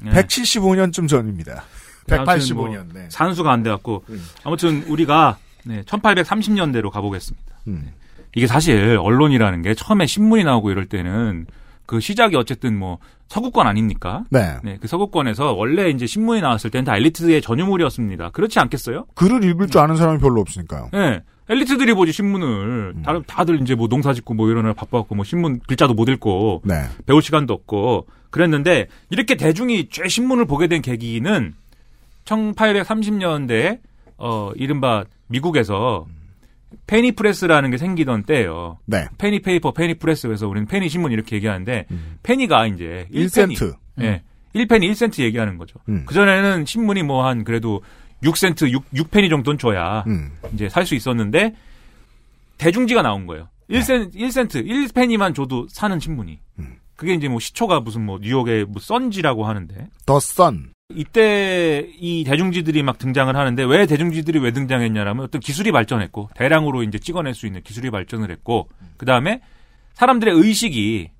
[0.00, 0.10] 네.
[0.12, 1.64] 175년쯤 전입니다.
[2.06, 2.86] 185년.
[2.92, 3.06] 네.
[3.08, 4.04] 산수가 안 돼갖고
[4.42, 7.56] 아무튼 우리가 네, 1830년대로 가보겠습니다.
[7.68, 7.90] 음.
[8.36, 11.46] 이게 사실 언론이라는 게 처음에 신문이 나오고 이럴 때는
[11.86, 14.24] 그 시작이 어쨌든 뭐 서구권 아닙니까?
[14.30, 14.58] 네.
[14.80, 18.30] 그 서구권에서 원래 이제 신문이 나왔을 때는 다 엘리트의 전유물이었습니다.
[18.30, 19.06] 그렇지 않겠어요?
[19.14, 20.90] 글을 읽을 줄 아는 사람이 별로 없으니까요.
[20.92, 21.20] 네.
[21.48, 25.94] 엘리트들이 보지 신문을 다른 다들 이제 뭐 농사 짓고 뭐 이러느라 바빠갖고 뭐 신문 글자도
[25.94, 26.84] 못 읽고 네.
[27.06, 31.54] 배울 시간도 없고 그랬는데 이렇게 대중이 죄 신문을 보게 된 계기는
[32.24, 33.80] 1830년대
[34.16, 36.06] 어 이른바 미국에서
[36.86, 38.78] penny press라는 게 생기던 때예요.
[38.86, 39.06] 네.
[39.18, 41.86] penny paper, penny press 그래서 우리는 페니 신문 이렇게 얘기하는데
[42.22, 43.54] 페니가 이제 1센트.
[43.54, 43.74] 1페니.
[44.02, 44.22] 예.
[44.54, 45.78] 1페니 1센트 얘기하는 거죠.
[45.88, 46.04] 음.
[46.06, 47.82] 그전에는 신문이 뭐 한 그래도
[48.22, 50.32] 6센트, 6, 6페니 정도는 줘야 음.
[50.54, 51.54] 이제 살 수 있었는데
[52.58, 53.48] 대중지가 나온 거예요.
[53.70, 56.38] 1센, 1센트, 1페니만 줘도 사는 신문이.
[56.96, 60.72] 그게 이제 뭐 시초가 무슨 뭐 뉴욕의 뭐 선지라고 하는데 더 선.
[60.90, 66.98] 이때 이 대중지들이 막 등장을 하는데 왜 대중지들이 왜 등장했냐라면 어떤 기술이 발전했고 대량으로 이제
[66.98, 69.40] 찍어낼 수 있는 기술이 발전을 했고 그 다음에
[69.94, 71.10] 사람들의 의식이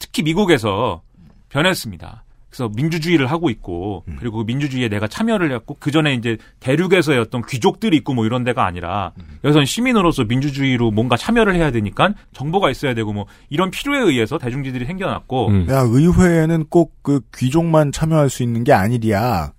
[0.00, 1.02] 특히 미국에서
[1.50, 2.24] 변했습니다.
[2.50, 7.42] 그래서 민주주의를 하고 있고 그리고 그 민주주의에 내가 참여를 했고 그 전에 이제 대륙에서의 어떤
[7.46, 9.12] 귀족들이 있고 뭐 이런 데가 아니라
[9.44, 14.84] 여기서는 시민으로서 민주주의로 뭔가 참여를 해야 되니까 정보가 있어야 되고 뭐 이런 필요에 의해서 대중지들이
[14.84, 19.52] 생겨났고 야, 의회에는 꼭 그 귀족만 참여할 수 있는 게 아니랴.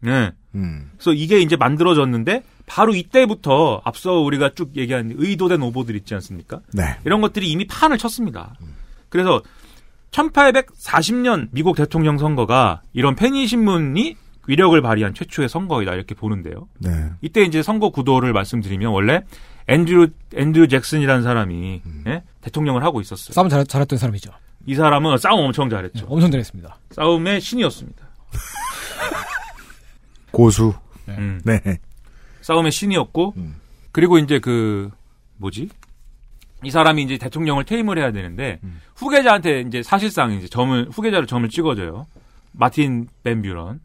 [0.00, 0.30] 네.
[0.54, 0.90] 음.
[0.96, 6.60] 그래서 이게 이제 만들어졌는데 바로 이때부터 앞서 우리가 쭉 얘기한 의도된 오보들 있지 않습니까?
[6.72, 6.96] 네.
[7.04, 8.54] 이런 것들이 이미 판을 쳤습니다.
[9.08, 9.42] 그래서
[10.12, 14.16] 1840년 미국 대통령 선거가 이런 페니 신문이
[14.46, 16.68] 위력을 발휘한 최초의 선거이다 이렇게 보는데요.
[16.78, 17.10] 네.
[17.20, 19.22] 이때 이제 선거 구도를 말씀드리면 원래
[19.68, 22.22] 앤드류 앤드류 잭슨이라는 사람이 예?
[22.40, 23.32] 대통령을 하고 있었어요.
[23.32, 24.32] 싸움 잘, 잘했던 사람이죠.
[24.66, 26.06] 이 사람은 싸움 엄청 잘했죠.
[26.08, 26.78] 엄청 잘했습니다.
[26.90, 28.06] 싸움의 신이었습니다.
[30.32, 30.74] 고수.
[31.08, 31.40] 음.
[31.44, 31.60] 네.
[32.40, 33.34] 싸움의 신이었고
[33.92, 34.90] 그리고 이제 그
[35.36, 35.68] 뭐지
[36.64, 38.60] 이 사람이 이제 대통령을 퇴임을 해야 되는데
[38.96, 42.06] 후계자한테 이제 사실상 이제 점을 후계자로 점을 찍어줘요.
[42.52, 43.80] 마틴 벤뷰런.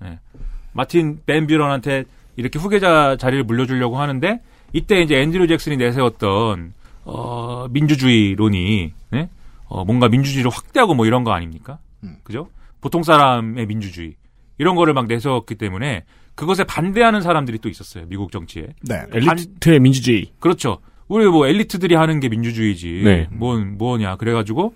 [0.00, 0.18] 네.
[0.72, 2.04] 마틴 벤뷰런한테
[2.36, 4.40] 이렇게 후계자 자리를 물려주려고 하는데
[4.72, 6.74] 이때 이제 앤드류 잭슨이 내세웠던
[7.04, 9.28] 어, 민주주의론이 네?
[9.66, 11.78] 어, 뭔가 민주주의를 확대하고 뭐 이런 거 아닙니까?
[12.22, 12.48] 그죠?
[12.80, 14.14] 보통 사람의 민주주의
[14.58, 18.68] 이런 거를 막 내세웠기 때문에 그것에 반대하는 사람들이 또 있었어요 미국 정치에.
[18.82, 19.02] 네.
[19.12, 20.32] 엘리트의 민주주의.
[20.40, 20.78] 그렇죠.
[21.08, 23.02] 우리 뭐 엘리트들이 하는 게 민주주의지.
[23.04, 23.28] 네.
[23.30, 24.16] 뭔 뭐냐.
[24.16, 24.74] 그래가지고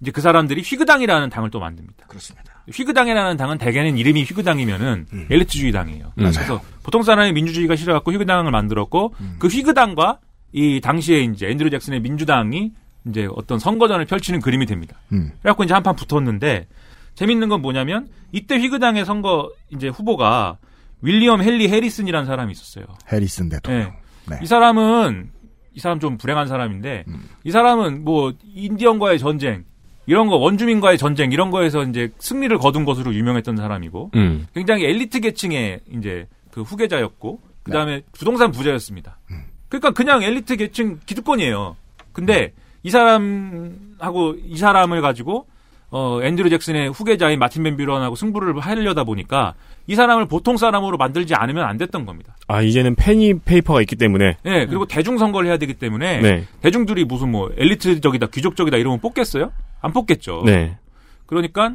[0.00, 2.06] 이제 그 사람들이 휘그당이라는 당을 또 만듭니다.
[2.06, 2.64] 그렇습니다.
[2.72, 6.06] 휘그당이라는 당은 대개는 이름이 휘그당이면은 엘리트주의 당이에요.
[6.06, 6.12] 음.
[6.14, 10.18] 그래서 보통 사람이 민주주의가 싫어갖고 휘그당을 만들었고 그 휘그당과
[10.52, 12.72] 이 당시에 이제 앤드류 잭슨의 민주당이
[13.06, 14.96] 이제 어떤 선거전을 펼치는 그림이 됩니다.
[15.12, 15.30] 음.
[15.40, 16.66] 그래갖고 이제 한판 붙었는데
[17.14, 20.58] 재밌는 건 뭐냐면 이때 휘그당의 선거 이제 후보가
[21.00, 22.84] 윌리엄 헨리 해리슨이라는 사람이 있었어요.
[23.10, 23.94] 해리슨 대통령.
[24.26, 24.36] 네.
[24.36, 24.40] 네.
[24.42, 25.30] 이 사람은
[25.78, 27.04] 이 사람 좀 불행한 사람인데
[27.44, 29.64] 이 사람은 뭐 인디언과의 전쟁
[30.06, 34.48] 이런 거 원주민과의 전쟁 이런 거에서 이제 승리를 거둔 것으로 유명했던 사람이고 음.
[34.54, 39.20] 굉장히 엘리트 계층의 이제 그 후계자였고 그다음에 부동산 부자였습니다.
[39.68, 41.76] 그러니까 그냥 엘리트 계층 기득권이에요.
[42.10, 42.52] 근데
[42.82, 45.46] 이 사람하고 이 사람을 가지고
[45.90, 49.54] 어 앤드류 잭슨의 후계자인 마틴 벤뷰런하고 승부를 하려다 보니까
[49.86, 52.36] 이 사람을 보통 사람으로 만들지 않으면 안 됐던 겁니다.
[52.46, 54.36] 아 이제는 penny paper가 있기 때문에.
[54.44, 56.44] 예, 그리고 대중 선거를 해야 되기 때문에 네.
[56.60, 59.50] 대중들이 무슨 뭐 엘리트적이다, 귀족적이다 이러면 뽑겠어요?
[59.80, 60.42] 안 뽑겠죠.
[60.44, 60.76] 네.
[61.24, 61.74] 그러니까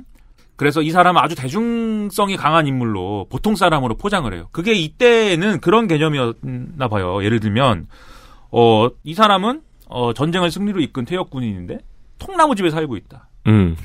[0.56, 4.48] 그래서 이 사람은 아주 대중성이 강한 인물로 보통 사람으로 포장을 해요.
[4.52, 7.24] 그게 이때는 그런 개념이었나 봐요.
[7.24, 7.88] 예를 들면
[8.52, 11.80] 어, 이 사람은 어, 전쟁을 승리로 이끈 퇴역 군인인데
[12.20, 13.30] 통나무 집에 살고 있다.
[13.48, 13.76] 음.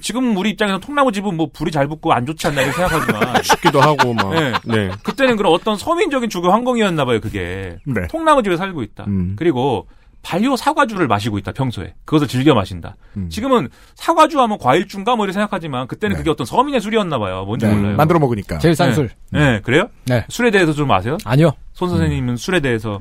[0.00, 3.80] 지금 우리 입장에서 통나무 집은 뭐 불이 잘 붙고 안 좋지 않나 이렇게 생각하지만 춥기도
[3.80, 4.30] 하고 막.
[4.30, 4.52] 네.
[4.64, 4.90] 네.
[5.02, 7.78] 그때는 그런 어떤 서민적인 주거 환경이었나 봐요, 그게.
[7.84, 8.06] 네.
[8.08, 9.04] 통나무 집에 살고 있다.
[9.08, 9.34] 음.
[9.36, 9.88] 그리고
[10.22, 11.94] 발효 사과주를 마시고 있다, 평소에.
[12.04, 12.96] 그것을 즐겨 마신다.
[13.16, 13.28] 음.
[13.28, 17.44] 지금은 사과주 하면 과일주인가 뭐 이렇게 생각하지만 그때는 그게 어떤 서민의 술이었나 봐요.
[17.46, 17.74] 뭔지 네.
[17.74, 17.96] 몰라요.
[17.96, 18.58] 만들어 먹으니까.
[18.58, 18.94] 제일 싼 네.
[18.94, 19.10] 술.
[19.32, 19.88] 네, 그래요?
[20.06, 20.24] 네.
[20.28, 21.16] 술에 대해서 좀 아세요?
[21.24, 21.52] 아니요.
[21.72, 23.00] 손 선생님은 술에 대해서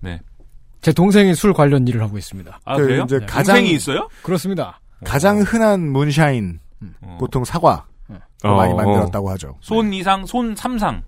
[0.00, 0.20] 네.
[0.80, 2.60] 제 동생이 술 관련 일을 하고 있습니다.
[2.64, 3.02] 아, 그 그래요?
[3.04, 3.26] 이제 네.
[3.26, 4.08] 가장- 동생이 있어요?
[4.22, 4.80] 그렇습니다.
[5.02, 6.60] 가장 흔한 문샤인
[7.18, 7.86] 보통 사과
[8.44, 8.76] 어, 많이 어.
[8.76, 9.56] 만들었다고 하죠.
[9.60, 11.02] 손 이상, 손 삼상.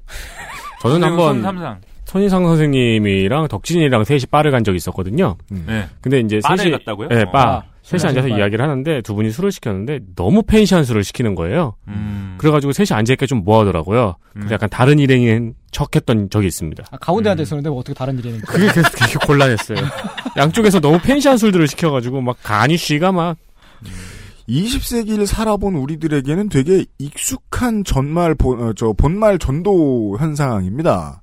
[0.80, 1.80] 저는 손 한번 삼상.
[2.06, 5.36] 손희상 선생님이랑 덕진이랑 셋이 바를 간 적이 있었거든요.
[5.50, 5.86] 네.
[6.00, 7.08] 근데 이제 셋이 갔다고요?
[7.08, 7.30] 네, 어.
[7.30, 7.42] 바.
[7.42, 8.36] 아, 셋이 술 앉아서 바.
[8.36, 11.74] 이야기를 하는데 두 분이 술을 시켰는데 너무 펜시한 술을 시키는 거예요.
[11.88, 12.34] 음.
[12.38, 14.16] 그래가지고 셋이 앉아있기가 좀 뭐하더라고요.
[14.32, 16.84] 그래서 약간 다른 일행인 척했던 적이 있습니다.
[16.90, 18.46] 아, 가운데 앉아 있었는데 뭐 어떻게 다른 일이 있는지.
[18.46, 19.78] 그게 계속 되게 곤란했어요.
[20.36, 23.36] 양쪽에서 너무 펜시한 술들을 시켜가지고 막 가니 씨가 막
[24.48, 31.22] 20세기를 살아본 우리들에게는 되게 익숙한 전말 본, 어, 저 본말 전도 현상입니다.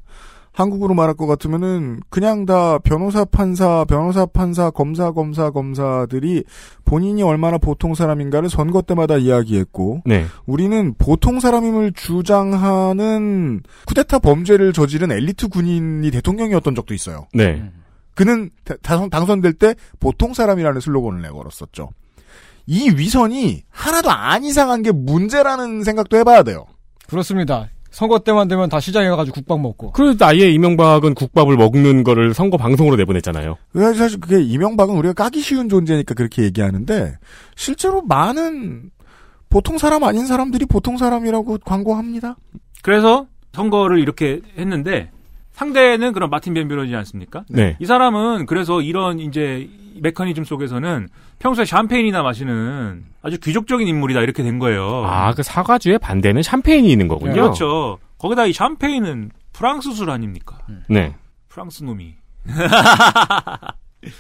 [0.52, 6.44] 한국으로 말할 것 같으면은 그냥 다 변호사 판사 변호사 판사 검사 검사 검사들이
[6.86, 10.26] 본인이 얼마나 보통 사람인가를 선거 때마다 이야기했고 네.
[10.46, 17.26] 우리는 보통 사람임을 주장하는 쿠데타 범죄를 저지른 엘리트 군인이 대통령이었던 적도 있어요.
[17.34, 17.72] 네.
[18.14, 21.90] 그는 다- 당선될 때 보통 사람이라는 슬로건을 내걸었었죠.
[22.65, 26.65] 이 위선이 하나도 안 이상한 게 문제라는 생각도 해봐야 돼요.
[27.07, 27.69] 그렇습니다.
[27.91, 29.91] 선거 때만 되면 다 시장에 가가지고 국밥 먹고.
[29.91, 33.56] 그래도 아예 이명박은 국밥을 먹는 거를 선거 방송으로 내보냈잖아요.
[33.73, 37.18] 왜 사실 그게 이명박은 우리가 까기 쉬운 존재니까 그렇게 얘기하는데
[37.56, 38.90] 실제로 많은
[39.49, 42.35] 보통 사람 아닌 사람들이 보통 사람이라고 광고합니다.
[42.81, 45.11] 그래서 선거를 이렇게 했는데
[45.54, 47.44] 상대는 그런 마틴 벤뷰런이지 않습니까?
[47.48, 47.78] 네.
[47.80, 49.70] 이 사람은 그래서 이런 이제
[50.02, 51.08] 메커니즘 속에서는
[51.40, 55.06] 평소에 샴페인이나 마시는 아주 귀족적인 인물이다 이렇게 된 거예요.
[55.06, 57.34] 아, 그 사과주의 반대는 샴페인이 있는 거군요.
[57.34, 58.00] 그렇죠.
[58.18, 60.58] 거기다 이 샴페인은 프랑스 술 아닙니까?
[60.90, 61.16] 네.
[61.50, 62.16] 프랑스 놈이.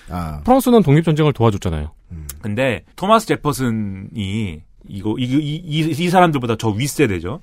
[0.09, 0.41] 아.
[0.45, 1.91] 프랑스는 독립 전쟁을 도와줬잖아요.
[2.41, 7.41] 근데 토마스 제퍼슨이 이거 이, 이, 이, 이 사람들보다 저 윗세대죠.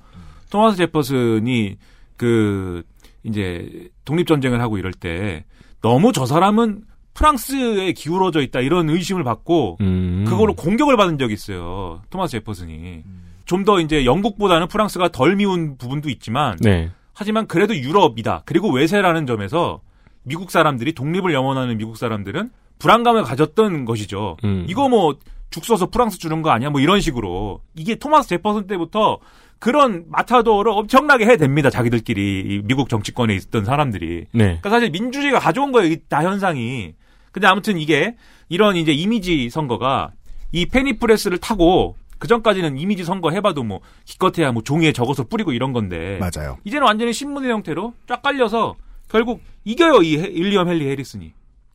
[0.49, 1.77] 토마스 제퍼슨이
[2.15, 2.83] 그
[3.23, 5.45] 이제 독립 전쟁을 하고 이럴 때
[5.81, 6.83] 너무 저 사람은
[7.13, 10.25] 프랑스에 기울어져 있다 이런 의심을 받고 음.
[10.27, 12.01] 그걸로 공격을 받은 적이 있어요.
[12.09, 13.03] 토마스 제퍼슨이.
[13.45, 16.89] 좀더 이제 영국보다는 프랑스가 덜 미운 부분도 있지만 네.
[17.13, 18.43] 하지만 그래도 유럽이다.
[18.45, 19.81] 그리고 외세라는 점에서
[20.23, 24.37] 미국 사람들이 독립을 염원하는 미국 사람들은 불안감을 가졌던 것이죠.
[24.43, 24.65] 음.
[24.69, 26.69] 이거 뭐죽 써서 프랑스 주는 거 아니야?
[26.69, 27.61] 뭐 이런 식으로.
[27.75, 29.19] 이게 토마스 제퍼슨 때부터
[29.61, 31.71] 그런 마타도를 엄청나게 해댑니다.
[31.71, 34.25] 자기들끼리 이 미국 정치권에 있던 사람들이.
[34.31, 34.43] 네.
[34.43, 35.91] 그러니까 사실 민주주의가 가져온 거예요.
[35.91, 36.95] 이다 현상이.
[37.31, 38.15] 근데 아무튼 이게
[38.49, 40.11] 이런 이제 이미지 선거가
[40.51, 45.73] 이 페니프레스를 타고 그 전까지는 이미지 선거 해봐도 뭐 기껏해야 뭐 종이에 적어서 뿌리고 이런
[45.73, 46.57] 건데 맞아요.
[46.63, 48.75] 이제는 완전히 신문의 형태로 쫙 깔려서
[49.09, 51.33] 결국 이겨요 이 해- 윌리엄 헨리 해리슨이.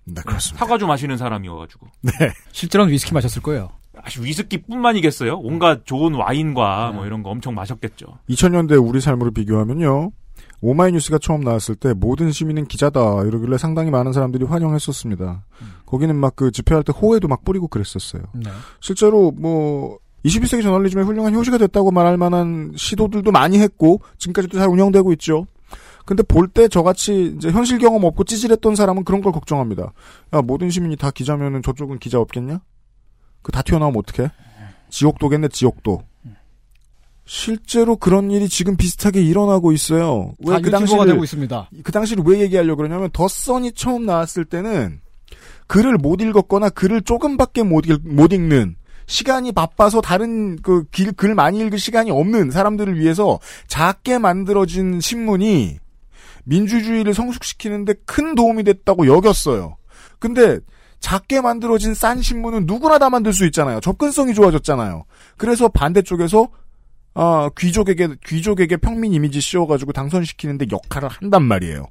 [0.08, 0.58] 네, 그렇습니다.
[0.64, 1.86] 사과주 마시는 사람이어가지고.
[2.02, 2.10] 네.
[2.50, 3.70] 실제로는 위스키 마셨을 거예요.
[4.06, 5.38] 아시 위스키뿐만이겠어요?
[5.42, 8.06] 온갖 좋은 와인과 뭐 이런 거 엄청 마셨겠죠.
[8.30, 10.12] 2000년대 우리 삶으로 비교하면요.
[10.60, 15.44] 오마이뉴스가 처음 나왔을 때 모든 시민은 기자다 이러길래 상당히 많은 사람들이 환영했었습니다.
[15.86, 18.22] 거기는 막 그 집회할 때 호해도 막 뿌리고 그랬었어요.
[18.34, 18.50] 네.
[18.80, 25.12] 실제로 뭐 21세기 저널리즘의 훌륭한 효시가 됐다고 말할 만한 시도들도 많이 했고 지금까지도 잘 운영되고
[25.14, 25.46] 있죠.
[26.04, 29.92] 근데 볼 때 저같이 이제 현실 경험 없고 찌질했던 사람은 그런 걸 걱정합니다.
[30.34, 32.60] 야 모든 시민이 다 기자면은 저쪽은 기자 없겠냐?
[33.46, 34.28] 그 다 튀어나오면 어떡해?
[34.90, 36.02] 지옥도겠네 지옥도.
[37.24, 40.34] 실제로 그런 일이 지금 비슷하게 일어나고 있어요.
[40.44, 41.70] 다 유튜버가 되고 있습니다.
[41.84, 45.00] 그 당시를 왜 얘기하려고 그러냐면 더 써니 처음 나왔을 때는
[45.68, 48.74] 글을 못 읽었거나 글을 조금밖에 못, 읽, 못 읽는
[49.06, 55.78] 시간이 바빠서 다른 그 길, 글 많이 읽을 시간이 없는 사람들을 위해서 작게 만들어진 신문이
[56.44, 59.76] 민주주의를 성숙시키는데 큰 도움이 됐다고 여겼어요.
[60.18, 60.58] 근데
[61.00, 63.80] 작게 만들어진 싼 신문은 누구나 다 만들 수 있잖아요.
[63.80, 65.04] 접근성이 좋아졌잖아요.
[65.36, 66.48] 그래서 반대쪽에서
[67.14, 71.86] 아, 귀족에게 귀족에게 평민 이미지 씌워가지고 당선시키는데 역할을 한단 말이에요.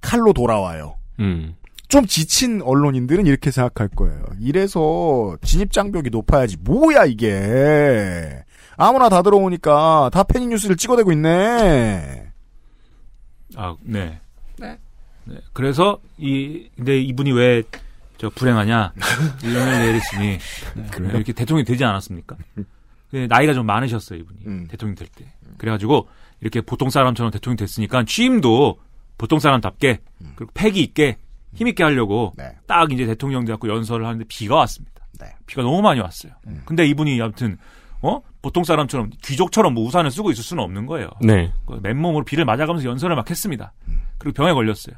[0.00, 0.96] 칼로 돌아와요.
[1.20, 1.54] 음.
[1.88, 4.24] 좀 지친 언론인들은 이렇게 생각할 거예요.
[4.40, 6.56] 이래서 진입 장벽이 높아야지.
[6.60, 8.42] 뭐야 이게?
[8.76, 12.26] 아무나 다 들어오니까 다 패닉 뉴스를 찍어대고 있네.
[13.56, 14.18] 아, 네.
[14.58, 14.78] 네.
[15.24, 15.36] 네.
[15.52, 17.62] 그래서 이 근데 이분이 왜
[18.22, 18.92] 저 불행하냐?
[19.42, 20.38] 이런을 내리시니
[20.92, 21.10] 그래요?
[21.16, 22.36] 이렇게 대통령이 되지 않았습니까?
[23.10, 25.24] 근데 나이가 좀 많으셨어요 이분이 대통령 될 때.
[25.58, 26.08] 그래가지고
[26.40, 28.78] 이렇게 보통 사람처럼 대통령 됐으니까 취임도
[29.18, 29.98] 보통 사람답게
[30.36, 31.16] 그리고 패기 있게
[31.52, 32.32] 힘 있게 하려고
[32.68, 35.04] 딱 이제 대통령 돼갖고 연설을 하는데 비가 왔습니다.
[35.46, 36.32] 비가 너무 많이 왔어요.
[36.64, 37.58] 근데 이분이 아무튼
[38.02, 41.08] 어 보통 사람처럼 귀족처럼 뭐 우산을 쓰고 있을 수는 없는 거예요.
[41.20, 41.52] 네.
[41.66, 43.72] 그 맨몸으로 비를 맞아가면서 연설을 막 했습니다.
[44.18, 44.94] 그리고 병에 걸렸어요.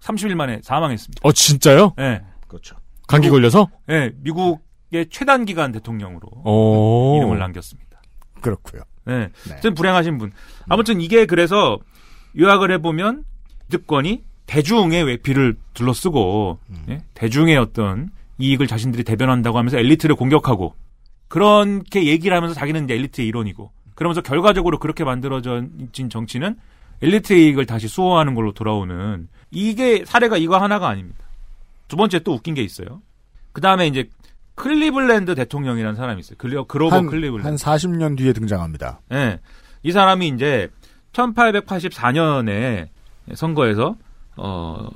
[0.00, 1.20] 30일 만에 사망했습니다.
[1.22, 1.94] 어 진짜요?
[1.96, 2.22] 네.
[2.48, 2.76] 그렇죠.
[3.08, 3.68] 감기 걸려서?
[3.86, 7.16] 네, 미국의 최단 기간 대통령으로 오.
[7.18, 8.00] 이름을 남겼습니다.
[8.40, 8.82] 그렇고요.
[9.04, 9.30] 네,
[9.62, 10.32] 좀 불행하신 분.
[10.68, 11.78] 아무튼 이게 그래서
[12.38, 13.24] 요약을 해보면
[13.64, 16.58] 기득권이 대중의 외피를 둘러쓰고
[16.88, 17.02] 예?
[17.14, 20.74] 대중의 어떤 이익을 자신들이 대변한다고 하면서 엘리트를 공격하고
[21.28, 26.56] 그렇게 얘기를 하면서 자기는 이제 엘리트의 일원이고 그러면서 결과적으로 그렇게 만들어진 정치는
[27.02, 31.24] 엘리트의 이익을 다시 수호하는 걸로 돌아오는 이게 사례가 이거 하나가 아닙니다.
[31.88, 33.00] 두 번째 또 웃긴 게 있어요.
[33.52, 34.08] 그 다음에 이제
[34.56, 36.36] 클리블랜드 대통령이라는 사람이 있어요.
[36.38, 37.46] 글로, 그로버 한, 클리블랜드.
[37.46, 39.00] 한 40년 뒤에 등장합니다.
[39.12, 39.40] 예.
[39.82, 40.68] 이 사람이 이제
[41.12, 42.88] 1884년에
[43.34, 43.96] 선거에서
[44.36, 44.88] 어,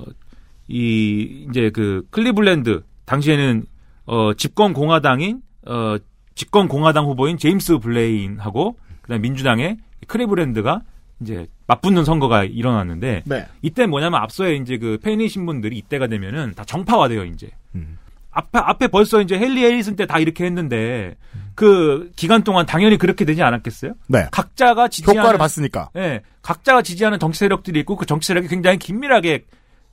[0.67, 3.65] 이, 이제 그 클리블랜드, 당시에는
[4.05, 5.97] 어, 집권 공화당인, 어,
[6.35, 10.81] 집권 공화당 후보인 제임스 블레인하고 그다음 민주당의 클리블랜드가
[11.21, 13.47] 이제 맞붙는 선거가 일어났는데 네.
[13.61, 17.97] 이때 뭐냐면 앞서에 이제 그 페니 신분들이 이때가 되면은 다 정파화돼요 이제 음.
[18.31, 21.15] 앞에 앞에 벌써 이제 헨리 해리슨 때 다 이렇게 했는데
[21.53, 23.93] 그 기간 동안 당연히 그렇게 되지 않았겠어요?
[24.07, 24.27] 네.
[24.31, 25.89] 각자가 지지하는 효과를 봤으니까.
[25.97, 29.43] 예, 각자가 지지하는 정치 세력들이 있고 그 정치 세력이 굉장히 긴밀하게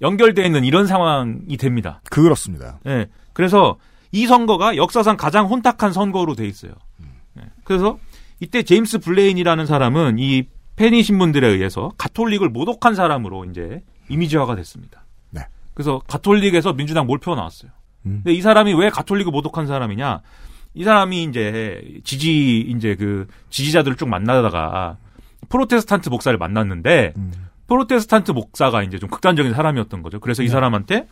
[0.01, 2.01] 연결되어 있는 이런 상황이 됩니다.
[2.11, 2.79] 그렇습니다.
[2.87, 3.77] 예, 그래서
[4.13, 6.73] 이 선거가 역사상 가장 혼탁한 선거로 돼 있어요.
[7.39, 7.99] 예, 그래서
[8.41, 10.45] 이때 제임스 블레인이라는 사람은 이
[10.79, 15.05] 페니 신문들에 의해서 가톨릭을 모독한 사람으로 이제 이미지화가 됐습니다.
[15.31, 15.43] 네.
[15.75, 17.71] 그래서 가톨릭에서 민주당 몰표가 나왔어요.
[18.05, 20.21] 근데 이 사람이 왜 가톨릭을 모독한 사람이냐?
[20.75, 24.97] 이 사람이 이제 지지 이제 그 지지자들을 쭉 만나다가
[25.49, 27.13] 프로테스탄트 목사를 만났는데
[27.67, 30.21] 프로테스탄트 목사가 이제 좀 극단적인 사람이었던 거죠.
[30.21, 31.07] 그래서 이 사람한테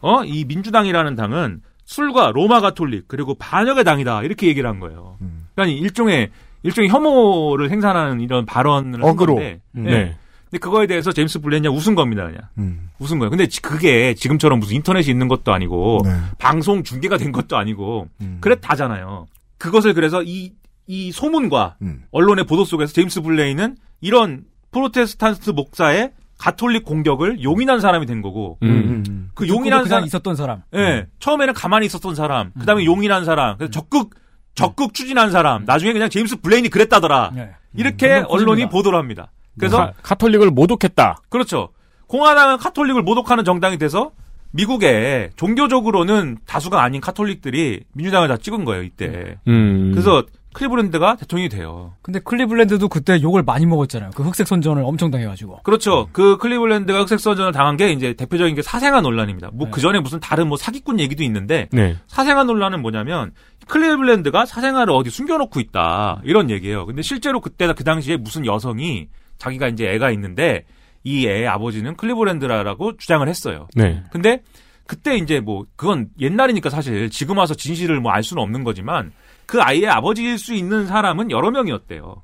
[0.00, 5.18] 어 이 민주당이라는 당은 술과 로마 가톨릭 그리고 반역의 당이다 이렇게 얘기를 한 거예요.
[5.54, 6.30] 그러니까 일종의
[6.62, 9.34] 일종의 혐오를 생산하는 이런 발언을 한 어그로.
[9.36, 9.60] 건데.
[9.76, 9.86] 음.
[9.86, 9.90] 예.
[9.90, 10.16] 네.
[10.50, 12.40] 근데 그거에 대해서 제임스 블레인이 웃은 겁니다, 그냥.
[12.58, 12.90] 음.
[12.98, 13.30] 웃은 거예요.
[13.30, 16.10] 근데 지- 그게 지금처럼 무슨 인터넷이 있는 것도 아니고 네.
[16.38, 18.38] 방송 중계가 된 것도 아니고 음.
[18.40, 19.26] 그랬다잖아요.
[19.58, 20.52] 그것을 그래서 이,
[20.88, 22.02] 이 소문과 음.
[22.10, 29.28] 언론의 보도 속에서 제임스 블레인은 이런 프로테스탄트 목사의 가톨릭 공격을 용인한 사람이 된 거고 음.
[29.34, 30.62] 그 듣고도 용인한 사람 있었던 사람.
[30.74, 34.10] 예 처음에는 가만히 있었던 사람 그다음에 용인한 사람 그래서 적극
[34.54, 37.32] 적극 추진한 사람 나중에 그냥 제임스 블레인이 그랬다더라
[37.76, 38.68] 이렇게 음, 언론이 커집니다.
[38.70, 39.32] 보도를 합니다.
[39.58, 41.22] 그래서 카, 카톨릭을 모독했다.
[41.28, 41.70] 그렇죠.
[42.06, 44.10] 공화당은 카톨릭을 모독하는 정당이 돼서
[44.52, 49.38] 미국에 종교적으로는 다수가 아닌 카톨릭들이 민주당을 다 찍은 거예요 이때.
[49.46, 49.92] 음.
[49.92, 51.94] 그래서 클리브랜드가 대통령이 돼요.
[52.02, 54.10] 근데 클리블랜드도 그때 욕을 많이 먹었잖아요.
[54.14, 55.62] 그 흑색 선전을 엄청 당해가지고.
[55.62, 56.08] 그렇죠.
[56.12, 59.50] 그 클리블랜드가 흑색 선전을 당한 게 이제 대표적인 게 사생아 논란입니다.
[59.52, 61.96] 뭐그 전에 무슨 다른 뭐 사기꾼 얘기도 있는데 네.
[62.08, 63.32] 사생아 논란은 뭐냐면
[63.68, 66.86] 클리블랜드가 사생아를 어디 숨겨놓고 있다 이런 얘기예요.
[66.86, 69.08] 근데 실제로 그때 그 당시에 무슨 여성이
[69.38, 70.64] 자기가 이제 애가 있는데
[71.04, 73.68] 이 애의 아버지는 클리블랜드라고 주장을 했어요.
[73.74, 74.02] 네.
[74.10, 74.42] 근데
[74.86, 79.12] 그때 이제 뭐 그건 옛날이니까 사실 지금 와서 진실을 뭐 알 수는 없는 거지만
[79.50, 82.22] 그 아이의 아버지일 수 있는 사람은 여러 명이었대요.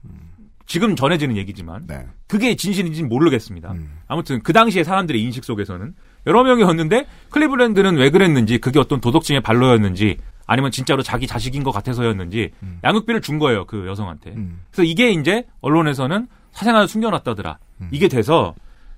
[0.65, 2.07] 지금 전해지는 얘기지만 네.
[2.29, 3.75] 그게 진실인지는 모르겠습니다.
[4.07, 5.93] 아무튼 그 당시에 사람들의 인식 속에서는
[6.29, 12.53] 여러 명이었는데 클리블랜드는 왜 그랬는지 그게 어떤 도덕증의 발로였는지 아니면 진짜로 자기 자식인 것 같아서였는지
[12.85, 14.37] 양육비를 준 거예요 그 여성한테.
[14.71, 17.59] 그래서 이게 이제 언론에서는 사생활을 숨겨놨다더라.
[17.91, 18.55] 이게 돼서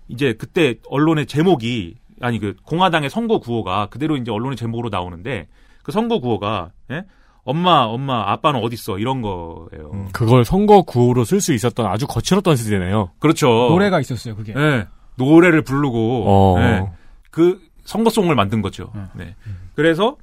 [0.09, 5.49] 이제 그때 언론의 제목이 아니 그 공화당의 선거 구호가 그대로 이제 언론의 제목으로 나오는데
[5.83, 7.05] 그 선거 구호가 예?
[7.49, 10.09] 엄마 엄마 아빠는 어디 있어 이런 거예요.
[10.13, 13.13] 그걸 선거 구호로 쓸 수 있었던 아주 거칠었던 시대네요.
[13.21, 13.49] 그렇죠.
[13.71, 14.53] 노래가 있었어요, 그게.
[14.55, 14.87] 예.
[15.15, 16.61] 노래를 부르고 어.
[16.61, 16.91] 예.
[17.31, 18.93] 그 선거송을 만든 거죠.
[19.15, 19.35] 네.
[19.75, 20.17] 그래서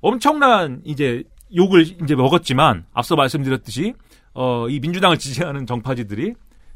[0.00, 1.24] 엄청난 이제
[1.56, 3.94] 욕을 이제 먹었지만 앞서 말씀드렸듯이
[4.34, 6.34] 어, 이 민주당을 지지하는 정파지들이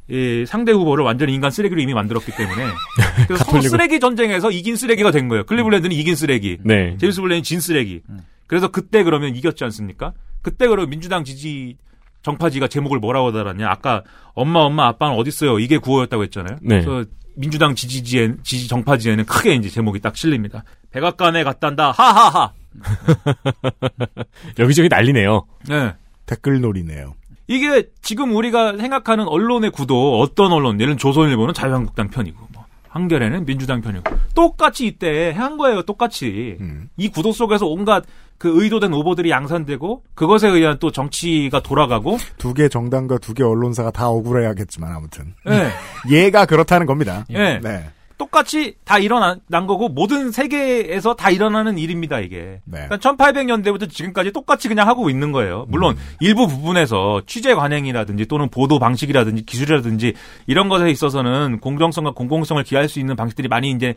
[0.08, 2.66] 이 상대 후보를 완전히 인간 쓰레기로 이미 만들었기 때문에
[3.26, 3.62] 그래서 서로.
[3.62, 5.44] 쓰레기 전쟁에서 이긴 쓰레기가 된 거예요.
[5.44, 6.96] 클리블랜드는 이긴 쓰레기, 네.
[6.98, 8.02] 제임스 블레이는 진 쓰레기.
[8.46, 10.12] 그래서 그때 그러면 이겼지 않습니까?
[10.42, 11.76] 그때 그러면 민주당 지지
[12.22, 13.66] 정파지가 제목을 뭐라고 달았냐?
[13.68, 14.02] 아까
[14.34, 15.58] 엄마 엄마 아빠는 어디 있어요?
[15.58, 16.58] 이게 구호였다고 했잖아요.
[16.62, 16.82] 네.
[16.84, 17.04] 그래서
[17.36, 20.64] 민주당 지지지에 지지 정파지에는 크게 이제 제목이 딱 실립니다.
[20.90, 21.90] 백악관에 갔단다.
[21.92, 22.52] 하하하.
[24.58, 25.46] 여기저기 난리네요.
[25.68, 25.92] 네.
[26.26, 27.14] 댓글 놀이네요.
[27.46, 33.80] 이게 지금 우리가 생각하는 언론의 구도 어떤 언론 예를 조선일보는 자유한국당 편이고 뭐 한겨레는 민주당
[33.80, 34.04] 편이고
[34.34, 36.56] 똑같이 이때 한 거예요 똑같이
[36.96, 38.04] 이 구도 속에서 온갖
[38.38, 43.90] 그 의도된 오보들이 양산되고 그것에 의한 또 정치가 돌아가고 두 개 정당과 두 개 언론사가
[43.90, 45.70] 다 억울해야겠지만 아무튼 네.
[46.10, 47.24] 얘가 그렇다는 겁니다.
[47.30, 47.58] 예.
[47.62, 47.90] 네.
[48.16, 52.60] 똑같이 다 일어난 거고 모든 세계에서 다 일어나는 일입니다 이게.
[52.64, 52.86] 네.
[52.86, 55.66] 그러니까 1800년대부터 지금까지 똑같이 그냥 하고 있는 거예요.
[55.68, 60.14] 물론 일부 부분에서 취재 관행이라든지 또는 보도 방식이라든지 기술이라든지
[60.46, 63.94] 이런 것에 있어서는 공정성과 공공성을 기할 수 있는 방식들이 많이 이제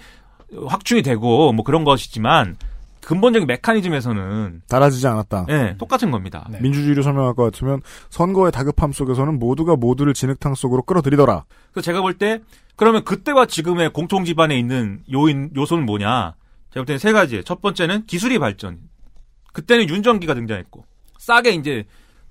[0.68, 2.56] 확충이 되고 뭐 그런 것이지만
[3.08, 5.46] 근본적인 메커니즘에서는 달라지지 않았다.
[5.48, 6.46] 예, 똑같은 겁니다.
[6.60, 11.46] 민주주의를 설명할 것 같으면 선거의 다급함 속에서는 모두가 모두를 진흙탕 속으로 끌어들이더라.
[11.72, 12.42] 그래서 제가 볼 때
[12.76, 16.36] 그러면 그때와 지금의 공통 기반에 있는 요인 요소는 뭐냐?
[16.72, 17.44] 제가 볼 때는 세 가지.
[17.46, 18.80] 첫 번째는 기술이 발전.
[19.54, 20.84] 그때는 윤전기가 등장했고
[21.18, 21.86] 싸게 이제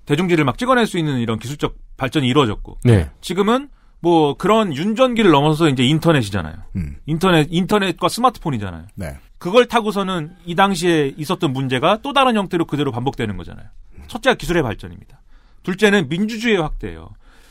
[0.05, 3.09] 대중지를 막 찍어낼 수 있는 이런 기술적 발전이 이루어졌고 네.
[3.21, 6.53] 지금은 뭐 그런 윤전기를 넘어서 이제 인터넷이잖아요.
[6.75, 6.97] 음.
[7.07, 8.85] 인터넷 인터넷과 스마트폰이잖아요.
[8.93, 9.17] 네.
[9.37, 13.67] 그걸 타고서는 이 당시에 있었던 문제가 또 다른 형태로 그대로 반복되는 거잖아요.
[14.07, 15.21] 첫째가 기술의 발전입니다.
[15.63, 17.09] 둘째는 민주주의의 확대예요.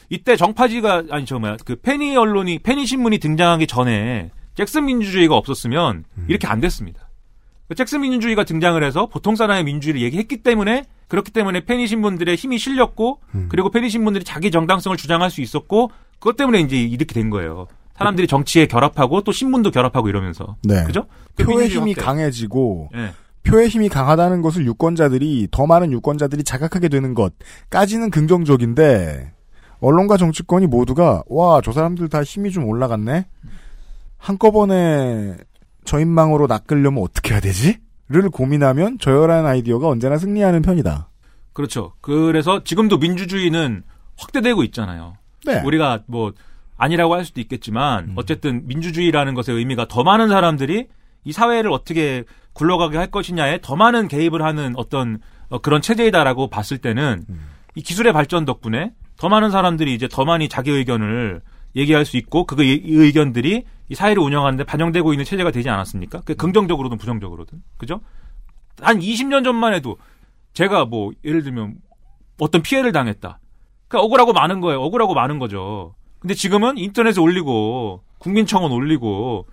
[0.09, 6.05] 이때 정파지가 아니 저 뭐야 그 페니 언론이 페니 신문이 등장하기 전에 잭슨 민주주의가 없었으면
[6.29, 7.09] 이렇게 안 됐습니다.
[7.69, 12.59] 그 잭슨 민주주의가 등장을 해서 보통 사람의 민주주의를 얘기했기 때문에 그렇기 때문에 페니 신문들의 힘이
[12.59, 17.67] 실렸고 그리고 페니 신문들이 자기 정당성을 주장할 수 있었고 그것 때문에 이제 이렇게 된 거예요.
[17.99, 20.85] 사람들이 정치에 결합하고 또 신문도 결합하고 이러면서 네.
[20.85, 21.07] 그죠?
[21.35, 22.05] 그 표의 힘이 확대.
[22.05, 23.13] 강해지고 예.
[23.43, 29.33] 표의 힘이 강하다는 것을 유권자들이 더 많은 유권자들이 자각하게 되는 것까지는 긍정적인데
[29.81, 33.27] 언론과 정치권이 모두가 와 저 사람들 다 힘이 좀 올라갔네
[34.19, 35.37] 한꺼번에
[35.85, 37.79] 저인망으로 낚으려면 어떻게 해야 되지?
[38.09, 41.09] 를 고민하면 저열한 아이디어가 언제나 승리하는 편이다.
[41.53, 41.93] 그렇죠.
[42.01, 43.83] 그래서 지금도 민주주의는
[44.17, 45.17] 확대되고 있잖아요.
[45.45, 45.61] 네.
[45.65, 46.33] 우리가 뭐
[46.77, 50.89] 아니라고 할 수도 있겠지만 어쨌든 민주주의라는 것의 의미가 더 많은 사람들이
[51.25, 56.79] 이 사회를 어떻게 굴러가게 할 것이냐에 더 많은 개입을 하는 어떤 어, 그런 체제이다라고 봤을
[56.79, 57.25] 때는
[57.75, 61.41] 이 기술의 발전 덕분에 더 많은 사람들이 이제 더 많이 자기 의견을
[61.75, 66.23] 얘기할 수 있고 그 의- 의견들이 이 사회를 운영하는데 반영되고 있는 체제가 되지 않았습니까?
[66.25, 68.01] 그 긍정적으로든 부정적으로든 그죠?
[68.81, 69.97] 한 20년 전만 해도
[70.55, 71.77] 제가 뭐 예를 들면
[72.41, 73.39] 어떤 피해를 당했다.
[73.89, 74.81] 그 억울하고 많은 거예요.
[74.83, 75.95] 억울하고 많은 거죠.
[76.19, 79.47] 근데 지금은 인터넷에 올리고 국민청원 올리고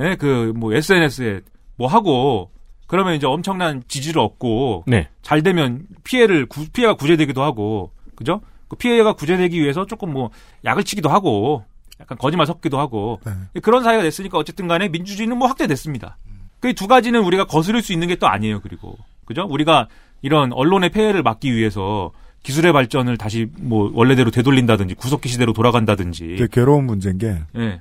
[0.00, 1.40] 예, 그 뭐 SNS에
[1.76, 2.50] 뭐 하고
[2.86, 5.08] 그러면 이제 엄청난 지지를 얻고 네.
[5.22, 8.40] 잘 되면 피해를 구- 피해가 구제되기도 하고 그죠?
[8.68, 10.30] 그 피해가 구제되기 위해서 조금 뭐
[10.64, 11.64] 약을 치기도 하고
[12.00, 13.20] 약간 거짓말 섞기도 하고
[13.62, 16.16] 그런 사회가 됐으니까 어쨌든 간에 민주주의는 뭐 확대됐습니다.
[16.60, 18.60] 그 두 가지는 우리가 거스를 수 있는 게 또 아니에요.
[18.60, 19.46] 그리고 그죠?
[19.48, 19.88] 우리가
[20.22, 22.10] 이런 언론의 폐해를 막기 위해서
[22.42, 27.80] 기술의 발전을 다시 뭐 원래대로 되돌린다든지 구석기 시대로 돌아간다든지 되게 괴로운 문제인 게 예.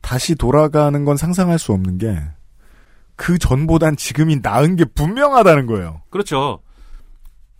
[0.00, 2.18] 다시 돌아가는 건 상상할 수 없는 게
[3.16, 6.02] 그 전보단 지금이 나은 게 분명하다는 거예요.
[6.10, 6.60] 그렇죠.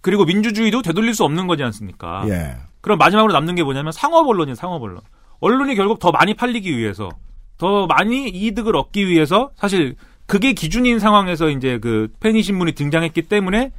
[0.00, 2.24] 그리고 민주주의도 되돌릴 수 없는 거지 않습니까?
[2.28, 2.56] 예.
[2.80, 5.00] 그럼 마지막으로 남는 게 뭐냐면 상업 언론이에요, 상업 언론.
[5.38, 7.10] 언론이 결국 더 많이 팔리기 위해서,
[7.58, 9.94] 더 많이 이득을 얻기 위해서, 사실
[10.26, 13.70] 그게 기준인 상황에서 이제 그 페니 신문이 등장했기 때문에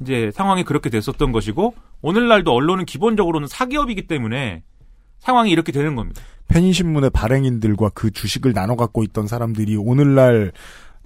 [0.00, 4.62] 이제 상황이 그렇게 됐었던 것이고, 오늘날도 언론은 기본적으로는 사기업이기 때문에
[5.18, 6.22] 상황이 이렇게 되는 겁니다.
[6.48, 10.52] 편의신문의 발행인들과 그 주식을 나눠 갖고 있던 사람들이 오늘날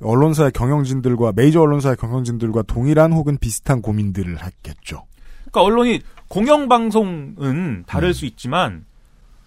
[0.01, 5.05] 언론사의 경영진들과 메이저 언론사의 경영진들과 동일한 혹은 비슷한 고민들을 하겠죠.
[5.43, 8.85] 그러니까 언론이 공영방송은 다를 수 있지만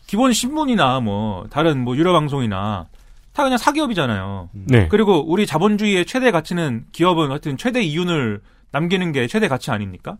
[0.05, 2.87] 기본 신문이나 뭐 다른 뭐 유료 방송이나
[3.33, 4.49] 다 그냥 사기업이잖아요.
[4.53, 4.87] 네.
[4.87, 8.41] 그리고 우리 자본주의의 최대 가치는 기업은 하여튼 최대 이윤을
[8.71, 10.17] 남기는 게 최대 가치 아닙니까?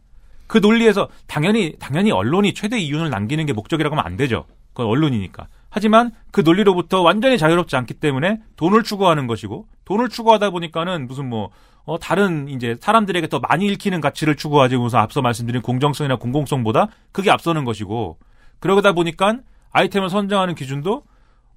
[0.47, 4.45] 그 논리에서 당연히 당연히 언론이 최대 이윤을 남기는 게 목적이라고 하면 안 되죠.
[4.73, 5.47] 그건 언론이니까.
[5.69, 11.49] 하지만 그 논리로부터 완전히 자유롭지 않기 때문에 돈을 추구하는 것이고 돈을 추구하다 보니까는 무슨 뭐
[11.83, 17.31] 어, 다른 이제 사람들에게 더 많이 읽히는 가치를 추구하지 무슨 앞서 말씀드린 공정성이나 공공성보다 그게
[17.31, 18.17] 앞서는 것이고
[18.59, 19.37] 그러다 보니까
[19.71, 21.03] 아이템을 선정하는 기준도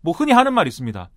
[0.02, 1.08] 뭐 흔히 하는 말이 있습니다.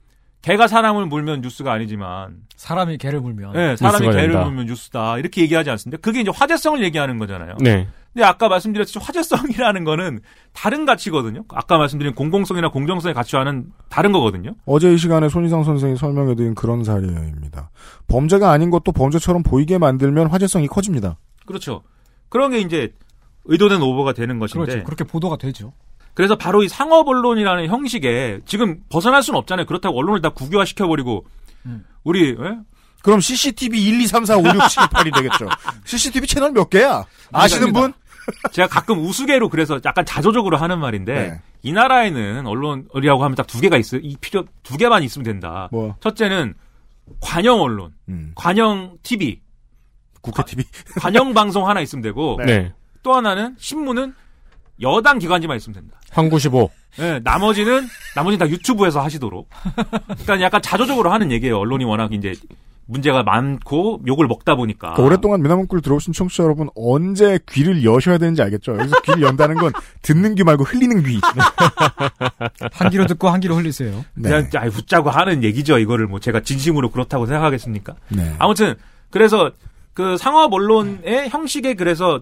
[0.44, 4.44] 개가 사람을 물면 뉴스가 아니지만 사람이 개를 물면 네, 사람이 개를 된다.
[4.44, 6.02] 물면 뉴스다 이렇게 얘기하지 않습니까?
[6.02, 7.56] 그게 이제 화제성을 얘기하는 거잖아요.
[7.62, 7.88] 네.
[8.14, 10.20] 근데 아까 말씀드렸듯이 화제성이라는 거는
[10.52, 11.46] 다른 가치거든요.
[11.50, 14.54] 아까 말씀드린 공공성이나 공정성의 가치와는 다른 거거든요.
[14.66, 17.72] 어제 이 시간에 손희상 선생이 설명해드린 그런 사례입니다.
[18.08, 21.18] 범죄가 아닌 것도 범죄처럼 보이게 만들면 화제성이 커집니다.
[21.46, 21.84] 그렇죠.
[22.28, 22.94] 그런 게 이제
[23.46, 24.66] 의도된 오버가 되는 것인데.
[24.66, 24.84] 그렇죠.
[24.84, 25.74] 그렇게 보도가 되죠.
[26.14, 29.66] 그래서 바로 이 상업 언론이라는 형식에 지금 벗어날 수는 없잖아요.
[29.66, 31.26] 그렇다고 언론을 다 국유화 시켜버리고
[32.04, 32.58] 우리 예?
[33.02, 35.48] 그럼 CCTV 1, 2, 3, 4, 5, 6, 7, 8이 되겠죠.
[35.86, 37.04] CCTV 채널 몇 개야?
[37.32, 37.94] 아시는 분?
[38.54, 41.42] 제가 가끔 우스개로 그래서 약간 자조적으로 하는 말인데 네.
[41.64, 44.00] 이 나라에는 언론이라고 하면 딱 두 개가 있어요.
[44.04, 45.68] 이 필요 두 개만 있으면 된다.
[45.74, 45.96] 뭐?
[46.00, 46.54] 첫째는
[47.20, 48.32] 관영 언론, 음.
[48.36, 49.42] 관영 TV,
[50.22, 50.64] 국회 TV.
[51.02, 52.72] 관영 방송 하나 있으면 되고 네.
[53.02, 54.14] 또 하나는 신문은
[54.82, 56.00] 여당 기관지만 있으면 된다.
[56.12, 56.70] 황구시보.
[56.98, 59.50] 네, 나머지는 나머지는 다 유튜브에서 하시도록.
[60.06, 61.58] 그러니까 약간 자조적으로 하는 얘기예요.
[61.58, 62.34] 언론이 워낙 이제
[62.86, 64.90] 문제가 많고 욕을 먹다 보니까.
[64.90, 68.78] 그러니까 오랫동안 미나문구를 들어오신 청취자 여러분 언제 귀를 여셔야 되는지 알겠죠?
[68.78, 69.72] 여기서 귀를 연다는 건
[70.02, 71.20] 듣는 귀 말고 흘리는 귀.
[72.74, 74.04] 한 귀로 듣고 한 귀로 흘리세요.
[74.16, 74.30] 네.
[74.30, 75.80] 그냥 아이, 웃자고 하는 얘기죠.
[75.80, 77.96] 이거를 뭐 제가 진심으로 그렇다고 생각하겠습니까?
[78.10, 78.36] 네.
[78.38, 78.76] 아무튼
[79.10, 79.52] 그래서
[79.94, 82.22] 그 상업 언론의 형식에 그래서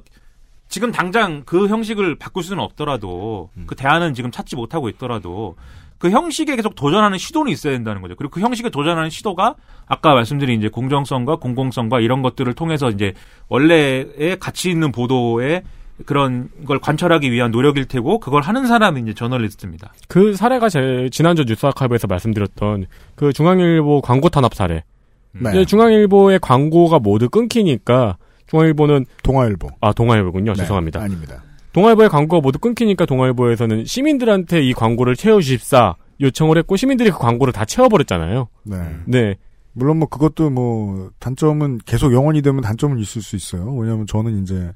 [0.72, 3.66] 지금 당장 그 형식을 바꿀 수는 없더라도 음.
[3.68, 5.56] 그 대안은 지금 찾지 못하고 있더라도
[5.98, 8.16] 그 형식에 계속 도전하는 시도는 있어야 된다는 거죠.
[8.16, 13.14] 그리고 그 형식에 도전하는 시도가 아까 말씀드린 이제 공정성과 공공성과 이런 것들을 통해서 이제
[13.50, 15.64] 원래의 가치 있는 보도에
[16.06, 19.94] 그런 걸 관철하기 위한 노력일 테고 그걸 하는 사람이 이제 저널리스트입니다.
[20.08, 22.86] 그 사례가 제 지난주 뉴스 아카이브에서 말씀드렸던
[23.16, 24.86] 그 중앙일보 광고 탄압 사례.
[25.34, 25.50] 네.
[25.50, 28.16] 이제 중앙일보의 광고가 모두 끊기니까
[28.52, 29.70] 중앙일보는 동아일보.
[29.80, 30.52] 아 동아일보군요.
[30.54, 31.02] 네, 죄송합니다.
[31.02, 31.42] 아닙니다.
[31.72, 37.64] 동아일보의 광고가 모두 끊기니까 동아일보에서는 시민들한테 이 광고를 채워주십사 요청을 했고 시민들이 그 광고를 다
[37.64, 38.50] 채워버렸잖아요.
[38.64, 38.78] 네.
[39.06, 39.36] 네.
[39.74, 43.74] 물론 뭐 그것도 뭐 단점은 계속 영원히 되면 단점은 있을 수 있어요.
[43.74, 44.74] 왜냐하면 저는 이제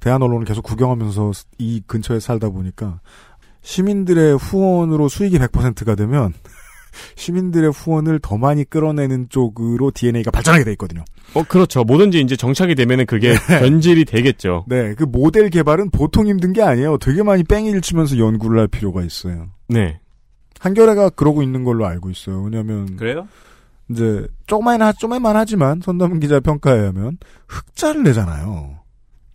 [0.00, 3.00] 대한 언론을 계속 구경하면서 이 근처에 살다 보니까
[3.60, 6.32] 시민들의 후원으로 수익이 100%가 되면
[7.16, 11.04] 시민들의 후원을 더 많이 끌어내는 쪽으로 DNA가 발전하게 돼 있거든요.
[11.34, 11.84] 어 그렇죠.
[11.84, 14.64] 뭐든지 이제 정착이 되면은 그게 변질이 되겠죠.
[14.68, 16.98] 네, 그 모델 개발은 보통 힘든 게 아니에요.
[16.98, 19.48] 되게 많이 뺑이를 치면서 연구를 할 필요가 있어요.
[19.68, 20.00] 네.
[20.60, 22.42] 한겨레가 그러고 있는 걸로 알고 있어요.
[22.42, 23.28] 왜냐하면 그래요?
[23.90, 28.78] 이제 조그만 하 조그만 하지만 손담은 기자 평가에 하면 흑자를 내잖아요.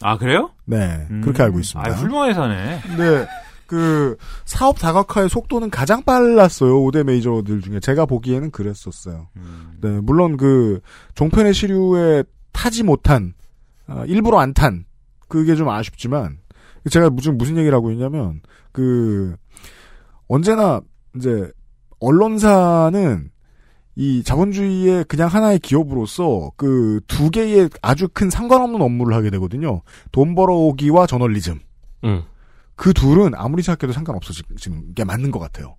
[0.01, 0.51] 아 그래요?
[0.65, 1.21] 네, 음.
[1.21, 1.89] 그렇게 알고 있습니다.
[1.89, 2.81] 아 훌륭한 회사네.
[2.85, 3.27] 근데
[3.67, 6.73] 그 사업 다각화의 속도는 가장 빨랐어요.
[6.81, 9.27] 5대 메이저들 중에 제가 보기에는 그랬었어요.
[9.37, 9.77] 음.
[9.81, 10.79] 네, 물론 그
[11.15, 13.33] 종편의 시류에 타지 못한
[13.87, 14.85] 아, 일부러 안 탄
[15.27, 16.37] 그게 좀 아쉽지만
[16.89, 18.41] 제가 무슨 무슨 얘기를 하고 있냐면
[18.71, 19.35] 그
[20.27, 20.81] 언제나
[21.15, 21.51] 이제
[21.99, 23.29] 언론사는
[23.95, 29.81] 이 자본주의의 그냥 하나의 기업으로서 그 두 개의 아주 큰 상관없는 업무를 하게 되거든요.
[30.11, 31.59] 돈 벌어오기와 저널리즘.
[32.05, 32.23] 음.
[32.75, 35.75] 그 둘은 아무리 생각해도 상관없어지는 게 맞는 것 같아요.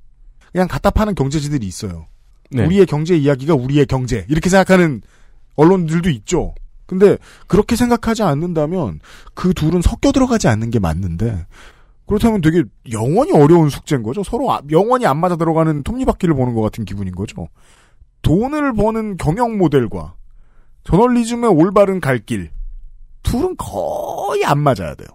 [0.53, 2.07] 그냥 갖다 파는 경제지들이 있어요.
[2.51, 2.65] 네.
[2.65, 5.03] 우리의 경제 이야기가 우리의 경제 이렇게 생각하는
[5.57, 6.55] 언론들도 있죠.
[6.87, 7.17] 근데
[7.47, 9.01] 그렇게 생각하지 않는다면
[9.35, 11.47] 그 둘은 섞여 들어가지 않는 게 맞는데
[12.07, 12.63] 그렇다면 되게
[12.93, 14.23] 영원히 어려운 숙제인 거죠.
[14.23, 17.49] 서로 아- 영원히 안 맞아 들어가는 톱니바퀴를 보는 것 같은 기분인 거죠.
[18.23, 20.15] 돈을 버는 경영 모델과
[20.85, 22.51] 저널리즘의 올바른 갈 길
[23.23, 25.09] 둘은 거의 안 맞아야 돼요.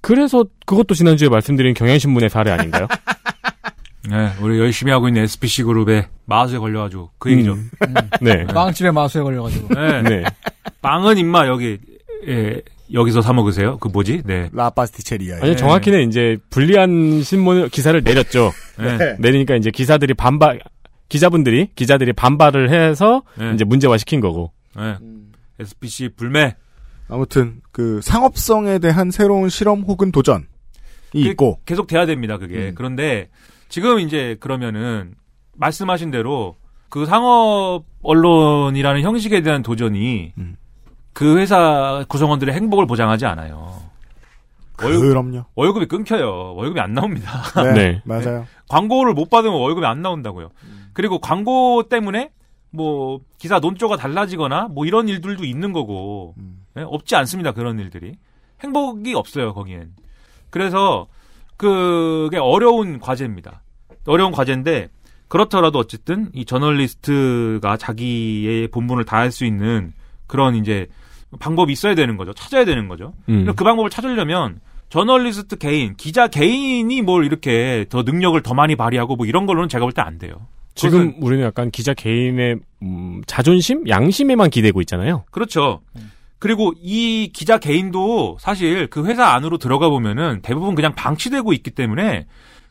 [0.00, 2.86] 그래서 그것도 지난주에 말씀드린 경향신문의 사례 아닌가요?
[4.08, 7.52] 네, 우리 열심히 하고 있는 SPC 그룹에 마수에 걸려가지고 그 얘기죠.
[7.52, 7.70] 음.
[8.22, 8.46] 네.
[8.46, 9.74] 빵집에 마수에 걸려가지고.
[9.74, 10.02] 네.
[10.02, 10.24] 네.
[10.80, 11.78] 빵은 임마 여기
[12.26, 12.62] 예,
[12.92, 13.76] 여기서 사 먹으세요.
[13.78, 14.22] 그 뭐지?
[14.24, 14.48] 네.
[14.52, 15.38] 라파스티체리아.
[15.42, 18.52] 아니 정확히는 이제 불리한 신문 기사를 내렸죠.
[18.78, 19.16] 네.
[19.18, 20.60] 내리니까 이제 기사들이 반발
[21.08, 23.52] 기자분들이 기자들이 반발을 해서 네.
[23.54, 24.52] 이제 문제화 시킨 거고.
[24.76, 24.96] 네.
[25.60, 26.54] SPC 불매.
[27.08, 30.44] 아무튼 그 상업성에 대한 새로운 실험 혹은 도전이
[31.12, 32.38] 그- 있고 계속 돼야 됩니다.
[32.38, 32.72] 그게.
[32.74, 33.28] 그런데
[33.68, 35.14] 지금 이제 그러면은
[35.56, 36.56] 말씀하신 대로
[36.88, 40.56] 그 상업 언론이라는 형식에 대한 도전이 음.
[41.12, 43.74] 그 회사 구성원들의 행복을 보장하지 않아요.
[44.76, 45.44] 그럼요.
[45.56, 46.54] 월급이 끊겨요.
[46.54, 47.42] 월급이 안 나옵니다.
[47.64, 48.02] 네, 네.
[48.04, 48.46] 맞아요.
[48.68, 50.50] 광고를 못 받으면 월급이 안 나온다고요.
[50.92, 52.30] 그리고 광고 때문에
[52.70, 56.34] 뭐 기사 논조가 달라지거나 뭐 이런 일들도 있는 거고
[56.78, 56.82] 예?
[56.86, 57.52] 없지 않습니다.
[57.52, 58.14] 그런 일들이
[58.62, 59.90] 행복이 없어요 거기엔.
[60.50, 61.06] 그래서
[61.56, 63.62] 그게 어려운 과제입니다.
[64.06, 64.88] 어려운 과제인데
[65.28, 69.92] 그렇더라도 어쨌든 이 저널리스트가 자기의 본분을 다할 수 있는
[70.26, 70.86] 그런 이제
[71.38, 72.32] 방법이 있어야 되는 거죠.
[72.32, 73.12] 찾아야 되는 거죠.
[73.28, 73.44] 음.
[73.54, 79.26] 그 방법을 찾으려면 저널리스트 개인, 기자 개인이 뭘 이렇게 더 능력을 더 많이 발휘하고 뭐
[79.26, 80.46] 이런 걸로는 제가 볼 때 안 돼요.
[80.74, 85.24] 지금 우리는 약간 기자 개인의 음, 자존심, 양심에만 기대고 있잖아요.
[85.32, 85.80] 그렇죠.
[86.38, 92.26] 그리고 이 기자 개인도 사실 그 회사 안으로 들어가 보면은 대부분 그냥 방치되고 있기 때문에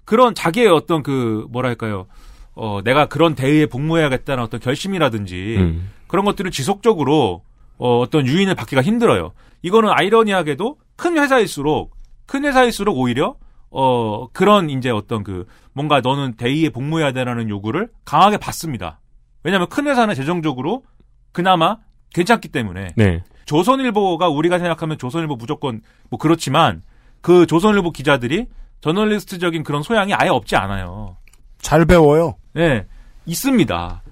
[0.05, 2.07] 그런 자기의 어떤 그 뭐랄까요.
[2.55, 5.91] 어, 내가 그런 대의에 복무해야겠다는 어떤 결심이라든지 음.
[6.07, 7.43] 그런 것들을 지속적으로
[7.77, 9.33] 어, 어떤 유인을 받기가 힘들어요.
[9.61, 11.95] 이거는 아이러니하게도 큰 회사일수록
[12.25, 13.35] 큰 회사일수록 오히려
[13.69, 18.99] 어 그런 이제 어떤 그 뭔가 너는 대의에 복무해야 되라는 요구를 강하게 받습니다.
[19.43, 20.83] 왜냐하면 큰 회사는 재정적으로
[21.31, 21.77] 그나마
[22.13, 23.23] 괜찮기 때문에 네.
[23.47, 26.83] 조선일보가 우리가 생각하면 조선일보 무조건 뭐 그렇지만
[27.21, 28.45] 그 조선일보 기자들이
[28.81, 31.17] 저널리스트적인 그런 소양이 아예 없지 않아요.
[31.59, 32.35] 잘 배워요.
[32.53, 32.85] 네,
[33.25, 34.03] 있습니다.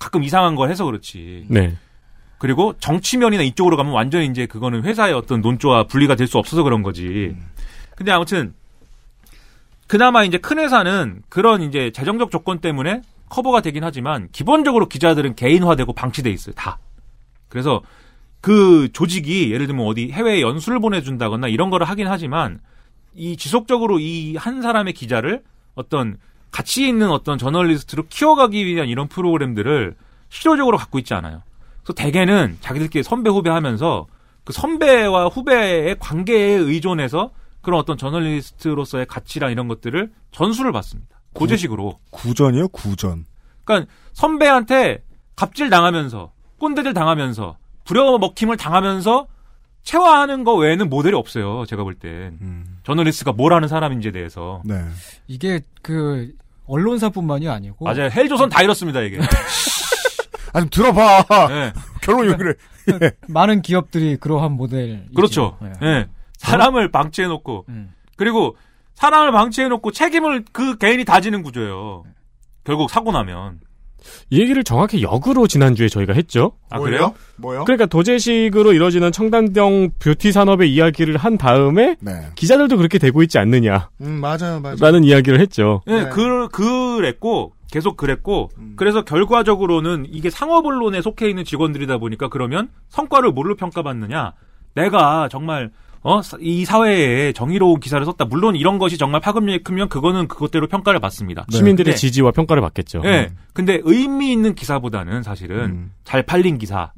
[0.00, 1.46] 가끔 이상한 걸 해서 그렇지.
[1.48, 1.76] 네.
[2.38, 6.82] 그리고 정치면이나 이쪽으로 가면 완전히 이제 그거는 회사의 어떤 논조와 분리가 될 수 없어서 그런
[6.82, 7.36] 거지.
[7.94, 8.54] 근데 아무튼
[9.86, 15.92] 그나마 이제 큰 회사는 그런 이제 재정적 조건 때문에 커버가 되긴 하지만 기본적으로 기자들은 개인화되고
[15.92, 16.54] 방치돼 있어요.
[16.54, 16.78] 다.
[17.48, 17.82] 그래서
[18.40, 22.60] 그 조직이 예를 들면 어디 해외에 연수를 보내준다거나 이런 거를 하긴 하지만
[23.14, 25.42] 이 지속적으로 이 한 사람의 기자를
[25.74, 26.16] 어떤
[26.50, 29.94] 가치 있는 어떤 저널리스트로 키워가기 위한 이런 프로그램들을
[30.28, 31.42] 실효적으로 갖고 있지 않아요.
[31.82, 34.06] 그래서 대개는 자기들끼리 선배 후배 하면서
[34.44, 37.30] 그 선배와 후배의 관계에 의존해서
[37.62, 41.20] 그런 어떤 저널리스트로서의 가치랑 이런 것들을 전수를 받습니다.
[41.32, 41.98] 고재식으로.
[42.10, 43.26] 구 전이요, 구전.
[43.64, 45.02] 그러니까 선배한테
[45.34, 47.56] 갑질 당하면서 꼰대들 당하면서
[47.86, 49.26] 부려먹힘을 당하면서
[49.82, 51.64] 체화하는 거 외에는 모델이 없어요.
[51.66, 52.38] 제가 볼 땐.
[52.82, 54.62] 저널리스트가 뭘 하는 사람인지에 대해서.
[54.64, 54.84] 네.
[55.28, 56.32] 이게 그
[56.66, 58.10] 언론사뿐만이 아니고 맞아요.
[58.10, 59.18] 헬조선 다 이렇습니다, 이게.
[60.52, 61.48] 아, 좀 들어봐.
[61.48, 61.72] 네.
[62.02, 63.10] 결론이 왜 그래.
[63.28, 65.58] 많은 기업들이 그러한 모델 그렇죠.
[65.82, 66.06] 예.
[66.38, 67.66] 사람을 방치해 놓고
[68.16, 68.56] 그리고
[68.94, 72.04] 사람을 방치해 놓고 책임을 그 개인이 다지는 구조예요.
[72.64, 73.60] 결국 사고 나면.
[74.30, 76.52] 이 얘기를 정확히 역으로 지난주에 저희가 했죠.
[76.70, 77.14] 아, 그래요?
[77.36, 77.64] 뭐요?
[77.64, 82.12] 그러니까 도제식으로 이뤄지는 청담동 뷰티 산업의 이야기를 한 다음에 네.
[82.34, 84.98] 기자들도 그렇게 되고 있지 않느냐라는 음, 맞아요, 맞아요.
[85.02, 85.82] 이야기를 했죠.
[85.88, 92.68] 예, 그, 그랬고, 계속 그랬고, 그래서 결과적으로는 이게 상업 언론에 속해 있는 직원들이다 보니까 그러면
[92.88, 94.32] 성과를 뭘로 평가받느냐?
[94.74, 95.70] 내가 정말,
[96.02, 98.26] 어, 이 사회에 정의로운 기사를 썼다.
[98.26, 101.46] 물론 이런 것이 정말 파급력이 크면 그거는 그것대로 평가를 받습니다.
[101.50, 103.02] 시민들의 근데 지지와 평가를 받겠죠.
[103.04, 103.32] 예.
[103.52, 106.92] 근데 의미 있는 기사보다는 사실은 잘 팔린 기사가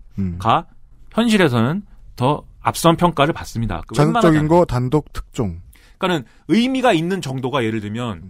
[1.13, 1.83] 현실에서는
[2.17, 3.83] 더 앞선 평가를 받습니다.
[3.87, 5.61] 그 자극적인 거 단독 특종.
[5.99, 8.23] 그러니까는 의미가 있는 정도가 예를 들면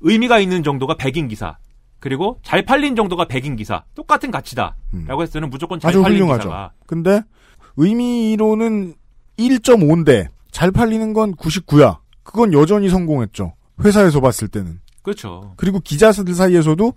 [0.00, 1.56] 의미가 있는 정도가 100인 기사
[2.00, 4.76] 그리고 잘 팔린 정도가 100인 기사 똑같은 가치다
[5.06, 6.42] 라고 했을 때는 무조건 잘 아주 팔린 훌륭하죠.
[6.48, 7.22] 기사가 근데
[7.76, 8.94] 의미로는
[9.38, 11.98] 1.5인데 잘 팔리는 건 99야.
[12.22, 13.54] 그건 여전히 성공했죠.
[13.84, 14.80] 회사에서 봤을 때는.
[15.02, 15.52] 그렇죠.
[15.56, 16.92] 그리고 기자들 사이에서도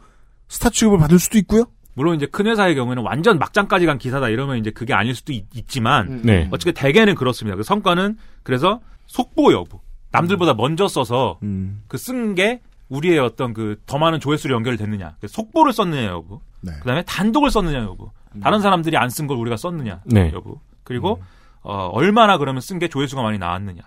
[0.47, 1.65] 스타 취급을 받을 수도 있고요.
[1.93, 5.45] 물론 이제 큰 회사의 경우에는 완전 막장까지 간 기사다 이러면 이제 그게 아닐 수도 있,
[5.67, 6.47] 지만 네.
[6.51, 7.57] 어쨌든 대개는 그렇습니다.
[7.57, 9.79] 그 성과는 그래서 속보 여부
[10.11, 11.39] 남들보다 먼저 써서
[11.87, 17.49] 그쓴 게 우리의 어떤 그 더 많은 조회수로 연결됐느냐 그 속보를 썼느냐 여부 그다음에 단독을
[17.51, 18.11] 썼느냐 여부
[18.41, 20.31] 다른 사람들이 안 쓴 걸 우리가 썼느냐 네.
[20.33, 21.19] 여부 그리고
[21.61, 23.81] 어, 얼마나 그러면 쓴 게 조회수가 많이 나왔느냐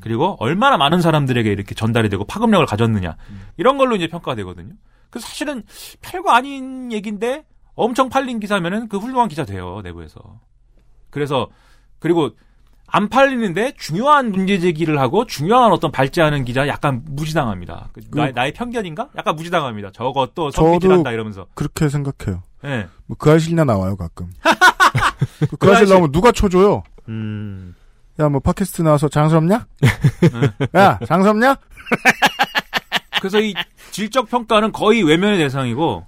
[0.00, 3.16] 그리고 얼마나 많은 사람들에게 이렇게 전달이 되고 파급력을 가졌느냐
[3.56, 4.74] 이런 걸로 이제 평가가 되거든요.
[5.10, 5.62] 그 사실은
[6.02, 7.44] 별거 아닌 얘기인데
[7.74, 10.40] 엄청 팔린 기사면은 그 훌륭한 기자 돼요 내부에서.
[11.10, 11.48] 그래서
[11.98, 12.30] 그리고
[12.92, 17.90] 안 팔리는데 중요한 문제 제기를 하고 중요한 어떤 발제하는 기자 약간 무시당합니다.
[17.92, 19.10] 그 나, 나의 편견인가?
[19.16, 19.90] 약간 무시당합니다.
[20.34, 21.46] 또 저도 선비질한다 이러면서.
[21.54, 22.42] 그렇게 생각해요.
[22.64, 22.88] 예.
[23.06, 24.30] 뭐그 아실이나 나와요 가끔.
[25.50, 25.88] 그 그 아실.
[25.88, 26.82] 나오면 누가 쳐줘요?
[27.10, 27.74] 음.
[28.18, 29.66] 야 뭐 팟캐스트 나와서 장스럽냐?
[30.76, 31.56] 야 장스럽냐?
[33.20, 33.54] 그래서 이
[33.90, 36.06] 질적 평가는 거의 외면의 대상이고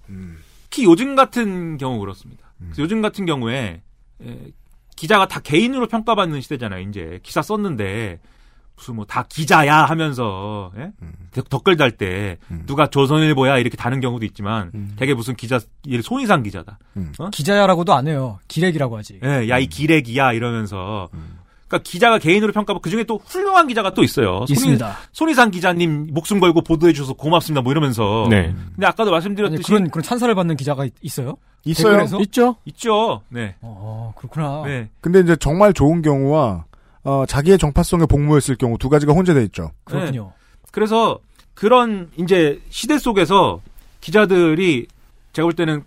[0.65, 2.53] 특히 요즘 같은 경우 그렇습니다.
[2.59, 3.83] 그래서 요즘 같은 경우에
[4.23, 4.39] 에,
[4.97, 6.89] 기자가 다 개인으로 평가받는 시대잖아요.
[6.89, 8.21] 이제 기사 썼는데
[8.83, 10.91] 무슨 뭐 다 기자야 하면서 예?
[11.03, 11.13] 음.
[11.31, 14.93] 댓글 달 때 누가 조선일보야 이렇게 다는 경우도 있지만 음.
[14.97, 16.79] 되게 무슨 기자 이 손이상 기자다.
[17.19, 17.31] 어?
[17.31, 18.39] 기자야라고도 안 해요.
[18.49, 19.21] 기레기라고 하지.
[19.23, 21.09] 예, 야이 기레기야 이러면서
[21.69, 24.45] 그러니까 기자가 개인으로 평가하고 그 중에 또 훌륭한 기자가 또 있어요.
[24.49, 24.97] 있습니다.
[25.13, 27.63] 손이, 상 기자님 목숨 걸고 보도해 주셔서 고맙습니다.
[27.63, 28.27] 뭐 이러면서.
[28.31, 28.55] 네.
[28.75, 31.37] 근데 아까도 말씀드렸듯이 아니, 그런 그런 찬사를 받는 기자가 있- 있어요?
[31.65, 31.93] 있어요.
[31.93, 32.21] 댓글에서?
[32.23, 32.57] 있죠.
[32.67, 33.23] 있죠.
[33.29, 33.55] 네.
[33.63, 34.63] 어, 그렇구나.
[34.67, 34.89] 네.
[35.01, 36.65] 근데 이제 정말 좋은 경우와
[37.05, 39.73] 어, 자기의 정파성에 복무했을 경우 두 가지가 혼재돼 있죠.
[39.85, 40.33] 그렇군요.
[40.35, 40.61] 네.
[40.71, 41.19] 그래서
[41.55, 43.61] 그런 이제 시대 속에서
[44.01, 44.87] 기자들이
[45.33, 45.85] 제가 볼 때는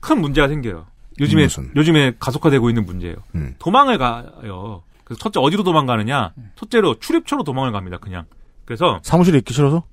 [0.00, 0.86] 큰 문제가 생겨요.
[1.20, 1.70] 요즘에 무슨?
[1.76, 3.16] 요즘에 가속화되고 있는 문제예요.
[3.34, 3.54] 음.
[3.58, 4.82] 도망을 가요.
[5.04, 6.32] 그래서 첫째 어디로 도망가느냐?
[6.56, 7.98] 첫째로 출입처로 도망을 갑니다.
[7.98, 8.24] 그냥.
[8.64, 9.84] 그래서 사무실에 있기 싫어서?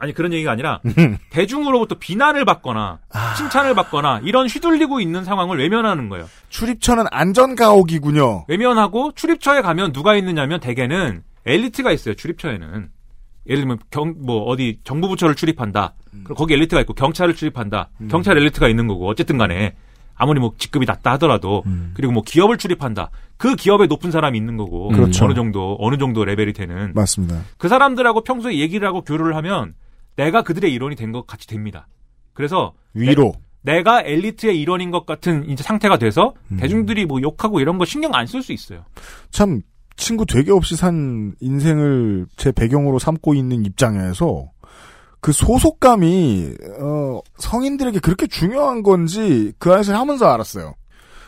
[0.00, 0.80] 아니 그런 얘기가 아니라
[1.30, 2.98] 대중으로부터 비난을 받거나
[3.36, 6.26] 칭찬을 받거나 이런 휘둘리고 있는 상황을 외면하는 거예요.
[6.48, 8.44] 출입처는 안전 가옥이군요.
[8.48, 12.14] 외면하고 출입처에 가면 누가 있느냐면 대개는 엘리트가 있어요.
[12.14, 12.88] 출입처에는
[13.46, 15.94] 예를 들면 경 뭐 어디 정부 부처를 출입한다.
[16.24, 17.88] 그럼 거기 엘리트가 있고 경찰을 출입한다.
[18.10, 19.74] 경찰 엘리트가 있는 거고 어쨌든 간에
[20.20, 21.62] 아무리 뭐 직급이 낮다 하더라도
[21.94, 23.10] 그리고 뭐 기업을 출입한다.
[23.36, 25.24] 그 기업에 높은 사람이 있는 거고 그렇죠.
[25.26, 27.40] 어느 정도 어느 정도 레벨이 되는 맞습니다.
[27.56, 29.74] 그 사람들하고 평소에 얘기를 하고 교류를 하면
[30.18, 31.86] 내가 그들의 일원이 된 것 같이 됩니다.
[32.34, 33.34] 그래서 위로.
[33.62, 38.14] 내, 가 엘리트의 일원인 것 같은 이제 상태가 돼서 대중들이 뭐 욕하고 이런 거 신경
[38.14, 38.84] 안 쓸 수 있어요.
[39.30, 39.62] 참
[39.96, 44.50] 친구 되게 없이 산 인생을 제 배경으로 삼고 있는 입장에서
[45.20, 50.74] 그 소속감이 어, 성인들에게 그렇게 중요한 건지 그 안에서 하면서 알았어요.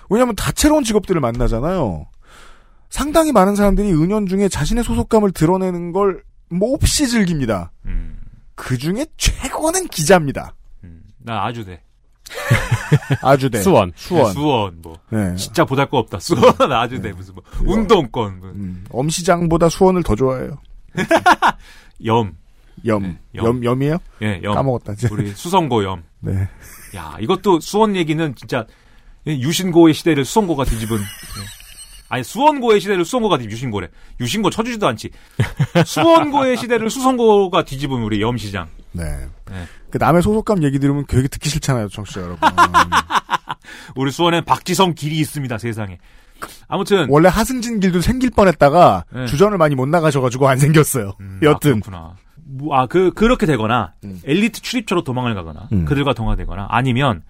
[0.08, 2.06] 왜냐하면 다채로운 직업들을 만나잖아요.
[2.88, 7.72] 상당히 많은 사람들이 은연중에 자신의 소속감을 드러내는 걸 몹시 즐깁니다.
[8.60, 10.54] 그 중에 최고는 기자입니다.
[11.16, 11.82] 나 아주 돼.
[13.22, 13.62] 아주 돼.
[13.62, 13.90] 수원.
[13.96, 14.26] 수원.
[14.26, 15.34] 네, 수원 뭐 네.
[15.34, 16.18] 진짜 보잘 거 없다.
[16.20, 18.50] 수원 아주 돼 무슨 뭐 운동권 뭐.
[18.50, 20.58] 음, 엄시장보다 수원을 더 좋아해요.
[22.04, 22.34] 염.
[22.84, 23.02] 염.
[23.02, 23.64] 네, 염.
[23.64, 23.96] 염 이에요?
[24.20, 24.54] 예, 염.
[24.54, 24.92] 까먹었다.
[24.92, 25.08] 이제.
[25.10, 26.02] 우리 수성고 염.
[26.20, 26.46] 네.
[26.94, 28.66] 야, 이것도 수원 얘기는 진짜
[29.26, 30.98] 유신고의 시대를 수성고가 뒤집은.
[32.10, 32.14] 예.
[32.14, 33.88] 아니 수원고의 시대를 수성고가 유신고래.
[34.20, 35.10] 유신고 쳐주지도 않지.
[35.86, 38.68] 수원고의 시대를 수성고가 뒤집은 우리 염시장.
[38.92, 39.04] 네.
[39.48, 39.64] 네.
[39.90, 42.48] 그 남의 소속감 얘기 들으면 되게 듣기 싫잖아요, 청취자 여러분.
[43.94, 45.98] 우리 수원엔 박지성 길이 있습니다, 세상에.
[46.68, 49.26] 아무튼 원래 하승진 길도 생길 뻔했다가 네.
[49.26, 51.14] 주전을 많이 못 나가셔가지고 안 생겼어요.
[51.42, 52.16] 여튼 아, 그렇구나.
[52.52, 55.84] 뭐, 아, 그, 그렇게 되거나, 엘리트 출입처로 도망을 가거나, 음.
[55.84, 57.22] 그들과 동화되거나, 아니면,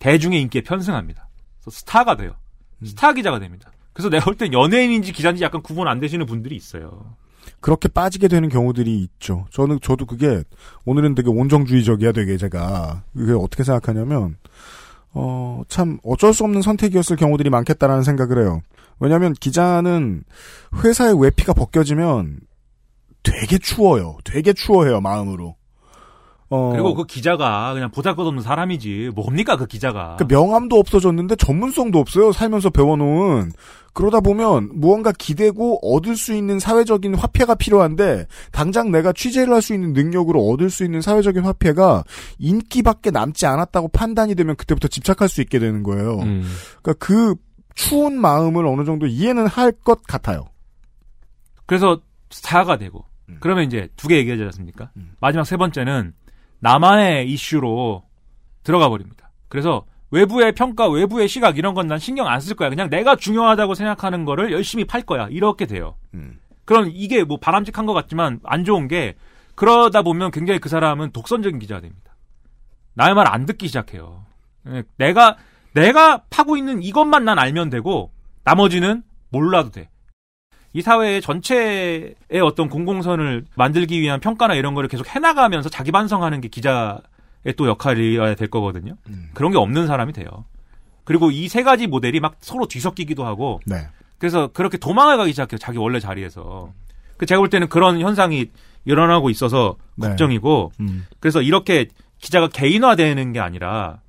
[0.00, 1.28] 대중의 인기에 편승합니다.
[1.60, 2.34] 그래서 스타가 돼요.
[2.80, 2.86] 음.
[2.86, 3.70] 스타 기자가 됩니다.
[3.94, 7.14] 그래서 내가 볼 땐 연예인인지 기자인지 약간 구분 안 되시는 분들이 있어요.
[7.60, 9.46] 그렇게 빠지게 되는 경우들이 있죠.
[9.50, 10.42] 저는 저도 그게
[10.84, 14.36] 오늘은 되게 온정주의적이야 되게 제가 그게 어떻게 생각하냐면
[15.14, 18.60] 어 참 어쩔 수 없는 선택이었을 경우들이 많겠다라는 생각을 해요.
[19.00, 20.24] 왜냐하면 기자는
[20.82, 22.40] 회사의 외피가 벗겨지면
[23.22, 24.18] 되게 추워요.
[24.24, 25.56] 되게 추워해요 마음으로.
[26.54, 29.10] 어, 그리고 그 기자가 그냥 보잘것없는 사람이지.
[29.14, 30.16] 뭡니까, 그 기자가.
[30.18, 32.32] 그 명함도 없어졌는데 전문성도 없어요.
[32.32, 33.52] 살면서 배워놓은.
[33.92, 39.72] 그러다 보면 무언가 기대고 얻을 수 있는 사회적인 화폐가 필요한데 당장 내가 취재를 할 수
[39.72, 42.02] 있는 능력으로 얻을 수 있는 사회적인 화폐가
[42.38, 46.18] 인기밖에 남지 않았다고 판단이 되면 그때부터 집착할 수 있게 되는 거예요.
[46.22, 46.42] 음.
[46.82, 47.36] 그러니까 그
[47.76, 50.44] 추운 마음을 어느 정도 이해는 할 것 같아요.
[51.66, 52.00] 그래서
[52.30, 53.36] 스타가 되고, 음.
[53.40, 54.90] 그러면 이제 두 개 얘기하지 않습니까?
[55.20, 56.12] 마지막 세 번째는
[56.64, 58.02] 나만의 이슈로
[58.62, 59.30] 들어가 버립니다.
[59.48, 62.70] 그래서 외부의 평가, 외부의 시각 이런 건 난 신경 안 쓸 거야.
[62.70, 65.28] 그냥 내가 중요하다고 생각하는 거를 열심히 팔 거야.
[65.30, 65.96] 이렇게 돼요.
[66.14, 66.38] 음.
[66.64, 69.14] 그럼 이게 뭐 바람직한 것 같지만 안 좋은 게
[69.54, 72.14] 그러다 보면 굉장히 그 사람은 독선적인 기자가 됩니다.
[72.94, 74.24] 나의 말 안 듣기 시작해요.
[74.68, 75.36] 예, 내가
[75.74, 78.10] 내가 파고 있는 이것만 난 알면 되고
[78.44, 79.90] 나머지는 몰라도 돼.
[80.74, 86.48] 이 사회의 전체의 어떤 공공선을 만들기 위한 평가나 이런 거를 계속 해나가면서 자기 반성하는 게
[86.48, 86.98] 기자의
[87.56, 88.96] 또 역할이어야 될 거거든요.
[89.34, 90.26] 그런 게 없는 사람이 돼요.
[91.04, 93.86] 그리고 이 세 가지 모델이 막 서로 뒤섞이기도 하고 네.
[94.18, 95.58] 그래서 그렇게 도망을 가기 시작해요.
[95.58, 96.72] 자기 원래 자리에서.
[97.18, 98.50] 그 제가 볼 때는 그런 현상이
[98.84, 100.08] 일어나고 있어서 네.
[100.08, 101.06] 걱정이고 음.
[101.20, 101.86] 그래서 이렇게
[102.18, 104.00] 기자가 개인화되는 게 아니라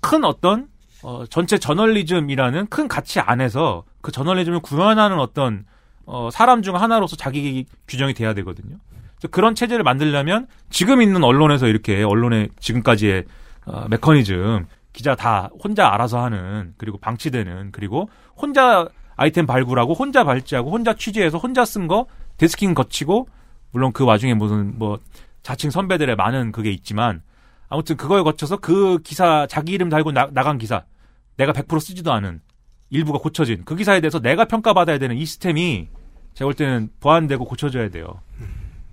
[0.00, 0.68] 큰 어떤
[1.02, 5.64] 어, 전체 저널리즘이라는 큰 가치 안에서 그 저널리즘을 구현하는 어떤
[6.06, 8.76] 어, 사람 중 하나로서 자기 규정이 돼야 되거든요.
[9.16, 13.24] 그래서 그런 체제를 만들려면 지금 있는 언론에서 이렇게 언론의 지금까지의
[13.66, 20.70] 어, 메커니즘 기자 다 혼자 알아서 하는 그리고 방치되는 그리고 혼자 아이템 발굴하고 혼자 발제하고
[20.70, 22.06] 혼자 취재해서 혼자 쓴 거
[22.38, 23.28] 데스킹 거치고
[23.70, 24.98] 물론 그 와중에 무슨 뭐
[25.42, 27.22] 자칭 선배들의 많은 그게 있지만
[27.68, 30.84] 아무튼 그거에 거쳐서 그 기사 자기 이름 달고 나, 나간 기사
[31.36, 32.40] 내가 100% 쓰지도 않은
[32.92, 35.88] 일부가 고쳐진 그 기사에 대해서 내가 평가받아야 되는 이 시스템이
[36.34, 38.20] 제가 볼 때는 보완되고 고쳐져야 돼요.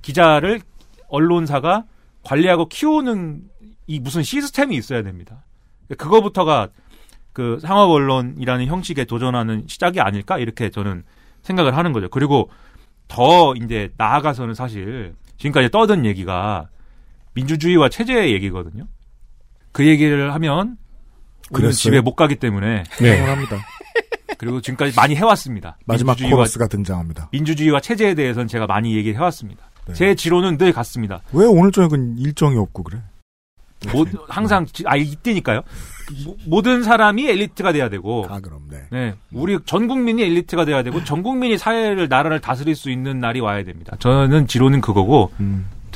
[0.01, 0.61] 기자를
[1.09, 1.84] 언론사가
[2.23, 3.41] 관리하고 키우는
[3.88, 5.43] 이 무슨 시스템이 있어야 됩니다.
[5.97, 6.69] 그거부터가
[7.34, 11.03] 그 상업 언론이라는 형식에 도전하는 시작이 아닐까 이렇게 저는
[11.41, 12.07] 생각을 하는 거죠.
[12.09, 12.49] 그리고
[13.09, 16.69] 더 이제 나아가서는 사실 지금까지 떠든 얘기가
[17.34, 18.88] 민주주의와 체제의 얘기거든요.
[19.73, 20.77] 그 얘기를 하면
[21.51, 21.73] 우리는 그랬어요?
[21.73, 23.19] 집에 못 가기 때문에 네.
[23.19, 23.57] 합니다.
[24.38, 25.77] 그리고 지금까지 많이 해왔습니다.
[25.85, 27.30] 마지막 민주주의와- 코러스가 등장합니다.
[27.31, 29.64] 민주주의와 체제에 대해서는 제가 많이 얘기를 해왔습니다.
[29.93, 31.22] 제 지론은 늘 같습니다.
[31.34, 33.01] 왜 오늘 저녁은 일정이 없고 그래?
[33.93, 35.61] 모, 항상 지- 아 이때니까요.
[36.26, 38.26] 모- 모든 사람이 엘리트가 돼야 되고.
[38.30, 38.84] 아 그럼 네.
[38.91, 43.39] 네, 우리 전 국민이 엘리트가 돼야 되고 전 국민이 사회를 나라를 다스릴 수 있는 날이
[43.39, 43.95] 와야 됩니다.
[43.99, 45.31] 저는 지론은 그거고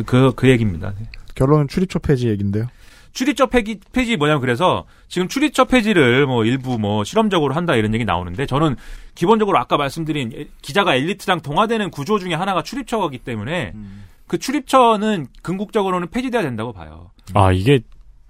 [0.05, 0.93] 그그 얘기입니다.
[0.97, 1.05] 네.
[1.35, 2.67] 결론은 출입처 폐지 얘긴데요.
[3.13, 8.05] 출입처 폐기, 폐지 뭐냐면 그래서 지금 출입처 폐지를 뭐 일부 뭐 실험적으로 한다 이런 얘기
[8.05, 8.75] 나오는데 저는
[9.15, 13.73] 기본적으로 아까 말씀드린 에- 기자가 엘리트랑 동화되는 구조 중에 하나가 출입처이기 때문에
[14.27, 17.11] 그 출입처는 궁극적으로는 폐지돼야 된다고 봐요.
[17.35, 17.81] 아, 이게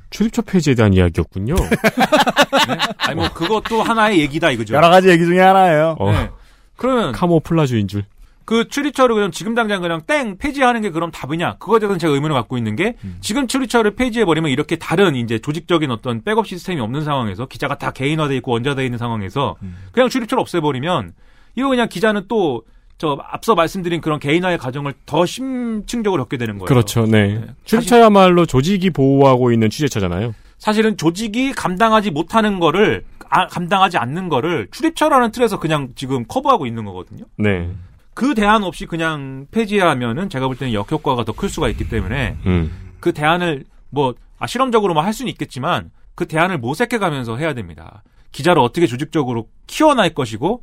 [0.09, 1.55] 출입처 폐지에 대한 이야기였군요.
[2.97, 4.73] 아니 뭐 그것도 하나의 얘기다 이거죠.
[4.75, 5.95] 여러 가지 얘기 중에 하나예요.
[5.99, 6.29] 어, 네.
[6.75, 8.03] 그러면 카모플라주인 줄.
[8.45, 11.57] 그 출입처를 그냥 지금 당장 그냥 땡 폐지하는 게 그럼 답이냐?
[11.57, 15.91] 그거에 대해서는 제가 의문을 갖고 있는 게 지금 출입처를 폐지해 버리면 이렇게 다른 이제 조직적인
[15.91, 19.55] 어떤 백업 시스템이 없는 상황에서 기자가 다 개인화돼 있고 원자돼 있는 상황에서
[19.91, 21.13] 그냥 출입처를 없애버리면
[21.55, 22.63] 이거 그냥 기자는 또
[22.97, 26.67] 저 앞서 말씀드린 그런 개인화의 과정을 더 심층적으로 겪게 되는 거예요.
[26.67, 27.41] 그렇죠, 네.
[27.65, 30.33] 출입처야말로 조직이 보호하고 있는 취재처잖아요.
[30.57, 36.85] 사실은 조직이 감당하지 못하는 거를 아, 감당하지 않는 거를 출입처라는 틀에서 그냥 지금 커버하고 있는
[36.85, 37.25] 거거든요.
[37.37, 37.69] 네.
[38.13, 42.71] 그 대안 없이 그냥 폐지하면은 제가 볼 때는 역효과가 더 클 수가 있기 때문에 음.
[42.99, 48.03] 그 대안을 뭐 아, 실험적으로만 할 수는 있겠지만 그 대안을 모색해 가면서 해야 됩니다.
[48.31, 50.61] 기자를 어떻게 조직적으로 키워날 것이고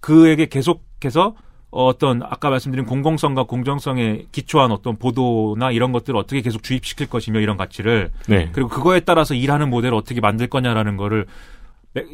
[0.00, 1.34] 그에게 계속해서
[1.70, 7.56] 어떤 아까 말씀드린 공공성과 공정성에 기초한 어떤 보도나 이런 것들을 어떻게 계속 주입시킬 것이며 이런
[7.56, 8.50] 가치를 네.
[8.52, 11.26] 그리고 그거에 따라서 일하는 모델을 어떻게 만들 거냐라는 거를 매-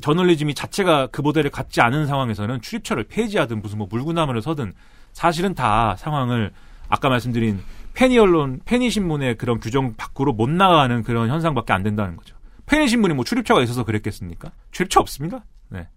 [0.00, 4.72] 저널리즘이 자체가 그 모델을 갖지 않은 상황에서는 출입처를 폐지하든 무슨 뭐 물구나무를 서든
[5.12, 6.52] 사실은 다 상황을
[6.88, 7.60] 아까 말씀드린
[7.94, 12.36] 페니 언론, 페니 신문의 그런 규정 밖으로 못 나가는 그런 현상밖에 안 된다는 거죠.
[12.66, 14.52] 페니 신문이 뭐 출입처가 있어서 그랬겠습니까?
[14.70, 15.44] 출입처 없습니다.
[15.68, 15.88] 네.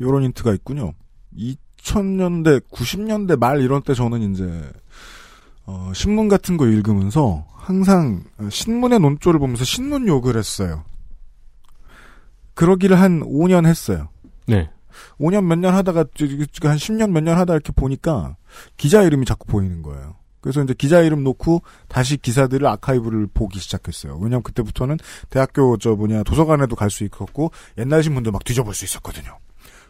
[0.00, 0.92] 요런 힌트가 있군요.
[1.36, 4.72] 2000년대, 90년대 말 이런 때 저는 이제
[5.66, 10.84] 어, 신문 같은 거 읽으면서 항상 어, 신문의 논조를 보면서 신문 욕을 했어요.
[12.54, 14.08] 그러기를 한 5년 했어요.
[14.46, 14.70] 네.
[15.18, 18.36] 5년 몇 년 하다가 한 10년 몇 년 하다 이렇게 보니까
[18.76, 20.16] 기자 이름이 자꾸 보이는 거예요.
[20.40, 24.16] 그래서 이제 기자 이름 놓고 다시 기사들을 아카이브를 보기 시작했어요.
[24.16, 24.98] 왜냐면 그때부터는
[25.30, 29.38] 대학교 저 뭐냐 도서관에도 갈 수 있었고 옛날 신문도 막 뒤져볼 수 있었거든요.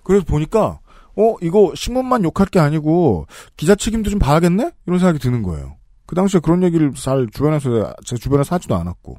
[0.05, 0.79] 그래서 보니까
[1.17, 3.27] 어 이거 신문만 욕할 게 아니고
[3.57, 5.77] 기자 책임도 좀 봐야겠네 이런 생각이 드는 거예요.
[6.07, 9.17] 그 당시에 그런 얘기를 잘 주변에서 제 주변에서 하지도 않았고.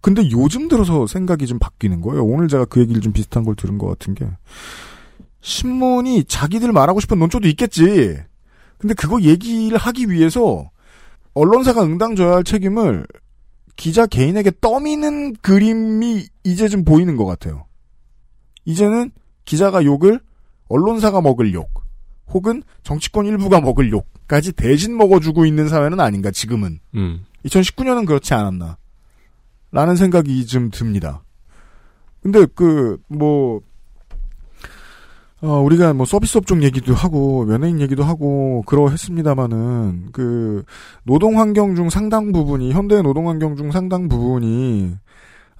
[0.00, 2.24] 근데 요즘 들어서 생각이 좀 바뀌는 거예요.
[2.24, 4.26] 오늘 제가 그 얘기를 좀 비슷한 걸 들은 것 같은 게
[5.40, 8.16] 신문이 자기들 말하고 싶은 논조도 있겠지.
[8.78, 10.70] 근데 그거 얘기를 하기 위해서
[11.34, 13.06] 언론사가 응당져야 할 책임을
[13.76, 17.66] 기자 개인에게 떠미는 그림이 이제 좀 보이는 것 같아요.
[18.64, 19.10] 이제는
[19.44, 20.20] 기자가 욕을
[20.68, 21.70] 언론사가 먹을 욕,
[22.28, 26.80] 혹은 정치권 일부가 먹을 욕까지 대신 먹어주고 있는 사회는 아닌가, 지금은.
[26.94, 27.24] 음.
[27.46, 28.77] 2019년은 그렇지 않았나.
[29.70, 31.22] 라는 생각이 좀 듭니다.
[32.22, 33.60] 근데 그, 뭐,
[35.40, 40.64] 어, 우리가 뭐 서비스 업종 얘기도 하고, 연예인 얘기도 하고, 그러했습니다마는, 그,
[41.04, 44.96] 노동 환경 중 상당 부분이, 현대 노동 환경 중 상당 부분이,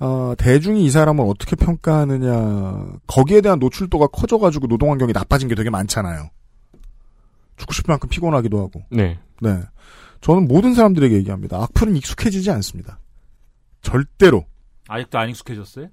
[0.00, 5.70] 어, 대중이 이 사람을 어떻게 평가하느냐, 거기에 대한 노출도가 커져가지고 노동 환경이 나빠진 게 되게
[5.70, 6.28] 많잖아요.
[7.56, 8.82] 죽고 싶을 만큼 피곤하기도 하고.
[8.90, 9.18] 네.
[9.40, 9.60] 네.
[10.20, 11.62] 저는 모든 사람들에게 얘기합니다.
[11.62, 12.98] 악플은 익숙해지지 않습니다.
[13.82, 14.44] 절대로.
[14.88, 15.88] 아직도 안 익숙해졌어요?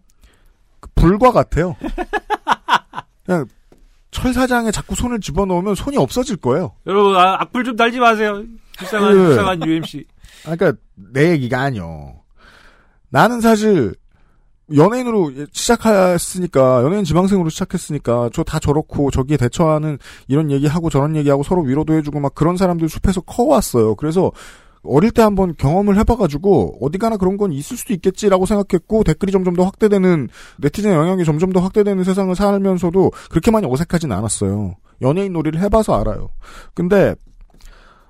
[0.80, 1.76] 그 불과 같아요.
[3.26, 3.46] 그냥
[4.12, 6.74] 철사장에 자꾸 손을 집어넣으면 손이 없어질 거예요.
[6.86, 8.44] 여러분 아, 악플 좀 달지 마세요.
[8.78, 10.06] 불쌍한 그- 불쌍한 UMC.
[10.48, 12.22] 아, 그러니까 내 얘기가 아니요.
[13.10, 13.94] 나는 사실
[14.76, 19.98] 연예인으로 시작했으니까 연예인 지망생으로 시작했으니까 저 다 저렇고 저기에 대처하는
[20.28, 23.96] 이런 얘기하고 저런 얘기하고 서로 위로도 해주고 막 그런 사람들 숲에서 커왔어요.
[23.96, 24.32] 그래서
[24.88, 29.56] 어릴 때 한번 경험을 해봐가지고 어디 가나 그런 건 있을 수도 있겠지라고 생각했고 댓글이 점점
[29.56, 34.76] 더 확대되는 네티즌 영향이 점점 더 확대되는 세상을 살면서도 그렇게 많이 어색하진 않았어요.
[35.02, 36.30] 연예인 놀이를 해봐서 알아요.
[36.74, 37.16] 근데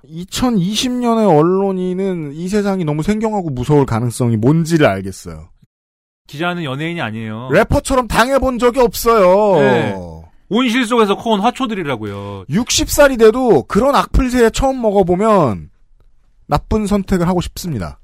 [0.04, 5.48] 2020년의 언론인은 이 세상이 너무 생경하고 무서울 가능성이 뭔지를 알겠어요.
[6.28, 7.48] 기자는 연예인이 아니에요.
[7.52, 9.60] 래퍼처럼 당해본 적이 없어요.
[9.60, 9.94] 네.
[10.48, 12.44] 온실 속에서 커온 화초들이라고요.
[12.48, 15.70] 60살이 돼도 그런 악플새 처음 먹어보면
[16.46, 17.98] 나쁜 선택을 하고 싶습니다.